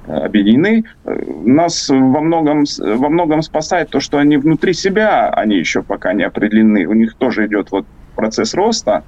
объединены. 0.08 0.86
Нас 1.06 1.90
во 1.90 2.22
многом, 2.22 2.66
во 2.80 3.10
многом 3.10 3.42
спасает 3.42 3.90
то, 3.90 4.00
что 4.00 4.18
они 4.18 4.38
внутри 4.38 4.74
себя, 4.74 5.30
они 5.30 5.58
еще 5.58 5.82
пока 5.82 6.14
не 6.14 6.24
определены. 6.24 6.86
У 6.86 6.94
них 6.94 7.16
тоже 7.16 7.48
идет 7.48 7.72
вот 7.72 7.86
процесс 8.16 8.54
роста. 8.54 9.04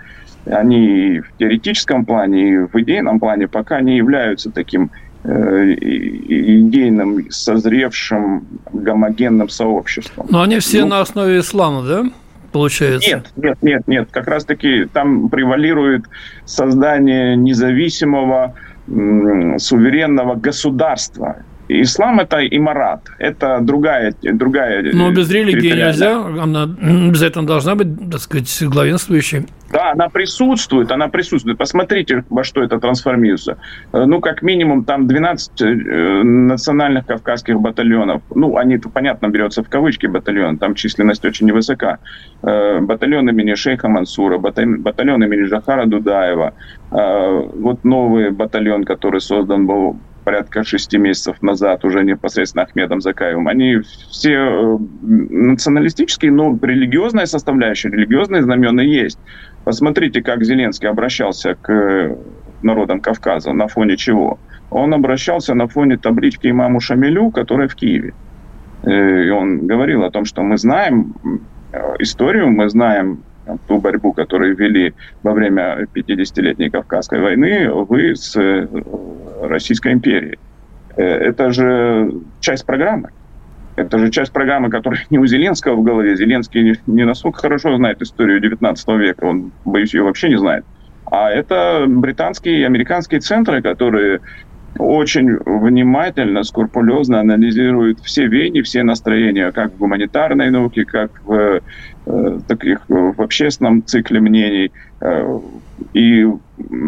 Они 0.46 1.22
в 1.22 1.38
теоретическом 1.38 2.06
плане 2.06 2.50
и 2.50 2.58
в 2.58 2.76
идейном 2.76 3.20
плане 3.20 3.48
пока 3.48 3.82
не 3.82 3.98
являются 3.98 4.52
таким 4.52 4.91
э, 5.24 5.74
идейным, 5.74 7.32
созревшим, 7.32 8.46
гомогенным 8.72 9.50
сообществом. 9.50 10.28
Но 10.30 10.43
они 10.43 10.60
все 10.60 10.82
ну, 10.82 10.89
на 10.89 11.02
основе 11.02 11.39
ислама, 11.39 11.82
да? 11.84 12.04
Получается. 12.52 13.10
Нет, 13.10 13.26
нет, 13.36 13.58
нет, 13.62 13.88
нет. 13.88 14.08
Как 14.12 14.28
раз-таки 14.28 14.86
там 14.86 15.30
превалирует 15.30 16.06
создание 16.46 17.36
независимого 17.36 18.54
суверенного 19.58 20.36
государства. 20.36 21.44
Ислам 21.68 22.20
это 22.20 22.45
имарат, 22.45 23.09
это 23.18 23.59
другая, 23.61 24.13
другая 24.22 24.91
Но 24.93 25.11
без 25.11 25.32
религии 25.32 25.72
нельзя, 25.72 26.18
она 26.18 26.63
обязательно 26.63 27.45
должна 27.45 27.76
быть, 27.76 27.88
так 28.11 28.22
сказать, 28.22 28.63
главенствующей. 28.63 29.45
Да, 29.72 29.91
она 29.91 30.09
присутствует, 30.09 30.91
она 30.91 31.07
присутствует. 31.07 31.57
Посмотрите, 31.57 32.24
во 32.30 32.43
что 32.43 32.61
это 32.61 32.80
трансформируется. 32.80 33.57
Э, 33.93 34.05
ну, 34.05 34.22
как 34.22 34.41
минимум, 34.41 34.86
там 34.86 35.07
12 35.07 35.61
э, 35.61 36.24
национальных 36.24 37.07
кавказских 37.07 37.59
батальонов. 37.59 38.22
Ну, 38.34 38.57
они, 38.57 38.78
понятно, 38.78 39.28
берется 39.28 39.63
в 39.63 39.70
кавычки 39.70 40.05
батальон, 40.05 40.57
там 40.57 40.76
численность 40.76 41.26
очень 41.26 41.47
невысока. 41.47 41.97
Э, 42.43 42.80
батальон 42.80 43.28
имени 43.30 43.55
Шейха 43.55 43.89
Мансура, 43.89 44.38
батальон 44.38 45.24
имени 45.24 45.43
Жахара 45.43 45.86
Дудаева. 45.86 46.53
Вот 46.91 47.84
новый 47.84 48.32
батальон, 48.32 48.86
который 48.86 49.20
создан 49.20 49.66
был 49.66 49.97
порядка 50.26 50.63
шести 50.63 50.97
месяцев 50.97 51.41
назад, 51.41 51.86
уже 51.86 52.03
непосредственно 52.03 52.63
Ахмедом 52.63 52.99
Закаевым, 52.99 53.47
они 53.47 53.78
все 54.09 54.34
э, 54.34 54.78
националистические, 55.30 56.32
но 56.32 56.57
религиозная 56.61 57.28
составляющая, 57.28 57.89
религиозные 57.89 58.43
знамена 58.43 58.82
есть. 58.82 59.19
Посмотрите, 59.63 60.21
как 60.21 60.43
Зеленский 60.43 60.89
обращался 60.89 61.55
к 61.55 62.17
народам 62.63 62.99
Кавказа, 62.99 63.53
на 63.53 63.67
фоне 63.67 63.95
чего. 63.95 64.39
Он 64.71 64.93
обращался 64.93 65.53
на 65.53 65.67
фоне 65.67 65.97
таблички 65.97 66.49
имаму 66.49 66.82
Шамилю, 66.82 67.30
которая 67.30 67.67
в 67.67 67.76
Киеве. 67.76 68.13
Э, 68.84 69.23
и 69.26 69.30
он 69.30 69.67
говорил 69.67 70.03
о 70.03 70.11
том, 70.11 70.26
что 70.26 70.41
мы 70.41 70.57
знаем 70.57 71.13
э, 71.71 71.78
историю, 71.99 72.49
мы 72.49 72.69
знаем 72.69 73.23
ту 73.68 73.80
борьбу, 73.80 74.14
которую 74.14 74.56
вели 74.56 74.93
во 75.24 75.34
время 75.34 75.88
50-летней 75.93 76.70
Кавказской 76.70 77.20
войны 77.20 77.70
вы 77.72 78.16
с 78.16 78.36
э, 78.36 78.68
Российской 79.41 79.93
империей. 79.93 80.38
Это 80.96 81.52
же 81.52 82.12
часть 82.39 82.66
программы. 82.66 83.10
Это 83.76 84.00
же 84.00 84.10
часть 84.10 84.32
программы, 84.32 84.70
которая 84.70 85.02
не 85.10 85.20
у 85.20 85.26
Зеленского 85.26 85.76
в 85.76 85.84
голове. 85.84 86.16
Зеленский 86.16 86.80
не 86.88 87.04
настолько 87.04 87.41
хорошо 87.41 87.76
знает 87.76 88.02
историю 88.02 88.39
19 88.39 88.88
века, 88.89 89.26
он, 89.26 89.52
боюсь, 89.66 89.93
ее 89.93 90.04
вообще 90.04 90.30
не 90.30 90.38
знает. 90.38 90.64
А 91.06 91.30
это 91.30 91.86
британские 91.88 92.62
и 92.62 92.64
американские 92.64 93.20
центры, 93.20 93.62
которые 93.62 94.22
очень 94.78 95.38
внимательно, 95.46 96.43
скрупулезно 96.43 97.20
анализируют 97.20 98.00
все 98.00 98.28
веяния, 98.28 98.64
все 98.64 98.84
настроения, 98.84 99.52
как 99.52 99.74
в 99.74 99.78
гуманитарной 99.78 100.50
науке, 100.50 100.84
как 100.86 101.12
в, 101.24 101.34
э, 101.34 101.62
таких, 102.47 102.82
в 102.88 103.22
общественном 103.22 103.86
цикле 103.86 104.20
мнений, 104.20 104.72
э, 105.01 105.39
и 105.93 106.28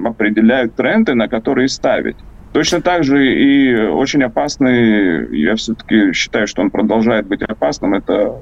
определяют 0.05 0.76
тренды, 0.76 1.13
на 1.13 1.28
которые 1.28 1.68
ставить. 1.68 2.18
Точно 2.53 2.82
так 2.82 3.03
же 3.03 3.34
и 3.34 3.76
очень 3.76 4.24
опасный, 4.24 5.38
я 5.38 5.55
все-таки 5.55 6.13
считаю, 6.13 6.47
что 6.47 6.61
он 6.61 6.72
продолжает 6.72 7.28
быть 7.28 7.41
опасным, 7.41 7.93
это 7.93 8.36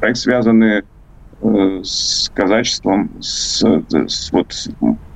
проект, 0.00 0.18
связанный 0.18 0.82
э, 1.42 1.80
с 1.82 2.30
казачеством, 2.34 3.10
с, 3.20 3.64
с, 3.88 4.32
вот, 4.32 4.54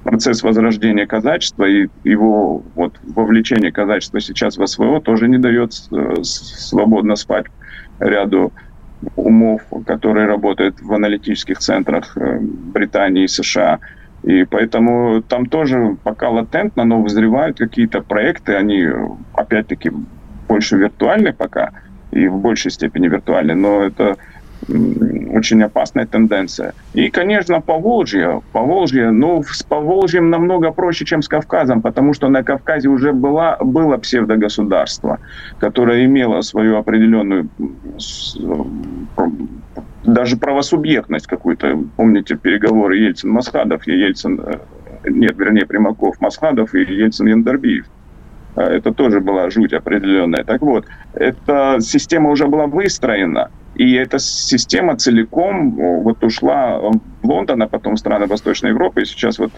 процесс 0.05 0.43
возрождения 0.43 1.07
казачества 1.07 1.65
и 1.65 1.89
его 2.05 2.63
вот, 2.75 2.99
вовлечение 3.03 3.71
казачества 3.71 4.21
сейчас 4.21 4.57
в 4.57 4.67
СВО 4.67 5.01
тоже 5.01 5.29
не 5.29 5.39
дает 5.39 5.73
э, 5.93 6.23
свободно 6.23 7.15
спать 7.15 7.47
ряду 8.01 8.53
умов, 9.17 9.63
которые 9.87 10.27
работают 10.27 10.81
в 10.81 10.93
аналитических 10.93 11.59
центрах 11.59 12.17
э, 12.17 12.39
Британии 12.41 13.25
и 13.25 13.29
США. 13.29 13.79
И 14.25 14.45
поэтому 14.45 15.23
там 15.23 15.47
тоже 15.47 15.97
пока 16.03 16.29
латентно, 16.29 16.85
но 16.85 17.01
вызревают 17.01 17.59
какие-то 17.59 18.01
проекты, 18.01 18.55
они 18.55 18.89
опять-таки 19.35 19.93
больше 20.49 20.77
виртуальны 20.77 21.33
пока 21.33 21.71
и 22.11 22.27
в 22.27 22.39
большей 22.39 22.71
степени 22.71 23.09
виртуальны, 23.09 23.55
но 23.55 23.83
это 23.83 24.17
очень 24.69 25.63
опасная 25.63 26.07
тенденция. 26.07 26.75
И, 26.95 27.11
конечно, 27.11 27.61
Поволжье. 27.61 28.43
Поволжье, 28.53 29.11
ну, 29.11 29.43
с 29.43 29.63
Поволжьем 29.63 30.31
намного 30.31 30.71
проще, 30.73 31.05
чем 31.05 31.23
с 31.23 31.29
Кавказом, 31.29 31.81
потому 31.83 32.15
что 32.15 32.29
на 32.29 32.43
Кавказе 32.43 32.89
уже 32.89 33.13
была, 33.13 33.57
было 33.57 33.97
псевдогосударство, 33.97 35.19
которое 35.59 36.05
имело 36.05 36.43
свою 36.43 36.77
определенную 36.77 37.49
даже 40.05 40.37
правосубъектность 40.37 41.27
какую-то. 41.27 41.79
Помните 41.97 42.37
переговоры 42.37 42.99
Ельцин-Масхадов 42.99 43.83
и 43.87 43.93
Ельцин... 43.93 44.41
Э, 44.41 44.59
нет, 45.11 45.37
вернее, 45.39 45.67
Примаков, 45.67 46.21
Масхадов 46.21 46.75
и 46.75 46.85
Ельцин-Яндарбиев. 46.85 47.85
А, 48.57 48.63
это 48.63 48.93
тоже 48.93 49.21
была 49.21 49.51
жуть 49.51 49.73
определенная. 49.73 50.45
Так 50.45 50.63
вот, 50.63 50.87
эта 51.15 51.79
система 51.81 52.31
уже 52.31 52.47
была 52.47 52.67
выстроена. 52.67 53.51
И 53.75 53.95
эта 53.95 54.19
система 54.19 54.97
целиком 54.97 56.03
вот 56.03 56.23
ушла 56.25 56.79
в 56.79 57.27
Лондон, 57.27 57.63
а 57.63 57.69
потом 57.69 57.95
в 57.95 57.99
страны 57.99 58.27
Восточной 58.27 58.71
Европы. 58.71 59.03
И 59.03 59.05
сейчас 59.05 59.39
вот 59.39 59.53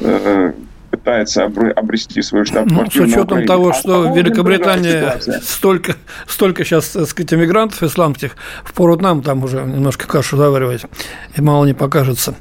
э, 0.00 0.52
пытается 0.90 1.44
обрести 1.44 2.20
свою 2.22 2.44
штаб-квартиру. 2.44 3.06
Ну, 3.06 3.10
с 3.10 3.14
учетом 3.14 3.46
того, 3.46 3.70
а 3.70 3.74
что 3.74 4.14
Великобритания 4.14 5.18
столько, 5.42 5.96
столько 6.26 6.64
сейчас, 6.64 6.90
так 6.90 7.06
сказать, 7.06 7.32
иммигрантов 7.32 7.82
исламских, 7.82 8.36
впору 8.64 8.98
нам 8.98 9.22
там 9.22 9.44
уже 9.44 9.58
немножко 9.62 10.06
кашу 10.06 10.36
заваривать, 10.36 10.82
и 11.36 11.40
мало 11.40 11.64
не 11.64 11.74
покажется. 11.74 12.34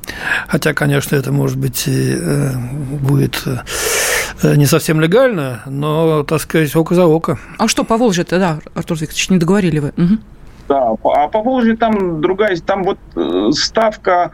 Хотя, 0.48 0.74
конечно, 0.74 1.16
это, 1.16 1.32
может 1.32 1.58
быть, 1.58 1.88
и, 1.88 2.16
э, 2.20 2.52
будет 3.00 3.44
э, 3.46 4.56
не 4.56 4.66
совсем 4.66 5.00
легально, 5.00 5.62
но, 5.68 6.24
так 6.24 6.42
сказать, 6.42 6.76
око 6.76 6.96
за 6.96 7.06
око. 7.06 7.40
А 7.58 7.68
что 7.68 7.84
по 7.84 7.98
Волжье-то, 7.98 8.40
да, 8.40 8.60
Артур 8.74 8.98
Викторович, 8.98 9.30
не 9.30 9.38
договорили 9.38 9.80
вы? 9.80 9.94
Угу. 9.96 10.18
Да, 10.70 10.96
а 11.04 11.28
по 11.28 11.42
Волжье 11.42 11.76
там 11.76 12.22
другая, 12.22 12.56
там 12.58 12.84
вот 12.84 13.00
э, 13.16 13.50
ставка 13.54 14.32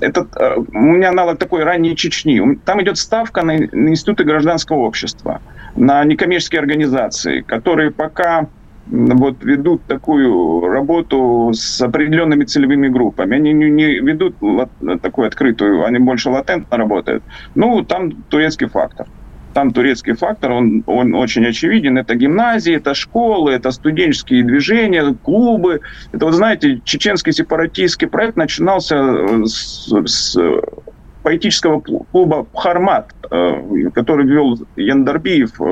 этот, 0.00 0.28
э, 0.36 0.58
у 0.58 0.78
меня 0.78 1.08
аналог 1.08 1.38
такой 1.38 1.64
ранней 1.64 1.96
Чечни. 1.96 2.40
Там 2.64 2.80
идет 2.82 2.98
ставка 2.98 3.42
на, 3.42 3.56
институты 3.56 4.22
гражданского 4.22 4.76
общества, 4.76 5.40
на 5.74 6.04
некоммерческие 6.04 6.60
организации, 6.60 7.40
которые 7.40 7.90
пока 7.90 8.46
вот 8.86 9.42
ведут 9.42 9.82
такую 9.88 10.68
работу 10.68 11.50
с 11.52 11.80
определенными 11.80 12.44
целевыми 12.44 12.86
группами. 12.86 13.34
Они 13.34 13.52
не, 13.52 13.68
не 13.68 13.98
ведут 13.98 14.36
такую 15.02 15.26
открытую, 15.26 15.84
они 15.84 15.98
больше 15.98 16.30
латентно 16.30 16.76
работают. 16.76 17.24
Ну, 17.56 17.82
там 17.82 18.12
турецкий 18.28 18.68
фактор 18.68 19.08
там 19.56 19.72
турецкий 19.72 20.12
фактор, 20.12 20.52
он, 20.52 20.82
он 20.86 21.14
очень 21.14 21.46
очевиден. 21.46 21.96
Это 21.96 22.14
гимназии, 22.14 22.76
это 22.76 22.92
школы, 22.92 23.52
это 23.52 23.70
студенческие 23.70 24.44
движения, 24.44 25.14
клубы. 25.24 25.80
Это, 26.12 26.26
вот 26.26 26.34
знаете, 26.34 26.82
чеченский 26.84 27.32
сепаратистский 27.32 28.06
проект 28.06 28.36
начинался 28.36 28.96
э, 28.96 29.44
с, 29.46 29.90
с 30.04 30.38
поэтического 31.22 31.80
клуба 31.80 32.46
«Хармат», 32.54 33.14
э, 33.30 33.88
который 33.94 34.26
вел 34.26 34.58
Яндарбиев 34.76 35.58
э, 35.58 35.64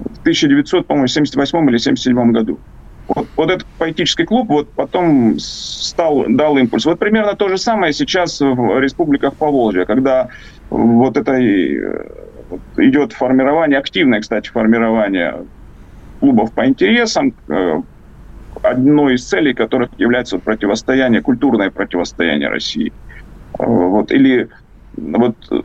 в 0.00 0.20
1978 0.22 1.58
или 1.58 1.76
1977 1.76 2.32
году. 2.32 2.58
Вот, 3.06 3.28
вот 3.36 3.50
этот 3.50 3.66
поэтический 3.78 4.24
клуб 4.24 4.48
вот 4.48 4.68
потом 4.70 5.38
стал, 5.38 6.24
дал 6.26 6.58
импульс. 6.58 6.86
Вот 6.86 6.98
примерно 6.98 7.34
то 7.36 7.48
же 7.48 7.56
самое 7.56 7.92
сейчас 7.92 8.40
в 8.40 8.80
республиках 8.80 9.34
Поволжья, 9.34 9.84
когда 9.84 10.28
вот 10.70 11.16
этой 11.16 11.78
идет 12.76 13.12
формирование, 13.12 13.78
активное, 13.78 14.20
кстати, 14.20 14.48
формирование 14.48 15.44
клубов 16.22 16.52
по 16.52 16.64
интересам, 16.66 17.34
э, 17.48 17.82
одной 18.62 19.14
из 19.14 19.28
целей 19.28 19.54
которых 19.54 19.90
является 19.98 20.38
противостояние, 20.38 21.20
культурное 21.20 21.70
противостояние 21.70 22.48
России. 22.48 22.92
Э, 23.58 23.64
вот, 23.66 24.12
или 24.12 24.48
вот, 24.96 25.34
э, 25.50 25.56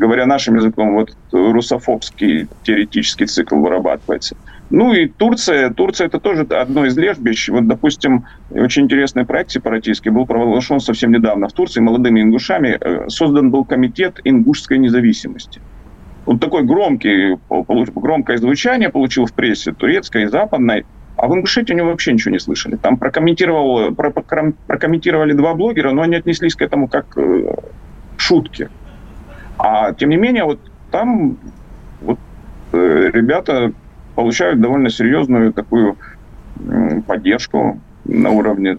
говоря 0.00 0.26
нашим 0.26 0.56
языком, 0.56 0.94
вот 0.94 1.16
русофобский 1.30 2.48
теоретический 2.64 3.26
цикл 3.26 3.56
вырабатывается. 3.56 4.36
Ну 4.70 4.92
и 4.92 5.06
Турция. 5.06 5.70
Турция 5.70 6.08
это 6.08 6.18
тоже 6.18 6.42
одно 6.50 6.84
из 6.86 6.96
лежбищ. 6.98 7.48
Вот, 7.48 7.68
допустим, 7.68 8.24
очень 8.50 8.84
интересный 8.84 9.24
проект 9.24 9.52
сепаратистский 9.52 10.10
был 10.10 10.26
провозглашен 10.26 10.80
совсем 10.80 11.12
недавно 11.12 11.46
в 11.48 11.52
Турции 11.52 11.80
молодыми 11.80 12.22
ингушами. 12.22 12.78
Создан 13.08 13.50
был 13.52 13.64
комитет 13.64 14.20
ингушской 14.24 14.78
независимости 14.78 15.60
он 16.26 16.38
такой 16.38 16.64
громкий, 16.64 17.38
громкое 17.48 18.38
звучание 18.38 18.88
получил 18.88 19.26
в 19.26 19.32
прессе 19.32 19.72
турецкой 19.72 20.24
и 20.24 20.26
западной, 20.26 20.84
а 21.16 21.28
в 21.28 21.34
Ингушетии 21.34 21.72
у 21.72 21.76
него 21.76 21.88
вообще 21.88 22.12
ничего 22.12 22.32
не 22.32 22.38
слышали. 22.38 22.76
Там 22.76 22.96
прокомментировал, 22.96 23.94
прокомментировали 23.94 25.32
два 25.32 25.54
блогера, 25.54 25.92
но 25.92 26.02
они 26.02 26.16
отнеслись 26.16 26.54
к 26.54 26.62
этому 26.62 26.88
как 26.88 27.16
э, 27.16 27.54
шутки. 28.16 28.70
А 29.58 29.92
тем 29.92 30.10
не 30.10 30.16
менее, 30.16 30.44
вот 30.44 30.60
там 30.90 31.36
вот, 32.00 32.18
э, 32.72 33.10
ребята 33.12 33.72
получают 34.14 34.60
довольно 34.60 34.88
серьезную 34.88 35.52
такую 35.52 35.96
э, 36.58 37.00
поддержку 37.06 37.80
на 38.04 38.30
уровне 38.30 38.78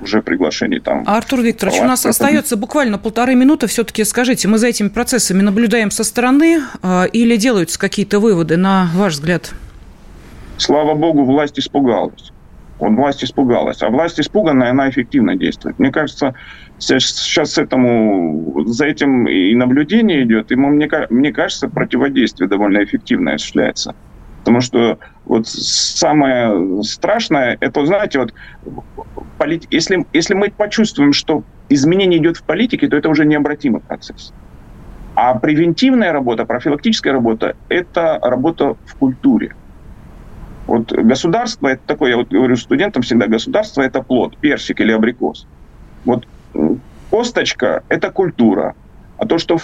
уже 0.00 0.22
приглашений 0.22 0.80
там. 0.80 1.04
А, 1.06 1.16
Артур 1.18 1.40
Викторович, 1.40 1.80
у 1.80 1.84
нас 1.84 2.06
остается 2.06 2.56
буквально 2.56 2.98
полторы 2.98 3.34
минуты. 3.34 3.66
Все-таки 3.66 4.04
скажите, 4.04 4.48
мы 4.48 4.58
за 4.58 4.68
этими 4.68 4.88
процессами 4.88 5.42
наблюдаем 5.42 5.90
со 5.90 6.04
стороны 6.04 6.60
э, 6.82 7.08
или 7.12 7.36
делаются 7.36 7.78
какие-то 7.78 8.20
выводы, 8.20 8.56
на 8.56 8.90
ваш 8.94 9.14
взгляд? 9.14 9.52
Слава 10.56 10.94
богу, 10.94 11.24
власть 11.24 11.58
испугалась. 11.58 12.32
Вот 12.78 12.92
власть 12.92 13.24
испугалась. 13.24 13.82
А 13.82 13.88
власть 13.88 14.20
испуганная, 14.20 14.70
она 14.70 14.88
эффективно 14.88 15.36
действует. 15.36 15.78
Мне 15.78 15.90
кажется, 15.90 16.34
сейчас 16.78 17.58
этому, 17.58 18.64
за 18.66 18.86
этим 18.86 19.26
и 19.26 19.54
наблюдение 19.54 20.22
идет, 20.22 20.52
и 20.52 20.56
мне, 20.56 20.88
мне 21.10 21.32
кажется, 21.32 21.68
противодействие 21.68 22.48
довольно 22.48 22.84
эффективно 22.84 23.34
осуществляется. 23.34 23.94
Потому 24.48 24.62
что 24.62 24.98
вот 25.26 25.46
самое 25.46 26.82
страшное, 26.82 27.58
это, 27.60 27.84
знаете, 27.84 28.18
вот 28.18 28.32
полит... 29.36 29.66
если, 29.70 30.06
если 30.14 30.32
мы 30.32 30.50
почувствуем, 30.50 31.12
что 31.12 31.42
изменение 31.68 32.18
идет 32.18 32.38
в 32.38 32.42
политике, 32.44 32.88
то 32.88 32.96
это 32.96 33.10
уже 33.10 33.26
необратимый 33.26 33.82
процесс. 33.82 34.32
А 35.14 35.38
превентивная 35.38 36.12
работа, 36.12 36.46
профилактическая 36.46 37.12
работа– 37.12 37.56
это 37.68 38.18
работа 38.22 38.76
в 38.86 38.94
культуре. 38.94 39.54
Вот 40.66 40.92
государство– 40.92 41.68
это 41.68 41.82
такое, 41.86 42.12
я 42.12 42.16
вот 42.16 42.28
говорю 42.28 42.56
студентам 42.56 43.02
всегда, 43.02 43.26
государство– 43.26 43.82
это 43.82 44.02
плод, 44.02 44.38
персик 44.38 44.80
или 44.80 44.92
абрикос. 44.92 45.46
Вот 46.06 46.26
косточка– 47.10 47.82
это 47.90 48.10
культура, 48.10 48.74
а 49.18 49.26
то, 49.26 49.38
что 49.38 49.58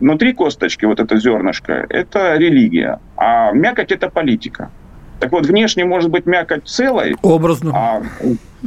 внутри 0.00 0.32
косточки, 0.32 0.84
вот 0.84 1.00
это 1.00 1.18
зернышко, 1.18 1.86
это 1.88 2.36
религия, 2.36 3.00
а 3.16 3.52
мякоть– 3.52 3.92
это 3.92 4.08
политика. 4.08 4.70
Так 5.18 5.32
вот, 5.32 5.46
внешне 5.46 5.84
может 5.84 6.10
быть 6.10 6.26
мякоть 6.26 6.66
целой, 6.66 7.16
Образно. 7.22 7.72
А, 7.74 8.02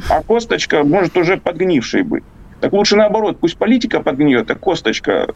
а 0.09 0.21
косточка 0.21 0.83
может 0.83 1.17
уже 1.17 1.37
подгнившей 1.37 2.03
быть. 2.03 2.23
Так 2.63 2.71
лучше 2.71 2.95
наоборот, 2.95 3.39
пусть 3.41 3.57
политика 3.57 3.99
подгниет, 3.99 4.49
а 4.49 4.55
косточка 4.55 5.27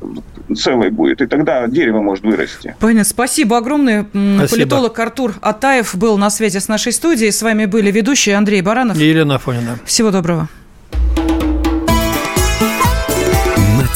целой 0.56 0.92
будет, 0.92 1.22
и 1.22 1.28
тогда 1.28 1.68
дерево 1.68 2.02
может 2.02 2.24
вырасти. 2.24 2.74
Понятно. 2.80 3.04
Спасибо 3.04 3.58
огромное. 3.58 4.06
Спасибо. 4.12 4.48
Политолог 4.48 4.98
Артур 4.98 5.34
Атаев 5.42 5.94
был 5.96 6.18
на 6.18 6.30
связи 6.30 6.60
с 6.60 6.70
нашей 6.70 6.94
студией. 6.94 7.34
С 7.34 7.42
вами 7.42 7.66
были 7.66 7.92
ведущие 7.92 8.38
Андрей 8.38 8.62
Баранов 8.62 8.98
и 8.98 9.04
Елена 9.04 9.36
Афонина. 9.36 9.78
Всего 9.84 10.12
доброго. 10.12 10.48